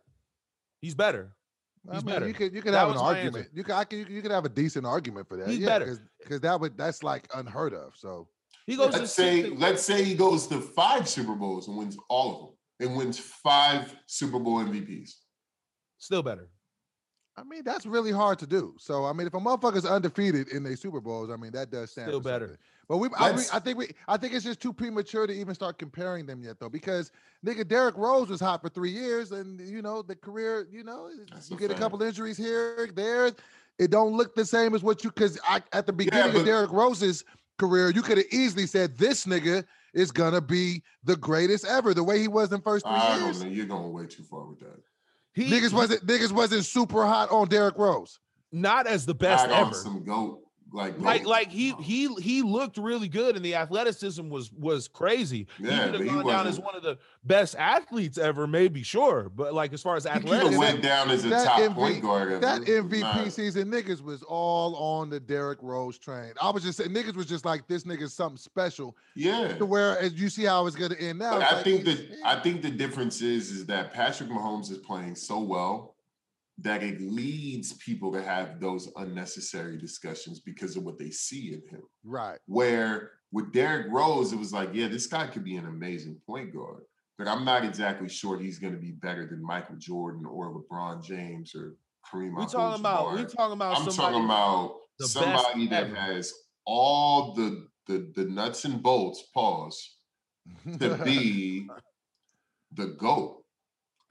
He's 0.82 0.96
better. 0.96 1.36
I 1.90 1.96
He's 1.96 2.06
mean, 2.06 2.14
better. 2.16 2.28
you 2.28 2.34
could 2.34 2.54
you 2.54 2.62
could 2.62 2.74
That 2.74 2.80
have 2.80 2.90
an 2.92 2.98
argument. 2.98 3.36
answer. 3.46 3.50
You 3.54 3.64
could 3.64 3.74
I 3.76 3.84
could 3.84 4.00
you 4.00 4.06
could, 4.06 4.14
you 4.16 4.22
could 4.22 4.32
have 4.32 4.46
a 4.46 4.50
decent 4.50 4.86
argument 4.86 5.28
for 5.28 5.38
that. 5.38 5.50
He's 5.50 5.60
yeah, 5.60 5.80
better. 5.80 6.00
because 6.22 6.42
that 6.42 6.60
would 6.60 6.78
that's 6.78 7.04
like 7.04 7.28
unheard 7.36 7.74
of. 7.74 7.94
So 7.96 8.28
He 8.66 8.76
goes 8.78 8.94
Let's 8.94 9.12
six 9.12 9.12
say. 9.12 9.44
and- 9.52 9.60
Let's 9.60 9.84
say 9.84 10.04
he 10.04 10.16
goes 10.16 10.48
to 10.48 10.62
five 10.62 11.08
Super 11.10 11.36
Bowls 11.36 11.68
and 11.68 11.78
wins 11.78 11.98
all 12.10 12.32
of 12.34 12.40
them, 12.40 12.90
and 12.90 12.98
wins 12.98 13.20
five 13.20 13.96
Super 14.08 14.40
Bowl 14.40 14.60
MVPs. 14.64 15.12
still 15.98 16.24
better. 16.24 16.50
I 17.36 17.44
mean, 17.44 17.64
that's 17.64 17.88
really 17.88 18.12
hard 18.12 18.38
to 18.40 18.48
do. 18.48 18.76
So 18.78 19.06
I 19.06 19.14
mean, 19.14 19.26
if 19.28 19.34
a 19.34 19.40
motherfucker's 19.40 19.86
undefeated 19.86 20.50
in 20.50 20.64
their 20.64 20.76
Super 20.76 21.02
Bowls, 21.02 21.30
I 21.32 21.36
mean 21.36 21.52
that 21.54 21.72
does 21.72 21.92
stand 21.92 22.10
Still 22.10 22.20
better. 22.20 22.46
something. 22.48 22.58
But 22.90 22.98
we, 22.98 23.08
I, 23.18 23.32
mean, 23.32 23.46
I 23.54 23.60
think 23.60 23.78
we, 23.78 23.90
I 24.10 24.18
think 24.18 24.34
it's 24.34 24.44
just 24.44 24.60
too 24.60 24.74
premature 24.74 25.26
to 25.26 25.34
even 25.34 25.56
start 25.56 25.80
comparing 25.80 26.26
them 26.26 26.44
yet, 26.44 26.60
though, 26.60 26.68
because 26.70 27.12
nigga 27.46 27.66
Derrick 27.68 27.98
Rose 27.98 28.28
was 28.30 28.42
hot 28.42 28.62
for 28.62 28.68
three 28.70 28.92
years, 28.92 29.32
and 29.32 29.60
you 29.62 29.82
know 29.82 30.02
the 30.02 30.16
career, 30.16 30.68
you 30.70 30.84
know, 30.84 31.10
That's 31.32 31.50
you 31.50 31.56
a 31.56 31.60
get 31.60 31.72
a 31.72 31.76
couple 31.76 32.02
injuries 32.04 32.38
here, 32.38 32.90
there, 32.94 33.32
it 33.80 33.90
don't 33.90 34.14
look 34.16 34.36
the 34.36 34.46
same 34.46 34.76
as 34.76 34.84
what 34.84 35.04
you. 35.04 35.10
Because 35.12 35.40
at 35.72 35.86
the 35.88 35.94
beginning 35.94 36.34
but- 36.34 36.42
of 36.42 36.46
Derrick 36.46 36.72
Rose's 36.72 37.24
career, 37.60 37.90
you 37.90 38.02
could 38.02 38.18
have 38.18 38.28
easily 38.32 38.66
said 38.68 38.98
this 38.98 39.26
nigga 39.26 39.64
is 39.94 40.12
gonna 40.12 40.42
be 40.42 40.82
the 41.04 41.16
greatest 41.16 41.66
ever, 41.66 41.94
the 41.94 42.04
way 42.04 42.20
he 42.20 42.28
was 42.28 42.52
in 42.52 42.62
first 42.62 42.86
three 42.86 42.94
I 42.94 43.18
years. 43.26 43.40
don't 43.40 43.50
know. 43.50 43.56
You're 43.56 43.66
going 43.66 43.92
way 43.94 44.06
too 44.08 44.24
far 44.24 44.46
with 44.46 44.60
that. 44.60 44.82
He 45.34 45.50
Niggas 45.50 45.74
wasn't 45.74 46.06
niggas 46.06 46.32
wasn't 46.32 46.66
super 46.66 47.06
hot 47.06 47.32
on 47.32 47.48
Derrick 47.48 47.78
Rose. 47.78 48.20
not 48.52 48.86
as 48.88 49.06
the 49.06 49.14
best 49.16 49.46
Add 49.46 49.52
on 49.52 49.68
ever. 49.68 49.76
some 49.76 50.04
goat 50.04 50.43
like 50.74 51.00
Like 51.00 51.26
like 51.26 51.52
he 51.52 51.72
he 51.82 52.14
he 52.16 52.42
looked 52.42 52.78
really 52.78 53.08
good 53.08 53.36
and 53.36 53.46
the 53.46 53.54
athleticism 53.56 54.28
was 54.28 54.52
was 54.52 54.88
crazy. 54.88 55.46
Yeah, 55.60 55.70
he 55.70 55.78
could 55.78 55.92
but 55.92 56.00
have 56.00 56.02
he 56.02 56.10
gone 56.10 56.26
down 56.26 56.48
as 56.48 56.60
one 56.60 56.76
of 56.76 56.82
the 56.82 56.98
best 57.24 57.56
athletes 57.58 58.18
ever, 58.18 58.48
maybe 58.48 58.82
sure. 58.82 59.30
But 59.30 59.54
like 59.54 59.72
as 59.72 59.82
far 59.84 59.96
as 59.96 60.04
He 60.06 60.10
could 60.10 60.24
have 60.24 60.34
athleticism, 60.34 60.60
went 60.60 60.82
down 60.82 61.12
as 61.12 61.24
a 61.26 61.30
that 61.30 61.46
top 61.46 61.60
MV 61.60 61.76
point 61.76 62.02
guard. 62.02 62.32
ever. 62.32 62.40
That 62.42 62.62
MVP 62.64 63.00
Nah. 63.02 63.30
season, 63.30 63.72
niggas 63.72 64.02
was 64.02 64.24
all 64.24 64.76
on 64.76 65.10
the 65.12 65.20
Derrick 65.20 65.60
Rose 65.62 66.00
train. 66.00 66.34
I 66.42 66.50
was 66.50 66.64
just 66.64 66.80
saying, 66.80 66.90
niggas 66.92 67.16
was 67.16 67.28
just 67.28 67.46
like, 67.46 67.68
this 67.68 67.84
nigga's 67.84 68.14
something 68.14 68.38
special. 68.38 68.98
Yeah. 69.16 69.56
To 69.58 69.66
where, 69.68 70.00
as 70.00 70.14
you 70.14 70.28
see 70.28 70.44
how 70.44 70.66
it's 70.66 70.76
gonna 70.76 70.96
end 70.96 71.20
now. 71.20 71.34
But 71.38 71.44
I 71.44 71.56
like, 71.56 71.64
think 71.64 71.86
he's- 71.86 71.98
that 72.00 72.18
I 72.26 72.40
think 72.42 72.64
the 72.64 72.72
difference 72.72 73.22
is 73.22 73.52
is 73.52 73.66
that 73.68 73.94
Patrick 73.94 74.30
Mahomes 74.30 74.72
is 74.72 74.80
playing 74.80 75.16
so 75.16 75.40
well 75.40 75.93
that 76.60 76.84
it 76.84 77.02
leads 77.02 77.74
people 77.74 78.12
to 78.14 78.22
have 78.22 78.60
those 78.60 78.92
unnecessary 78.98 79.78
discussions 79.78 80.40
because 80.40 80.78
of 80.78 80.84
what 80.84 81.00
they 81.00 81.10
see 81.10 81.54
in 81.54 81.62
him. 81.70 81.84
right. 82.04 82.40
Where 82.46 83.12
with 83.32 83.52
Derrick 83.52 83.88
Rose, 83.90 84.32
it 84.32 84.38
was 84.38 84.54
like, 84.54 84.70
yeah, 84.74 84.88
this 84.88 85.08
guy 85.08 85.26
could 85.28 85.44
be 85.44 85.56
an 85.56 85.66
amazing 85.66 86.18
point 86.28 86.54
guard, 86.54 86.84
but 87.18 87.28
I'm 87.28 87.44
not 87.44 87.66
exactly 87.66 88.08
sure 88.08 88.38
he's 88.40 88.60
going 88.60 88.74
to 88.74 88.80
be 88.80 88.92
better 88.92 89.26
than 89.28 89.44
Michael 89.44 89.76
Jordan 89.78 90.26
or 90.26 90.54
LeBron 90.54 91.04
James 91.04 91.56
or 91.56 91.74
Kareem 92.06 92.36
We're 92.36 92.46
talking 92.46 92.80
about 92.80 93.14
we 93.14 93.22
Abdul-Jabbar. 93.22 93.36
talking 93.36 93.54
about 93.54 93.78
I'm 93.78 93.92
somebody 93.92 94.14
talking 94.14 94.26
about 94.26 94.76
somebody 95.02 95.68
that 95.68 95.86
ever. 95.86 95.96
has 95.96 96.34
all 96.66 97.34
the, 97.34 97.68
the 97.88 98.12
the 98.16 98.26
nuts 98.26 98.66
and 98.66 98.82
bolts. 98.84 99.24
Pause 99.34 99.96
to 100.80 100.96
be 101.04 101.68
the 102.74 102.88
GOAT. 102.88 103.44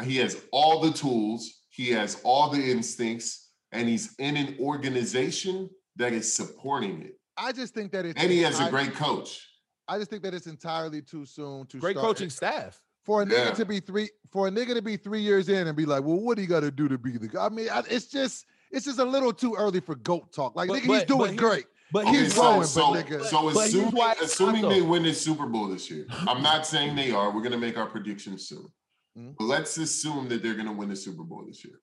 He 0.03 0.17
has 0.17 0.43
all 0.53 0.81
the 0.81 0.91
tools, 0.91 1.62
he 1.73 1.91
has 1.91 2.21
all 2.23 2.51
the 2.51 2.63
instincts, 2.71 3.49
and 3.73 3.89
he's 3.89 4.15
in 4.19 4.37
an 4.37 4.57
organization 4.61 5.69
that 5.97 6.13
is 6.13 6.31
supporting 6.33 7.01
it. 7.03 7.19
I 7.37 7.51
just 7.53 7.73
think 7.75 7.93
that 7.93 8.05
it's 8.05 8.23
And 8.23 8.31
he 8.31 8.41
has 8.43 8.61
a 8.61 8.65
I- 8.65 8.71
great 8.71 8.95
coach. 8.95 9.49
I 9.89 9.99
just 9.99 10.11
think 10.11 10.23
that 10.23 10.35
it's 10.35 10.47
entirely 10.47 11.03
too 11.03 11.25
soon 11.27 11.67
to 11.69 11.79
great 11.79 11.97
start- 11.97 12.07
coaching 12.07 12.31
staff. 12.31 12.81
for 13.05 13.23
a 13.23 13.27
nigga 13.27 13.47
Yeah. 13.47 13.51
to 13.55 13.65
be 13.65 13.81
three 13.81 14.09
for 14.31 14.47
a 14.47 14.51
nigga 14.51 14.75
to 14.75 14.83
be 14.83 14.97
three 14.97 15.21
years 15.21 15.49
in 15.49 15.67
and 15.67 15.77
be 15.77 15.85
like, 15.87 16.05
well, 16.05 16.21
what 16.21 16.37
do 16.37 16.43
you 16.43 16.49
got 16.49 16.61
to 16.61 16.71
do 16.71 16.87
to 16.89 16.97
be 16.99 17.11
the 17.19 17.27
guy? 17.27 17.47
I 17.47 17.49
mean, 17.49 17.69
I, 17.69 17.83
it's 17.91 18.07
just 18.07 18.47
it's 18.71 18.85
just 18.85 18.99
a 19.01 19.05
little 19.05 19.33
too 19.33 19.55
early 19.57 19.81
for 19.81 19.97
goat 19.97 20.33
talk. 20.33 20.55
Like, 20.55 20.69
But- 20.69 20.75
nigga, 20.75 20.81
he's 20.83 20.89
but- 20.89 20.99
but 21.01 21.09
doing 21.09 21.39
here's- 21.39 21.41
great. 21.55 21.65
But 21.91 22.03
Okay, 22.05 22.11
he's 22.13 22.21
here's 22.21 22.35
so, 22.35 22.41
growing, 22.43 22.61
but 22.61 22.67
so, 22.69 22.83
nigga- 22.95 23.25
so 23.25 23.43
but 23.53 23.67
assuming, 23.67 23.91
why 23.91 24.13
it's 24.13 24.21
not, 24.21 24.25
assuming 24.55 24.69
they 24.71 24.81
win 24.83 25.03
the 25.03 25.13
Super 25.13 25.47
Bowl 25.47 25.69
this 25.69 25.91
year, 25.91 26.07
I'm 26.11 26.43
not 26.43 26.65
saying 26.67 26.95
they 26.97 27.11
are. 27.11 27.31
We're 27.35 27.43
gonna 27.43 27.59
make 27.59 27.77
our 27.77 27.87
predictions 27.87 28.49
soon. 28.49 28.67
Mhm. 29.19 29.37
But 29.39 29.45
let's 29.45 29.77
assume 29.79 30.29
that 30.29 30.43
they're 30.43 30.55
gonna 30.55 30.73
win 30.73 30.89
the 30.89 30.97
Super 30.97 31.23
Bowl 31.23 31.45
this 31.47 31.65
year. 31.65 31.81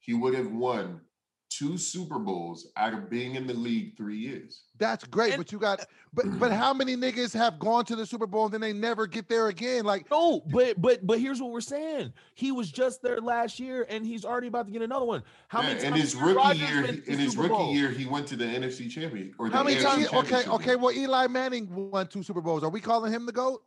He 0.00 0.14
would 0.14 0.34
have 0.34 0.52
won 0.52 1.00
two 1.48 1.78
Super 1.78 2.18
Bowls 2.18 2.66
out 2.76 2.92
of 2.92 3.08
being 3.08 3.36
in 3.36 3.46
the 3.46 3.54
league 3.54 3.96
three 3.96 4.18
years. 4.18 4.64
That's 4.78 5.04
great, 5.04 5.32
And- 5.34 5.40
but 5.40 5.52
you 5.52 5.58
got 5.58 5.86
but 6.12 6.26
but 6.38 6.52
how 6.52 6.74
many 6.74 6.96
niggas 6.96 7.32
have 7.32 7.58
gone 7.58 7.84
to 7.86 7.96
the 7.96 8.04
Super 8.04 8.26
Bowl 8.26 8.44
and 8.46 8.54
then 8.54 8.60
they 8.60 8.72
never 8.72 9.06
get 9.06 9.28
there 9.28 9.46
again? 9.48 9.84
Like 9.84 10.10
No, 10.10 10.42
but 10.52 10.80
but 10.82 11.06
but 11.06 11.18
here's 11.20 11.40
what 11.40 11.52
we're 11.52 11.60
saying. 11.60 12.12
He 12.34 12.52
was 12.52 12.70
just 12.70 13.00
there 13.00 13.20
last 13.20 13.58
year, 13.58 13.86
and 13.88 14.04
he's 14.04 14.24
already 14.24 14.48
about 14.48 14.66
to 14.66 14.72
get 14.72 14.82
another 14.82 15.06
one. 15.06 15.22
How 15.48 15.62
Yeah, 15.62 15.68
many 15.68 15.84
in 15.84 15.90
times 15.92 16.02
his 16.02 16.16
rookie 16.16 16.34
Rodgers 16.36 16.60
year, 16.70 16.82
been 16.82 16.94
he- 16.96 17.00
to 17.02 17.12
in 17.12 17.18
his 17.20 17.30
Super 17.32 17.42
rookie 17.44 17.54
Bowl? 17.54 17.74
year, 17.74 17.90
he 17.90 18.06
went 18.06 18.26
to 18.28 18.36
the 18.36 18.44
NFC 18.44 18.88
Championship. 18.90 19.36
or 19.38 19.48
the 19.48 19.56
how 19.56 19.62
many 19.62 19.76
AFC 19.76 20.08
times? 20.10 20.12
Okay, 20.32 20.48
okay. 20.50 20.76
Well, 20.76 20.92
Eli 20.92 21.28
Manning 21.28 21.90
won 21.90 22.06
two 22.08 22.22
Super 22.22 22.42
Bowls. 22.42 22.62
Are 22.64 22.70
we 22.70 22.80
calling 22.80 23.12
him 23.12 23.24
the 23.24 23.32
goat? 23.32 23.62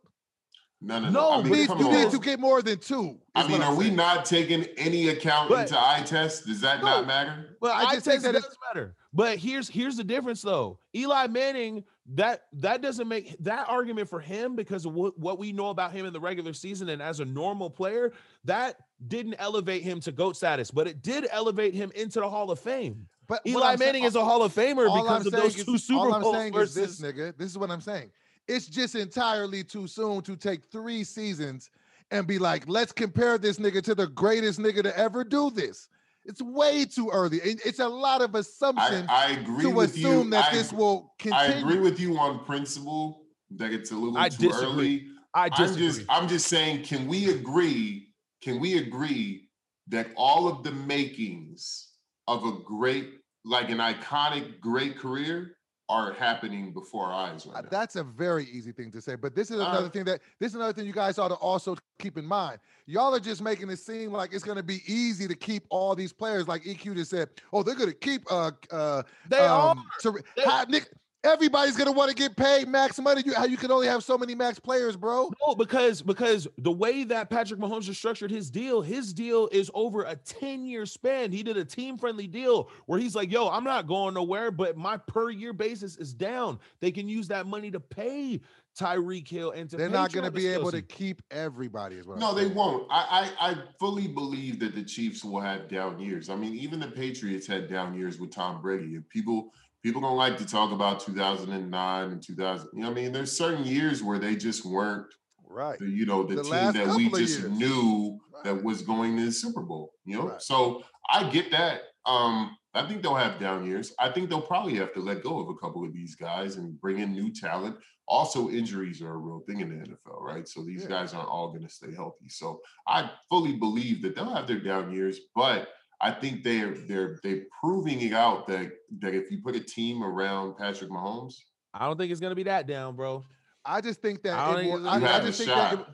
No, 0.82 0.98
no, 0.98 1.10
no. 1.10 1.10
No, 1.10 1.28
I 1.30 1.36
You 1.38 1.42
mean, 1.44 1.52
need, 1.52 1.68
you 1.68 1.74
on. 1.88 1.92
need 1.92 2.10
to 2.10 2.18
get 2.18 2.40
more 2.40 2.62
than 2.62 2.78
two. 2.78 3.18
I 3.34 3.42
mean, 3.42 3.52
what 3.52 3.60
I'm 3.60 3.74
are 3.74 3.76
we 3.76 3.84
saying. 3.86 3.96
not 3.96 4.24
taking 4.24 4.64
any 4.78 5.08
account 5.08 5.50
But- 5.50 5.62
into 5.68 5.78
eye 5.78 6.02
test? 6.06 6.46
Does 6.46 6.60
that 6.62 6.80
not 6.82 7.06
matter? 7.06 7.56
Well, 7.60 7.72
I 7.72 7.80
I, 7.84 7.94
just 7.94 8.06
think 8.06 8.22
think 8.22 8.34
that 8.34 8.40
that 8.40 8.48
does 8.48 8.56
matter. 8.74 8.94
But 9.12 9.38
here's 9.38 9.68
here's 9.68 9.96
the 9.98 10.04
difference 10.04 10.40
though. 10.40 10.78
Eli 10.94 11.26
Manning, 11.26 11.84
that 12.14 12.44
that 12.54 12.80
doesn't 12.80 13.08
make 13.08 13.36
that 13.40 13.68
argument 13.68 14.08
for 14.08 14.20
him 14.20 14.56
because 14.56 14.86
of 14.86 14.94
what, 14.94 15.18
what 15.18 15.38
we 15.38 15.52
know 15.52 15.68
about 15.68 15.92
him 15.92 16.06
in 16.06 16.12
the 16.14 16.20
regular 16.20 16.54
season 16.54 16.88
and 16.88 17.02
as 17.02 17.20
a 17.20 17.24
normal 17.26 17.68
player, 17.68 18.12
that 18.44 18.76
didn't 19.08 19.34
elevate 19.38 19.82
him 19.82 20.00
to 20.00 20.12
GOAT 20.12 20.36
status, 20.36 20.70
but 20.70 20.86
it 20.86 21.02
did 21.02 21.26
elevate 21.30 21.74
him 21.74 21.90
into 21.94 22.20
the 22.20 22.30
Hall 22.30 22.50
of 22.50 22.58
Fame. 22.58 23.06
But 23.26 23.42
Eli 23.46 23.72
I'm 23.72 23.78
saying- 23.78 23.88
Manning 23.88 24.04
is 24.04 24.14
a 24.16 24.24
Hall 24.24 24.42
of 24.42 24.52
Famer 24.54 24.86
because 24.86 25.08
I'm 25.08 25.16
of 25.26 25.32
saying 25.32 25.42
those 25.42 25.56
is- 25.58 25.64
two 25.66 25.78
Super 25.78 25.98
all 26.00 26.14
I'm 26.14 26.22
Bowls 26.22 26.36
saying 26.36 26.52
versus 26.52 26.76
is 26.76 26.98
this, 26.98 27.12
nigga. 27.12 27.36
This 27.36 27.50
is 27.50 27.58
what 27.58 27.70
I'm 27.70 27.80
saying. 27.80 28.10
It's 28.50 28.66
just 28.66 28.96
entirely 28.96 29.62
too 29.62 29.86
soon 29.86 30.22
to 30.22 30.34
take 30.34 30.64
three 30.64 31.04
seasons 31.04 31.70
and 32.10 32.26
be 32.26 32.40
like, 32.40 32.64
let's 32.66 32.90
compare 32.90 33.38
this 33.38 33.58
nigga 33.58 33.80
to 33.84 33.94
the 33.94 34.08
greatest 34.08 34.58
nigga 34.58 34.82
to 34.82 34.98
ever 34.98 35.22
do 35.22 35.50
this. 35.50 35.88
It's 36.24 36.42
way 36.42 36.84
too 36.84 37.10
early. 37.12 37.40
And 37.42 37.60
It's 37.64 37.78
a 37.78 37.88
lot 37.88 38.22
of 38.22 38.34
assumption 38.34 39.06
I 39.08 39.30
agree 39.40 39.66
to 39.66 39.70
with 39.70 39.94
assume 39.94 40.24
you. 40.24 40.30
that 40.30 40.52
I, 40.52 40.56
this 40.56 40.72
will 40.72 41.14
continue. 41.20 41.54
I 41.54 41.58
agree 41.58 41.78
with 41.78 42.00
you 42.00 42.18
on 42.18 42.44
principle 42.44 43.22
that 43.52 43.72
it's 43.72 43.92
a 43.92 43.94
little 43.94 44.18
I 44.18 44.28
too 44.28 44.48
disagree. 44.48 44.66
early. 44.66 45.06
I 45.32 45.44
I'm 45.44 45.50
disagree. 45.50 45.86
just 45.86 46.02
I'm 46.08 46.28
just 46.28 46.48
saying, 46.48 46.82
can 46.82 47.06
we 47.06 47.30
agree? 47.30 48.08
Can 48.42 48.58
we 48.58 48.78
agree 48.78 49.48
that 49.90 50.08
all 50.16 50.48
of 50.48 50.64
the 50.64 50.72
makings 50.72 51.92
of 52.26 52.44
a 52.44 52.52
great, 52.64 53.10
like 53.44 53.70
an 53.70 53.78
iconic 53.78 54.58
great 54.58 54.98
career 54.98 55.56
are 55.90 56.12
happening 56.12 56.72
before 56.72 57.06
our 57.06 57.30
eyes 57.30 57.46
Uh, 57.46 57.50
right 57.52 57.64
now? 57.64 57.68
That's 57.70 57.96
a 57.96 58.04
very 58.04 58.44
easy 58.46 58.70
thing 58.72 58.92
to 58.92 59.00
say, 59.02 59.16
but 59.16 59.34
this 59.34 59.50
is 59.50 59.58
Uh, 59.60 59.64
another 59.68 59.88
thing 59.88 60.04
that 60.04 60.20
this 60.38 60.52
is 60.52 60.54
another 60.54 60.72
thing 60.72 60.86
you 60.86 60.92
guys 60.92 61.18
ought 61.18 61.28
to 61.28 61.34
also 61.34 61.76
keep 61.98 62.16
in 62.16 62.24
mind. 62.24 62.60
Y'all 62.86 63.14
are 63.14 63.20
just 63.20 63.42
making 63.42 63.68
it 63.70 63.78
seem 63.78 64.12
like 64.12 64.32
it's 64.32 64.44
going 64.44 64.56
to 64.56 64.62
be 64.62 64.80
easy 64.86 65.26
to 65.26 65.34
keep 65.34 65.64
all 65.68 65.94
these 65.96 66.12
players. 66.12 66.46
Like 66.46 66.62
EQ 66.64 66.94
just 66.94 67.10
said, 67.10 67.28
"Oh, 67.52 67.62
they're 67.64 67.74
going 67.74 67.90
to 67.90 67.96
keep 67.96 68.22
uh 68.30 68.52
uh 68.70 69.02
they 69.28 69.38
are. 69.38 69.70
um, 69.70 69.84
Ter- 70.00 70.12
They- 70.36 70.44
how- 70.44 70.64
Nick, 70.64 70.88
everybody's 71.24 71.76
gonna 71.76 71.92
want 71.92 72.10
to 72.10 72.14
get 72.14 72.36
paid 72.36 72.68
max 72.68 72.98
money. 72.98 73.22
You 73.24 73.34
how 73.34 73.44
you 73.44 73.56
can 73.56 73.70
only 73.70 73.86
have 73.86 74.02
so 74.02 74.16
many 74.16 74.34
max 74.34 74.58
players, 74.58 74.96
bro. 74.96 75.30
No, 75.46 75.54
because 75.54 76.02
because 76.02 76.48
the 76.58 76.72
way 76.72 77.04
that 77.04 77.30
Patrick 77.30 77.60
Mahomes 77.60 77.86
has 77.86 77.98
structured 77.98 78.30
his 78.30 78.50
deal, 78.50 78.80
his 78.82 79.12
deal 79.12 79.48
is 79.52 79.70
over 79.74 80.02
a 80.02 80.16
10-year 80.16 80.86
span. 80.86 81.32
He 81.32 81.42
did 81.42 81.56
a 81.56 81.64
team-friendly 81.64 82.26
deal 82.28 82.70
where 82.86 82.98
he's 82.98 83.14
like, 83.14 83.30
yo, 83.30 83.48
I'm 83.48 83.64
not 83.64 83.86
going 83.86 84.14
nowhere, 84.14 84.50
but 84.50 84.76
my 84.76 84.96
per 84.96 85.30
year 85.30 85.52
basis 85.52 85.96
is 85.96 86.14
down. 86.14 86.58
They 86.80 86.90
can 86.90 87.08
use 87.08 87.28
that 87.28 87.46
money 87.46 87.70
to 87.70 87.80
pay 87.80 88.40
Tyreek 88.78 89.28
Hill 89.28 89.50
and 89.50 89.68
to 89.70 89.76
They're 89.76 89.88
pay 89.88 89.92
not 89.92 90.12
gonna 90.12 90.30
Travis 90.30 90.42
be 90.42 90.48
able 90.48 90.70
to 90.70 90.82
keep 90.82 91.22
everybody. 91.30 91.98
as 91.98 92.06
well. 92.06 92.18
No, 92.18 92.34
they 92.34 92.46
won't. 92.46 92.86
I, 92.90 93.30
I 93.40 93.50
I 93.50 93.54
fully 93.78 94.08
believe 94.08 94.58
that 94.60 94.74
the 94.74 94.82
Chiefs 94.82 95.24
will 95.24 95.40
have 95.40 95.68
down 95.68 96.00
years. 96.00 96.30
I 96.30 96.36
mean, 96.36 96.54
even 96.54 96.80
the 96.80 96.88
Patriots 96.88 97.46
had 97.46 97.68
down 97.68 97.94
years 97.94 98.18
with 98.18 98.30
Tom 98.30 98.62
Brady. 98.62 98.94
And 98.94 99.08
people 99.08 99.52
people 99.82 100.00
don't 100.00 100.16
like 100.16 100.36
to 100.38 100.46
talk 100.46 100.72
about 100.72 101.00
2009 101.00 102.10
and 102.10 102.22
2000. 102.22 102.68
You 102.74 102.82
know, 102.82 102.90
I 102.90 102.94
mean, 102.94 103.12
there's 103.12 103.36
certain 103.36 103.64
years 103.64 104.02
where 104.02 104.18
they 104.18 104.36
just 104.36 104.64
weren't 104.64 105.06
Right. 105.48 105.78
the, 105.80 105.86
you 105.86 106.06
know, 106.06 106.22
the, 106.22 106.36
The 106.36 106.42
team 106.44 106.72
that 106.74 106.94
we 106.96 107.08
just 107.10 107.40
years. 107.40 107.50
knew 107.50 108.20
Right. 108.32 108.44
that 108.44 108.62
was 108.62 108.82
going 108.82 109.16
to 109.16 109.24
the 109.26 109.32
Super 109.32 109.62
Bowl. 109.62 109.92
You 110.04 110.18
know, 110.18 110.26
Right. 110.28 110.42
so 110.42 110.82
I 111.10 111.28
get 111.30 111.50
that. 111.50 111.82
Um, 112.06 112.56
I 112.72 112.86
think 112.86 113.02
they'll 113.02 113.16
have 113.16 113.40
down 113.40 113.66
years. 113.66 113.92
I 113.98 114.10
think 114.12 114.30
they'll 114.30 114.40
probably 114.40 114.76
have 114.76 114.92
to 114.94 115.00
let 115.00 115.24
go 115.24 115.40
of 115.40 115.48
a 115.48 115.56
couple 115.56 115.84
of 115.84 115.92
these 115.92 116.14
guys 116.14 116.54
and 116.56 116.80
bring 116.80 116.98
in 117.00 117.12
new 117.12 117.32
talent. 117.32 117.76
Also, 118.06 118.48
injuries 118.48 119.02
are 119.02 119.12
a 119.14 119.16
real 119.16 119.40
thing 119.40 119.60
in 119.60 119.68
the 119.70 119.84
NFL, 119.88 120.20
right? 120.22 120.46
So 120.46 120.62
these 120.64 120.82
Yeah. 120.82 120.88
guys 120.88 121.12
aren't 121.14 121.28
all 121.28 121.48
going 121.48 121.62
to 121.62 121.68
stay 121.68 121.92
healthy. 121.94 122.28
So 122.28 122.60
I 122.86 123.10
fully 123.28 123.56
believe 123.56 124.02
that 124.02 124.14
they'll 124.14 124.32
have 124.34 124.46
their 124.46 124.60
down 124.60 124.92
years, 124.92 125.18
but 125.34 125.68
I 126.00 126.10
think 126.10 126.42
they're 126.42 126.74
they're 126.74 127.18
they're 127.22 127.42
proving 127.62 128.00
it 128.00 128.12
out 128.12 128.46
that 128.48 128.70
that 129.00 129.14
if 129.14 129.30
you 129.30 129.40
put 129.42 129.54
a 129.56 129.60
team 129.60 130.02
around 130.02 130.56
Patrick 130.56 130.90
Mahomes, 130.90 131.34
I 131.74 131.86
don't 131.86 131.98
think 131.98 132.10
it's 132.10 132.20
gonna 132.20 132.34
be 132.34 132.44
that 132.44 132.66
down, 132.66 132.96
bro. 132.96 133.24
I 133.64 133.80
just 133.80 134.00
think 134.00 134.22
that 134.22 134.38
I 134.38 134.52
it 134.52 134.56
think 134.56 134.72
will- 134.74 134.88
I, 134.88 134.96
I 134.96 135.20
just 135.20 135.38
think 135.38 135.50
that 135.50 135.74
it- 135.80 135.86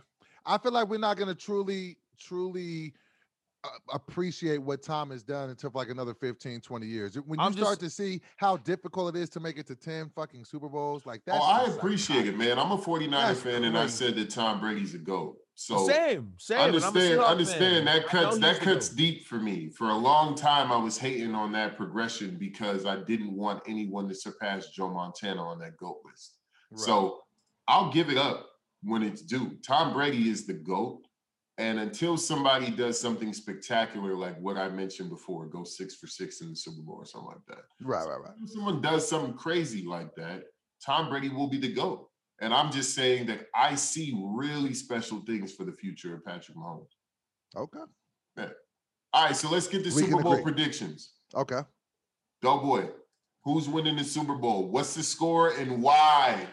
I 0.45 0.59
feel 0.59 0.71
like 0.73 0.89
we're 0.89 0.99
not 0.99 1.17
gonna 1.17 1.35
truly, 1.35 1.99
truly 2.21 2.95
uh, 3.65 3.69
appreciate 3.93 4.59
what 4.59 4.81
Tom 4.81 5.11
has 5.11 5.25
done 5.25 5.51
until 5.51 5.73
like 5.75 5.89
another 5.91 6.15
15, 6.15 6.61
20 6.61 6.87
years. 6.87 7.17
When 7.17 7.41
you 7.41 7.45
I'm 7.45 7.53
start 7.53 7.81
just- 7.81 7.81
to 7.81 7.91
see 7.91 8.21
how 8.37 8.59
difficult 8.59 9.17
it 9.17 9.19
is 9.21 9.29
to 9.31 9.41
make 9.41 9.59
it 9.59 9.67
to 9.67 9.75
10 9.75 10.11
fucking 10.15 10.45
Super 10.45 10.69
Bowls, 10.69 11.05
like 11.05 11.25
that. 11.25 11.35
oh, 11.35 11.43
I 11.43 11.65
appreciate 11.65 12.29
it, 12.29 12.39
man. 12.39 12.61
I'm 12.61 12.71
a 12.71 12.79
49er 12.79 13.11
That's 13.11 13.41
fan, 13.41 13.65
and 13.65 13.77
I 13.77 13.89
said 13.89 14.15
that 14.15 14.31
Tom 14.31 14.61
Brady's 14.61 14.95
a 14.95 14.99
GOAT. 14.99 15.37
So 15.59 15.89
same, 15.89 16.35
same. 16.37 16.59
understand, 16.59 17.19
understand 17.19 17.87
that 17.87 18.07
cuts 18.07 18.39
that 18.39 18.61
cuts 18.61 18.91
deep 18.91 19.27
for 19.27 19.37
me. 19.37 19.71
For 19.71 19.89
a 19.89 19.97
long 19.97 20.35
time, 20.35 20.71
I 20.71 20.77
was 20.77 20.99
hating 20.99 21.35
on 21.35 21.51
that 21.53 21.79
progression 21.79 22.37
because 22.39 22.85
I 22.85 22.97
didn't 22.97 23.33
want 23.33 23.63
anyone 23.67 24.07
to 24.11 24.15
surpass 24.15 24.69
Joe 24.69 24.91
Montana 24.91 25.43
on 25.43 25.59
that 25.61 25.79
GOAT 25.79 26.03
list. 26.05 26.37
Right. 26.71 26.81
So 26.81 27.23
I'll 27.69 27.91
give 27.91 28.11
it 28.11 28.19
up 28.19 28.51
when 28.83 29.03
it's 29.03 29.23
due. 29.23 29.57
Tom 29.67 29.95
Brady 29.95 30.29
is 30.29 30.47
the 30.47 30.53
GOAT. 30.53 31.03
And 31.57 31.81
until 31.81 32.19
somebody 32.19 32.71
does 32.71 33.01
something 33.01 33.33
spectacular 33.33 34.15
like 34.15 34.39
what 34.39 34.59
I 34.59 34.69
mentioned 34.69 35.09
before, 35.09 35.47
go 35.47 35.65
six 35.65 35.95
for 35.95 36.07
six 36.07 36.43
in 36.43 36.51
the 36.51 36.57
Super 36.57 36.83
Bowl 36.83 36.97
or 36.97 37.07
something 37.07 37.29
like 37.29 37.47
that. 37.49 37.65
right, 37.81 38.07
right, 38.07 38.21
right. 38.21 38.35
If 38.45 38.51
someone 38.51 38.83
does 38.83 39.09
something 39.09 39.33
crazy 39.33 39.87
like 39.87 40.15
that, 40.17 40.43
Tom 40.85 41.09
Brady 41.09 41.31
will 41.31 41.49
be 41.49 41.57
the 41.57 41.73
GOAT. 41.73 42.11
And 42.41 42.53
I'm 42.53 42.71
just 42.71 42.95
saying 42.95 43.27
that 43.27 43.47
I 43.55 43.75
see 43.75 44.15
really 44.23 44.75
special 44.75 45.21
things 45.27 45.53
for 45.55 45.65
the 45.65 45.73
future 45.73 46.15
of 46.15 46.25
Patrick 46.25 46.57
Mahomes. 46.57 46.89
Okay, 47.57 47.81
Yeah. 48.37 48.49
All 49.13 49.25
right, 49.27 49.37
so 49.37 49.49
let's 49.49 49.67
get 49.69 49.83
the 49.83 49.95
We 49.95 50.03
Super 50.03 50.23
Bowl 50.23 50.33
agree. 50.33 50.43
predictions. 50.53 51.13
okay. 51.35 51.61
Doughboy, 52.43 52.91
who's 53.45 53.67
winning 53.69 53.97
the 53.97 54.05
Super 54.05 54.35
Bowl? 54.35 54.69
What's 54.69 54.95
the 54.95 55.03
score 55.03 55.51
and 55.53 55.83
why? 55.83 56.47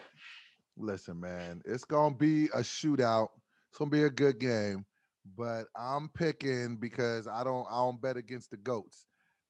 Listen, 0.78 1.20
man, 1.20 1.60
it's 1.66 1.84
gonna 1.84 2.14
be 2.14 2.46
a 2.46 2.60
shootout. 2.60 3.28
It's 3.68 3.78
gonna 3.78 3.90
be 3.90 4.04
a 4.04 4.10
good 4.10 4.38
game, 4.40 4.86
but 5.36 5.66
I'm 5.76 6.08
picking 6.14 6.76
because 6.76 7.28
I 7.28 7.44
don't 7.44 7.66
I 7.70 7.76
don't 7.76 8.00
bet 8.00 8.16
against 8.16 8.50
the 8.50 8.56
goats. 8.56 9.04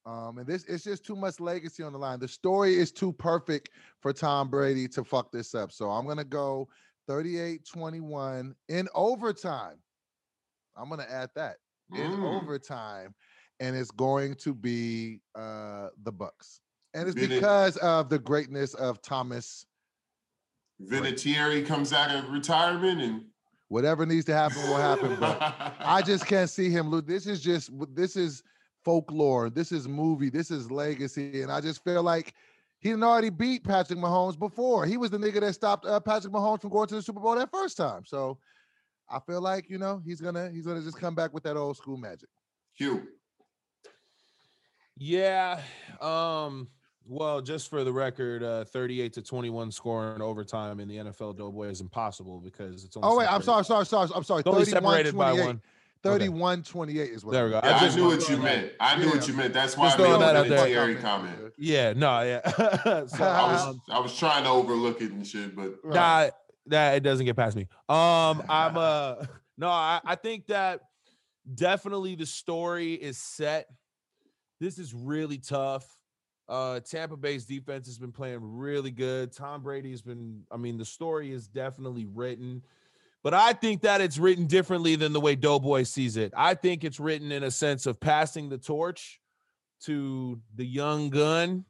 Um, 0.07 0.39
and 0.39 0.47
this 0.47 0.65
it's 0.65 0.85
just 0.85 1.05
too 1.05 1.17
much 1.17 1.41
legacy 1.41 1.83
on 1.83 1.93
the 1.93 1.99
line. 1.99 2.19
The 2.21 2.29
story 2.29 2.75
is 2.75 2.93
too 2.93 3.13
perfect 3.13 3.71
for 4.01 4.13
Tom 4.13 4.49
Brady 4.51 4.87
to 4.89 5.05
fuck 5.05 5.33
this 5.33 5.55
up. 5.55 5.73
So 5.73 5.91
I'm 5.91 6.07
gonna 6.07 6.25
go 6.25 6.69
38-21 7.09 8.55
in 8.69 8.89
overtime. 8.95 9.77
I'm 10.77 10.89
gonna 10.89 11.07
add 11.09 11.31
that 11.37 11.57
in 11.95 12.13
Mm. 12.13 12.25
overtime, 12.25 13.15
and 13.61 13.77
it's 13.77 13.91
going 13.91 14.35
to 14.37 14.55
be 14.55 15.21
uh 15.35 15.89
the 16.03 16.13
Bucs. 16.13 16.61
And 16.93 17.09
it's 17.09 17.19
because 17.19 17.77
of 17.79 18.09
the 18.09 18.19
greatness 18.19 18.75
of 18.75 19.01
Thomas 19.03 19.67
Vinatieri 20.83 21.67
comes 21.67 21.93
out 21.93 22.15
of 22.15 22.31
retirement 22.31 23.01
and 23.01 23.25
Whatever 23.69 24.05
needs 24.07 24.27
to 24.27 24.35
happen 24.35 24.59
will 24.69 24.77
happen. 24.77 25.17
But 25.19 25.39
I 25.81 26.03
just 26.03 26.27
can't 26.29 26.51
see 26.51 26.71
him 26.71 26.91
lose. 26.91 27.05
This 27.05 27.27
is 27.27 27.41
just 27.41 27.71
this 27.95 28.15
is 28.15 28.43
folklore. 28.85 29.51
This 29.51 29.73
is 29.73 29.89
movie. 29.89 30.31
This 30.31 30.51
is 30.51 30.71
legacy. 30.71 31.43
And 31.43 31.51
I 31.51 31.61
just 31.61 31.83
feel 31.85 32.03
like 32.03 32.35
he 32.81 32.91
didn't 32.91 33.05
already 33.05 33.31
beat 33.31 33.65
Patrick 33.65 33.99
Mahomes 33.99 34.39
before. 34.39 34.85
He 34.87 34.97
was 34.97 35.11
the 35.11 35.19
nigga 35.19 35.41
that 35.41 35.55
stopped 35.55 35.87
uh, 35.87 36.01
Patrick 36.01 36.33
Mahomes 36.33 36.61
from 36.61 36.71
going 36.71 36.87
to 36.89 36.97
the 36.97 37.03
Super 37.03 37.21
Bowl 37.21 37.35
that 37.35 37.51
first 37.51 37.77
time. 37.77 38.05
So 38.05 38.39
I 39.09 39.19
feel 39.21 39.41
like 39.41 39.69
you 39.69 39.79
know 39.79 40.01
he's 40.05 40.21
gonna 40.21 40.51
he's 40.51 40.67
gonna 40.67 40.83
just 40.83 41.01
come 41.01 41.15
back 41.15 41.33
with 41.33 41.43
that 41.45 41.57
old 41.57 41.77
school 41.77 41.97
magic. 41.97 42.29
Hugh. 42.75 43.07
Yeah. 44.97 45.61
Um, 46.01 46.69
well, 47.07 47.41
just 47.41 47.69
for 47.69 47.85
the 47.85 47.93
record, 47.93 48.43
uh, 48.43 48.65
38 48.65 49.13
to 49.15 49.23
21 49.23 49.71
score 49.73 50.15
in 50.15 50.23
overtime 50.23 50.81
in 50.81 50.89
the 50.89 50.97
NFL 50.97 51.37
Doughboy 51.37 51.69
is 51.69 51.81
impossible 51.81 52.41
because 52.41 52.85
it's 52.85 52.97
only 52.97 53.09
Oh 53.09 53.19
wait, 53.19 53.27
I'm 53.27 53.43
sorry, 53.43 53.65
sorry, 53.65 53.87
sorry. 53.87 54.09
I'm 54.15 54.25
sorry. 54.25 54.41
It's 54.41 54.49
only 54.49 54.65
31, 54.65 54.83
separated 54.83 55.17
by 55.17 55.33
one. 55.33 55.61
31 56.05 56.63
28 56.63 57.11
is 57.11 57.25
what 57.25 57.33
There 57.33 57.47
we 57.47 57.51
go. 57.51 57.61
Yeah, 57.65 57.77
I, 57.77 57.79
just 57.81 57.97
knew 57.97 58.07
what 58.07 58.29
you 58.29 58.37
meant. 58.37 58.73
I 58.79 58.97
knew 58.97 59.09
what 59.09 59.27
you 59.27 59.33
meant. 59.33 59.55
That's 59.55 59.77
why 59.77 59.87
Just 59.87 59.99
I 59.99 60.03
made 60.03 60.09
throwing 60.09 60.21
the 60.21 60.27
that 60.27 60.37
out 60.37 60.49
there. 60.49 60.95
Comment. 60.97 61.53
Yeah, 61.57 61.95
no, 61.95 62.21
yeah. 62.21 62.51
so, 63.07 63.25
I 63.25 63.53
was 63.53 63.67
um, 63.67 63.83
I 63.91 63.99
was 64.01 64.17
trying 64.17 64.45
to 64.45 64.51
overlook 64.51 65.01
it 65.01 65.13
and 65.13 65.27
shit, 65.27 65.57
but 65.57 65.77
Right. 65.83 65.95
Nah, 65.95 66.31
that 66.67 66.97
it 66.97 67.03
doesn't 67.03 67.25
get 67.25 67.37
past 67.37 67.57
me. 67.57 67.63
Um, 67.89 68.43
I'm 68.49 68.77
uh 68.77 69.15
no, 69.59 69.69
I, 69.69 70.01
I 70.05 70.15
think 70.15 70.47
that 70.49 70.81
definitely 71.55 72.15
the 72.17 72.27
story 72.27 72.93
is 72.95 73.17
set. 73.17 73.67
This 74.61 74.79
is 74.79 74.93
really 74.93 75.39
tough. 75.39 75.87
Uh 76.49 76.81
Tampa 76.81 77.17
Bay's 77.17 77.47
defense 77.47 77.87
has 77.87 77.99
been 77.99 78.13
playing 78.13 78.41
really 78.43 78.91
good. 78.91 79.33
Tom 79.33 79.63
Brady 79.63 79.91
has 79.91 80.03
been, 80.03 80.43
I 80.51 80.59
mean, 80.59 80.77
the 80.77 80.85
story 80.85 81.33
is 81.33 81.49
definitely 81.49 82.05
written, 82.05 82.63
but 83.25 83.33
I 83.33 83.55
think 83.55 83.81
that 83.83 84.03
it's 84.03 84.19
written 84.19 84.47
differently 84.47 84.97
than 84.97 85.15
the 85.15 85.21
way 85.21 85.35
Doughboy 85.35 85.85
sees 85.85 86.19
it. 86.19 86.33
I 86.37 86.53
think 86.55 86.85
it's 86.85 87.01
written 87.01 87.33
in 87.33 87.43
a 87.43 87.51
sense 87.51 87.87
of 87.87 87.99
passing 87.99 88.51
the 88.51 88.59
torch 88.59 89.19
to 89.85 90.39
the 90.55 90.65
young 90.65 91.09
gun. 91.09 91.65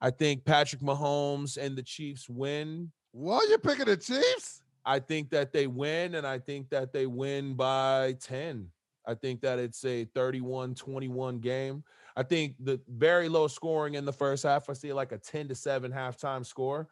I 0.00 0.10
think 0.10 0.44
Patrick 0.44 0.80
Mahomes 0.80 1.58
and 1.58 1.76
the 1.76 1.82
Chiefs 1.82 2.28
win 2.28 2.92
Well, 3.12 3.46
you're 3.48 3.58
picking 3.58 3.86
the 3.86 3.96
Chiefs? 3.96 4.62
I 4.86 5.00
think 5.00 5.30
that 5.30 5.52
they 5.52 5.66
win, 5.66 6.14
and 6.14 6.26
I 6.26 6.38
think 6.38 6.70
that 6.70 6.92
they 6.92 7.06
win 7.06 7.54
by 7.54 8.14
10. 8.22 8.70
I 9.04 9.14
think 9.14 9.40
that 9.40 9.58
it's 9.58 9.84
a 9.84 10.04
31 10.14 10.76
21 10.76 11.40
game. 11.40 11.82
I 12.16 12.22
think 12.22 12.54
the 12.60 12.80
very 12.88 13.28
low 13.28 13.48
scoring 13.48 13.94
in 13.94 14.04
the 14.04 14.12
first 14.12 14.44
half. 14.44 14.70
I 14.70 14.74
see 14.74 14.92
like 14.92 15.10
a 15.10 15.18
10 15.18 15.48
to 15.48 15.54
7 15.56 15.90
halftime 15.90 16.46
score. 16.46 16.88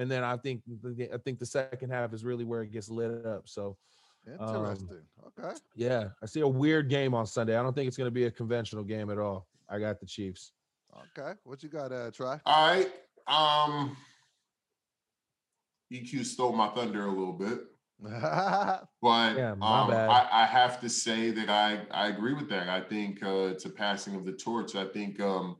And 0.00 0.10
then 0.10 0.24
I 0.24 0.38
think 0.38 0.62
I 1.12 1.18
think 1.18 1.38
the 1.38 1.44
second 1.44 1.90
half 1.90 2.14
is 2.14 2.24
really 2.24 2.44
where 2.44 2.62
it 2.62 2.72
gets 2.72 2.88
lit 2.88 3.26
up. 3.26 3.42
So 3.46 3.76
um, 4.38 4.56
interesting. 4.56 4.88
Um, 5.22 5.32
okay. 5.44 5.54
Yeah. 5.76 6.08
I 6.22 6.26
see 6.26 6.40
a 6.40 6.48
weird 6.48 6.88
game 6.88 7.12
on 7.12 7.26
Sunday. 7.26 7.54
I 7.54 7.62
don't 7.62 7.74
think 7.74 7.86
it's 7.86 7.98
gonna 7.98 8.10
be 8.10 8.24
a 8.24 8.30
conventional 8.30 8.82
game 8.82 9.10
at 9.10 9.18
all. 9.18 9.46
I 9.68 9.78
got 9.78 10.00
the 10.00 10.06
Chiefs. 10.06 10.52
Okay. 11.18 11.32
What 11.44 11.62
you 11.62 11.68
got, 11.68 11.92
uh 11.92 12.10
try? 12.10 12.40
All 12.46 12.74
right. 12.74 12.90
Um 13.26 13.94
EQ 15.92 16.24
stole 16.24 16.54
my 16.54 16.68
thunder 16.68 17.04
a 17.04 17.10
little 17.10 17.34
bit. 17.34 17.60
but 18.00 19.36
yeah, 19.36 19.52
um, 19.52 19.90
I, 19.90 20.26
I, 20.32 20.46
have 20.46 20.80
to 20.80 20.88
say 20.88 21.32
that 21.32 21.50
I, 21.50 21.82
I 21.90 22.08
agree 22.08 22.32
with 22.32 22.48
that. 22.48 22.70
I 22.70 22.80
think 22.80 23.22
uh, 23.22 23.48
it's 23.48 23.66
a 23.66 23.68
passing 23.68 24.14
of 24.14 24.24
the 24.24 24.32
torch. 24.32 24.74
I 24.74 24.86
think 24.86 25.20
um, 25.20 25.56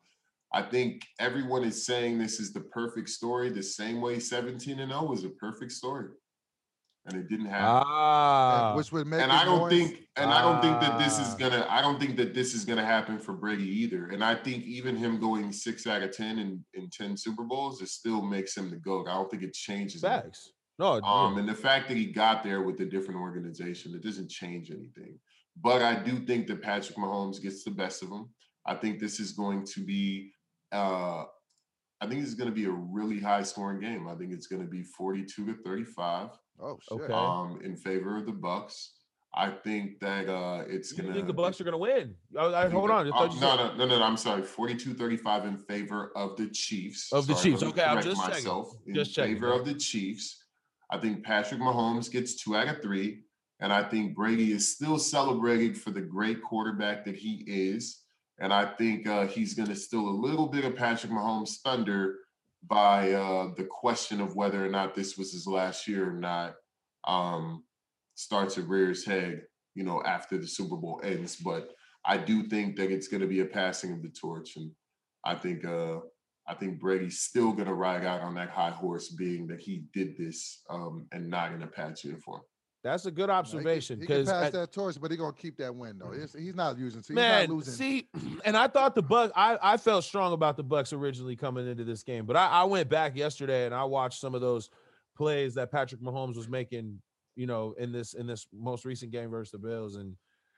I 0.53 0.63
think 0.63 1.07
everyone 1.19 1.65
is 1.65 1.87
saying 1.87 2.19
this 2.19 2.41
is 2.41 2.53
the 2.53 2.61
perfect 2.61 3.09
story, 3.09 3.51
the 3.51 3.63
same 3.63 4.01
way 4.01 4.19
17 4.19 4.81
and 4.81 4.91
0 4.91 5.05
was 5.05 5.25
a 5.25 5.31
perfect 5.31 5.73
story 5.73 6.11
and 7.07 7.17
it 7.17 7.29
didn't 7.29 7.47
happen. 7.47 7.85
Ah, 7.87 8.75
which 8.77 8.93
would 8.93 9.07
make. 9.07 9.21
And 9.21 9.33
I 9.33 9.45
don't 9.45 9.69
think, 9.71 10.07
and 10.17 10.31
ah. 10.31 10.39
I 10.39 10.43
don't 10.43 10.63
think 10.63 10.81
that 10.81 10.99
this 10.99 11.19
is 11.19 11.35
ah. 11.35 11.37
gonna. 11.39 11.67
I 11.69 11.81
don't 11.81 11.99
think 11.99 12.17
that 12.17 12.35
this 12.35 12.55
is 12.55 12.65
gonna 12.65 12.85
happen 12.85 13.19
for 13.19 13.33
Brady 13.33 13.65
either. 13.65 14.09
And 14.09 14.23
I 14.23 14.35
think 14.35 14.65
even 14.65 14.97
him 14.97 15.19
going 15.19 15.53
six 15.53 15.87
out 15.87 16.03
of 16.03 16.13
ten 16.13 16.39
in 16.39 16.65
in 16.75 16.91
ten 16.91 17.17
Super 17.17 17.43
Bowls, 17.43 17.81
it 17.81 17.89
still 17.89 18.23
makes 18.23 18.57
him 18.57 18.71
the 18.71 18.77
goat. 18.77 19.07
I 19.09 19.15
don't 19.15 19.31
think 19.31 19.43
it 19.43 19.55
changes. 19.55 20.03
Facts. 20.03 20.53
No. 20.79 21.01
Um, 21.03 21.39
and 21.39 21.49
the 21.49 21.55
fact 21.55 21.89
that 21.89 21.97
he 21.97 22.07
got 22.07 22.43
there 22.43 22.63
with 22.63 22.81
a 22.81 22.87
different 22.87 23.21
organization, 23.21 23.95
it 23.95 24.03
doesn't 24.03 24.31
change 24.31 24.71
anything. 24.71 25.19
But 25.61 25.83
I 25.83 25.95
do 25.95 26.21
think 26.21 26.47
that 26.47 26.63
Patrick 26.63 26.97
Mahomes 26.97 27.43
gets 27.43 27.65
the 27.65 27.71
best 27.71 28.03
of 28.03 28.09
him. 28.09 28.31
I 28.67 28.75
think 28.75 28.99
this 28.99 29.21
is 29.21 29.33
going 29.33 29.65
to 29.67 29.85
be. 29.85 30.33
Uh, 30.73 31.25
I 32.03 32.07
think 32.07 32.23
it's 32.23 32.35
going 32.35 32.49
to 32.49 32.55
be 32.55 32.65
a 32.65 32.71
really 32.71 33.21
high 33.21 33.43
scoring 33.43 33.81
game. 33.81 34.09
I 34.09 34.15
think 34.15 34.33
it's 34.33 34.47
going 34.47 34.63
to 34.63 34.69
be 34.69 34.83
42 34.83 35.47
to 35.47 35.55
35. 35.63 36.31
Oh, 36.63 36.79
shit. 36.81 37.01
Okay. 37.01 37.13
Um, 37.13 37.61
in 37.65 37.77
favor 37.77 38.17
of 38.17 38.27
the 38.27 38.33
Bucs. 38.33 38.89
I 39.35 39.51
think 39.51 40.01
that 40.01 40.29
uh 40.29 40.65
it's 40.67 40.93
gonna. 40.93 41.11
You 41.11 41.15
think 41.15 41.29
the 41.29 41.35
Bucs 41.35 41.61
are 41.61 41.65
gonna 41.65 41.79
win? 41.79 42.17
I, 42.37 42.47
I, 42.47 42.69
hold 42.69 42.91
on. 42.91 43.13
Uh, 43.13 43.27
no, 43.41 43.57
no, 43.57 43.77
no, 43.77 43.87
no, 43.87 44.03
I'm 44.03 44.17
sorry. 44.17 44.43
42-35 44.43 45.47
in 45.47 45.57
favor 45.57 46.11
of 46.17 46.37
the 46.37 46.49
Chiefs. 46.49 47.13
Of 47.13 47.29
the 47.29 47.37
sorry, 47.37 47.53
Chiefs. 47.53 47.63
Okay, 47.63 47.85
I'm 47.85 48.03
just 48.03 48.17
myself 48.17 48.73
checking. 48.73 48.97
in 48.97 49.05
checking, 49.05 49.35
favor 49.35 49.53
of 49.53 49.65
the 49.65 49.75
Chiefs. 49.75 50.45
I 50.91 50.99
think 50.99 51.23
Patrick 51.23 51.61
Mahomes 51.61 52.11
gets 52.11 52.43
two 52.43 52.57
out 52.57 52.67
of 52.67 52.83
three, 52.83 53.21
and 53.61 53.73
I 53.73 53.85
think 53.85 54.17
Brady 54.17 54.51
is 54.51 54.67
still 54.67 54.99
celebrated 54.99 55.79
for 55.79 55.93
the 55.93 56.01
great 56.01 56.43
quarterback 56.43 57.05
that 57.05 57.15
he 57.15 57.45
is. 57.47 58.01
And 58.41 58.53
I 58.53 58.65
think 58.65 59.07
uh, 59.07 59.27
he's 59.27 59.55
going 59.55 59.69
to 59.69 59.77
steal 59.77 60.09
a 60.09 60.11
little 60.11 60.47
bit 60.47 60.65
of 60.65 60.77
Patrick 60.77 61.13
Mahomes' 61.13 61.61
thunder 61.63 62.17
by 62.67 63.13
uh, 63.13 63.51
the 63.57 63.65
question 63.65 64.21
of 64.21 64.35
whether 64.35 64.65
or 64.65 64.69
not 64.69 64.95
this 64.95 65.17
was 65.17 65.33
his 65.33 65.47
last 65.47 65.87
year 65.87 66.09
or 66.09 66.15
not 66.15 66.55
um, 67.07 67.65
starts 68.15 68.55
to 68.55 68.63
rear 68.63 68.89
his 68.89 69.05
head, 69.05 69.43
you 69.75 69.85
know, 69.85 70.03
after 70.05 70.39
the 70.39 70.47
Super 70.47 70.77
Bowl 70.77 71.01
ends. 71.05 71.37
But 71.37 71.71
I 72.05 72.17
do 72.17 72.45
think 72.45 72.77
that 72.77 72.91
it's 72.91 73.09
going 73.09 73.21
to 73.21 73.27
be 73.27 73.41
a 73.41 73.47
passing 73.47 73.93
of 73.93 74.03
the 74.03 74.09
torch, 74.09 74.57
and 74.57 74.71
I 75.25 75.35
think 75.35 75.65
uh, 75.65 75.99
I 76.49 76.55
think 76.55 76.81
Brady's 76.81 77.21
still 77.21 77.53
going 77.53 77.69
to 77.69 77.75
ride 77.75 78.05
out 78.05 78.23
on 78.23 78.35
that 78.35 78.51
high 78.51 78.71
horse, 78.71 79.11
being 79.11 79.47
that 79.49 79.61
he 79.61 79.85
did 79.93 80.17
this 80.17 80.63
um, 80.69 81.07
and 81.13 81.29
not 81.29 81.53
in 81.53 81.63
a 81.63 81.67
patch 81.67 82.05
uniform. 82.05 82.41
That's 82.83 83.05
a 83.05 83.11
good 83.11 83.29
observation 83.29 83.99
because 83.99 84.29
he, 84.29 84.35
he 84.35 84.41
pass 84.41 84.53
that 84.53 84.73
torch, 84.73 84.97
but 85.01 85.11
he's 85.11 85.21
gonna 85.21 85.35
keep 85.35 85.59
that 85.59 85.75
win 85.75 85.99
though. 85.99 86.13
He's, 86.13 86.33
he's 86.33 86.55
not 86.55 86.79
using. 86.79 87.01
He's 87.01 87.11
man, 87.11 87.49
not 87.49 87.57
losing. 87.57 87.75
see, 87.75 88.09
and 88.45 88.57
I 88.57 88.69
thought 88.69 88.95
the 88.95 89.03
Bucs. 89.03 89.33
I 89.37 89.59
I 89.61 89.77
felt 89.77 90.05
strong 90.05 90.33
about 90.33 90.57
the 90.57 90.65
Bucs 90.65 90.93
originally 90.93 91.37
coming 91.37 91.69
into 91.69 91.85
this 91.85 92.03
game, 92.03 92.25
but 92.25 92.37
I, 92.37 92.47
I 92.47 92.65
went 92.65 92.89
back 92.89 93.17
yesterday 93.17 93.67
and 93.67 93.75
I 93.75 93.85
watched 93.85 94.19
some 94.19 94.35
of 94.35 94.41
those 94.41 94.71
plays 95.15 95.55
that 95.55 95.71
Patrick 95.71 96.01
Mahomes 96.01 96.37
was 96.37 96.49
making. 96.49 97.01
You 97.37 97.47
know, 97.47 97.75
in 97.79 97.93
this 97.93 98.15
in 98.15 98.27
this 98.27 98.47
most 98.53 98.85
recent 98.85 99.13
game 99.13 99.31
versus 99.31 99.53
the 99.53 99.59
Bills, 99.59 99.97
and 99.97 100.15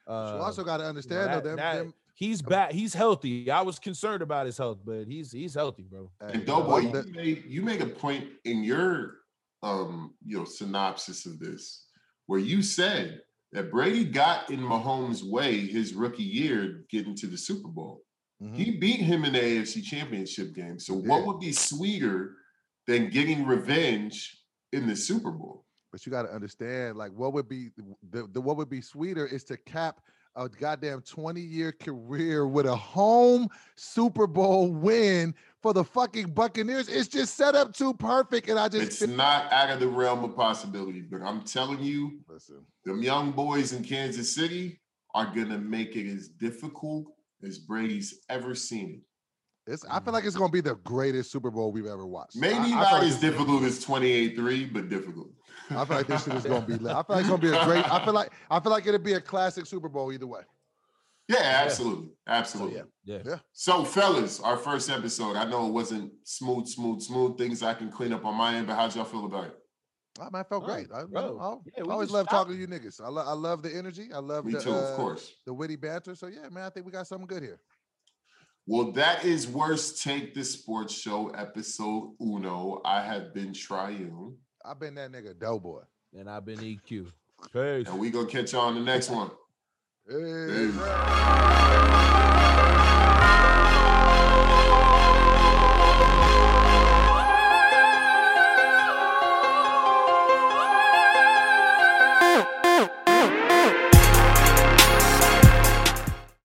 uh, 0.07 0.33
you 0.37 0.43
also 0.43 0.65
got 0.65 0.79
to 0.79 0.85
understand 0.85 1.29
that, 1.29 1.45
though, 1.45 1.51
them, 1.51 1.57
that, 1.57 1.75
them, 1.77 1.95
he's 2.15 2.43
back. 2.43 2.73
He's 2.73 2.95
healthy. 2.95 3.51
I 3.51 3.63
was 3.63 3.79
concerned 3.79 4.23
about 4.23 4.47
his 4.47 4.59
health, 4.59 4.79
but 4.85 5.07
he's 5.07 5.31
he's 5.31 5.55
healthy, 5.55 5.85
bro. 5.89 6.11
And 6.21 6.45
Doughboy, 6.45 6.79
you 6.79 7.13
made 7.13 7.45
you 7.47 7.63
make 7.63 7.81
a 7.81 7.87
point 7.87 8.29
in 8.45 8.65
your 8.65 9.19
um 9.63 10.15
you 10.25 10.39
know 10.39 10.45
synopsis 10.45 11.25
of 11.27 11.39
this 11.39 11.85
where 12.33 12.41
you 12.41 12.63
said 12.63 13.21
that 13.53 13.71
Brady 13.71 14.07
got 14.07 14.49
in 14.49 14.59
Mahomes' 14.59 15.23
way 15.23 15.67
his 15.67 15.93
rookie 15.93 16.23
year 16.23 16.83
getting 16.89 17.15
to 17.17 17.27
the 17.27 17.37
Super 17.37 17.69
Bowl. 17.69 18.01
Mm-hmm. 18.43 18.55
He 18.55 18.71
beat 18.79 19.01
him 19.01 19.27
in 19.27 19.35
the 19.35 19.39
AFC 19.39 19.85
Championship 19.85 20.55
game. 20.55 20.79
So 20.79 20.95
yeah. 20.95 21.11
what 21.11 21.27
would 21.27 21.41
be 21.41 21.53
sweeter 21.53 22.37
than 22.87 23.11
getting 23.11 23.47
revenge 23.47 24.35
in 24.73 24.87
the 24.87 24.97
Super 24.97 25.31
Bowl? 25.31 25.67
But 25.93 26.07
you 26.07 26.11
got 26.11 26.23
to 26.23 26.33
understand, 26.33 26.97
like, 26.97 27.13
what 27.13 27.35
would 27.35 27.51
be 27.51 27.69
the, 28.11 28.27
the 28.33 28.41
what 28.41 28.57
would 28.57 28.71
be 28.71 28.81
sweeter 28.81 29.27
is 29.27 29.45
to 29.45 29.59
cap 29.59 30.01
a 30.37 30.49
goddamn 30.49 31.03
20 31.03 31.41
year 31.41 31.73
career 31.73 32.47
with 32.47 32.67
a 32.67 32.75
home 32.75 33.49
Super 33.77 34.27
Bowl 34.27 34.73
win 34.73 35.35
for 35.61 35.73
the 35.73 35.85
fucking 35.85 36.31
Buccaneers. 36.31 36.89
It's 36.89 37.09
just 37.09 37.37
set 37.37 37.55
up 37.55 37.75
too 37.75 37.95
perfect. 37.95 38.49
And 38.49 38.59
I 38.59 38.69
just 38.69 39.03
it's 39.03 39.13
not 39.13 39.53
out 39.53 39.71
of 39.71 39.81
the 39.81 39.89
realm 39.89 40.25
of 40.25 40.35
possibility. 40.35 41.01
But 41.01 41.23
I'm 41.23 41.43
telling 41.43 41.81
you, 41.81 42.21
listen, 42.29 42.65
them 42.85 43.03
young 43.03 43.33
boys 43.33 43.73
in 43.73 43.85
Kansas 43.85 44.35
City 44.35 44.81
are 45.15 45.27
gonna 45.27 45.59
make 45.59 45.97
it 45.97 46.11
as 46.11 46.29
difficult 46.29 47.07
as 47.43 47.59
Brady's 47.59 48.21
ever 48.29 48.55
seen 48.55 48.91
it. 48.91 49.01
It's, 49.67 49.85
I 49.89 50.01
feel 50.01 50.13
like 50.13 50.25
it's 50.25 50.35
going 50.35 50.49
to 50.49 50.53
be 50.53 50.61
the 50.61 50.75
greatest 50.83 51.31
Super 51.31 51.51
Bowl 51.51 51.71
we've 51.71 51.87
ever 51.87 52.05
watched. 52.05 52.35
Maybe 52.35 52.57
I, 52.57 52.71
not 52.71 52.95
I 52.95 53.05
as 53.05 53.21
difficult 53.21 53.63
as 53.63 53.85
28-3, 53.85 54.73
but 54.73 54.89
difficult. 54.89 55.29
I 55.77 55.85
feel 55.85 55.97
like 55.97 56.07
this 56.07 56.25
shit 56.25 56.35
is 56.35 56.45
going 56.45 56.67
to 56.67 56.79
be. 56.79 56.89
I 56.89 57.03
feel 57.03 57.05
like 57.09 57.21
it's 57.21 57.29
going 57.29 57.41
to 57.41 57.51
be 57.51 57.57
a 57.57 57.65
great. 57.65 57.91
I 57.93 58.05
feel 58.05 58.15
like 58.15 58.33
I 58.51 58.61
feel 58.61 58.73
like 58.73 58.87
it'll 58.87 59.01
be 59.01 59.15
a 59.15 59.21
classic 59.21 59.67
Super 59.67 59.89
Bowl 59.89 60.13
either 60.13 60.27
way. 60.27 60.43
Yeah, 61.29 61.63
absolutely, 61.65 62.11
absolutely. 62.27 62.79
So, 62.79 62.87
yeah, 63.05 63.17
yeah, 63.17 63.23
yeah. 63.25 63.39
So, 63.53 63.85
fellas, 63.85 64.41
our 64.41 64.57
first 64.57 64.91
episode. 64.91 65.37
I 65.37 65.45
know 65.45 65.67
it 65.69 65.73
wasn't 65.73 66.13
smooth, 66.25 66.67
smooth, 66.67 67.01
smooth 67.01 67.39
things 67.39 67.63
I 67.63 67.75
can 67.75 67.91
clean 67.91 68.13
up 68.13 68.25
on 68.25 68.35
my 68.35 68.55
end, 68.57 68.67
but 68.67 68.75
how'd 68.75 68.95
y'all 68.95 69.05
feel 69.05 69.27
about 69.27 69.45
it? 69.47 69.59
Oh, 70.21 70.29
man, 70.31 70.41
I 70.41 70.43
felt 70.43 70.65
great. 70.65 70.89
I, 70.93 71.05
bro, 71.05 71.39
I, 71.41 71.71
yeah, 71.79 71.85
I 71.85 71.91
always 71.91 72.11
love 72.11 72.29
talking 72.29 72.53
to 72.53 72.59
you 72.59 72.67
niggas. 72.67 73.01
I, 73.01 73.09
lo- 73.09 73.25
I 73.27 73.33
love 73.33 73.63
the 73.63 73.75
energy. 73.75 74.11
I 74.13 74.19
love 74.19 74.45
me 74.45 74.53
the, 74.53 74.61
too, 74.61 74.73
uh, 74.73 74.91
of 74.91 74.97
course, 74.97 75.33
the 75.47 75.55
witty 75.55 75.77
banter. 75.77 76.15
So 76.15 76.27
yeah, 76.27 76.49
man, 76.51 76.65
I 76.65 76.71
think 76.71 76.85
we 76.85 76.93
got 76.93 77.07
something 77.07 77.27
good 77.27 77.43
here. 77.43 77.61
Well, 78.67 78.93
that 78.93 79.25
is 79.25 79.49
Worst 79.49 80.03
Take 80.03 80.35
the 80.35 80.45
Sports 80.45 80.93
Show, 80.93 81.31
episode 81.31 82.15
uno. 82.21 82.83
I 82.85 83.01
have 83.03 83.33
been 83.33 83.55
Triune. 83.55 84.37
I've 84.65 84.79
been 84.79 84.95
that 84.95 85.11
nigga 85.11 85.39
Doughboy. 85.39 85.83
And 86.17 86.29
I've 86.29 86.45
been 86.45 86.59
EQ. 86.59 87.11
Peace. 87.53 87.89
And 87.89 87.99
we 87.99 88.11
gonna 88.11 88.27
catch 88.27 88.53
y'all 88.53 88.69
on 88.69 88.75
the 88.75 88.81
next 88.81 89.11
one. 89.11 89.31
Peace. 90.07 90.73
Peace. 90.73 90.79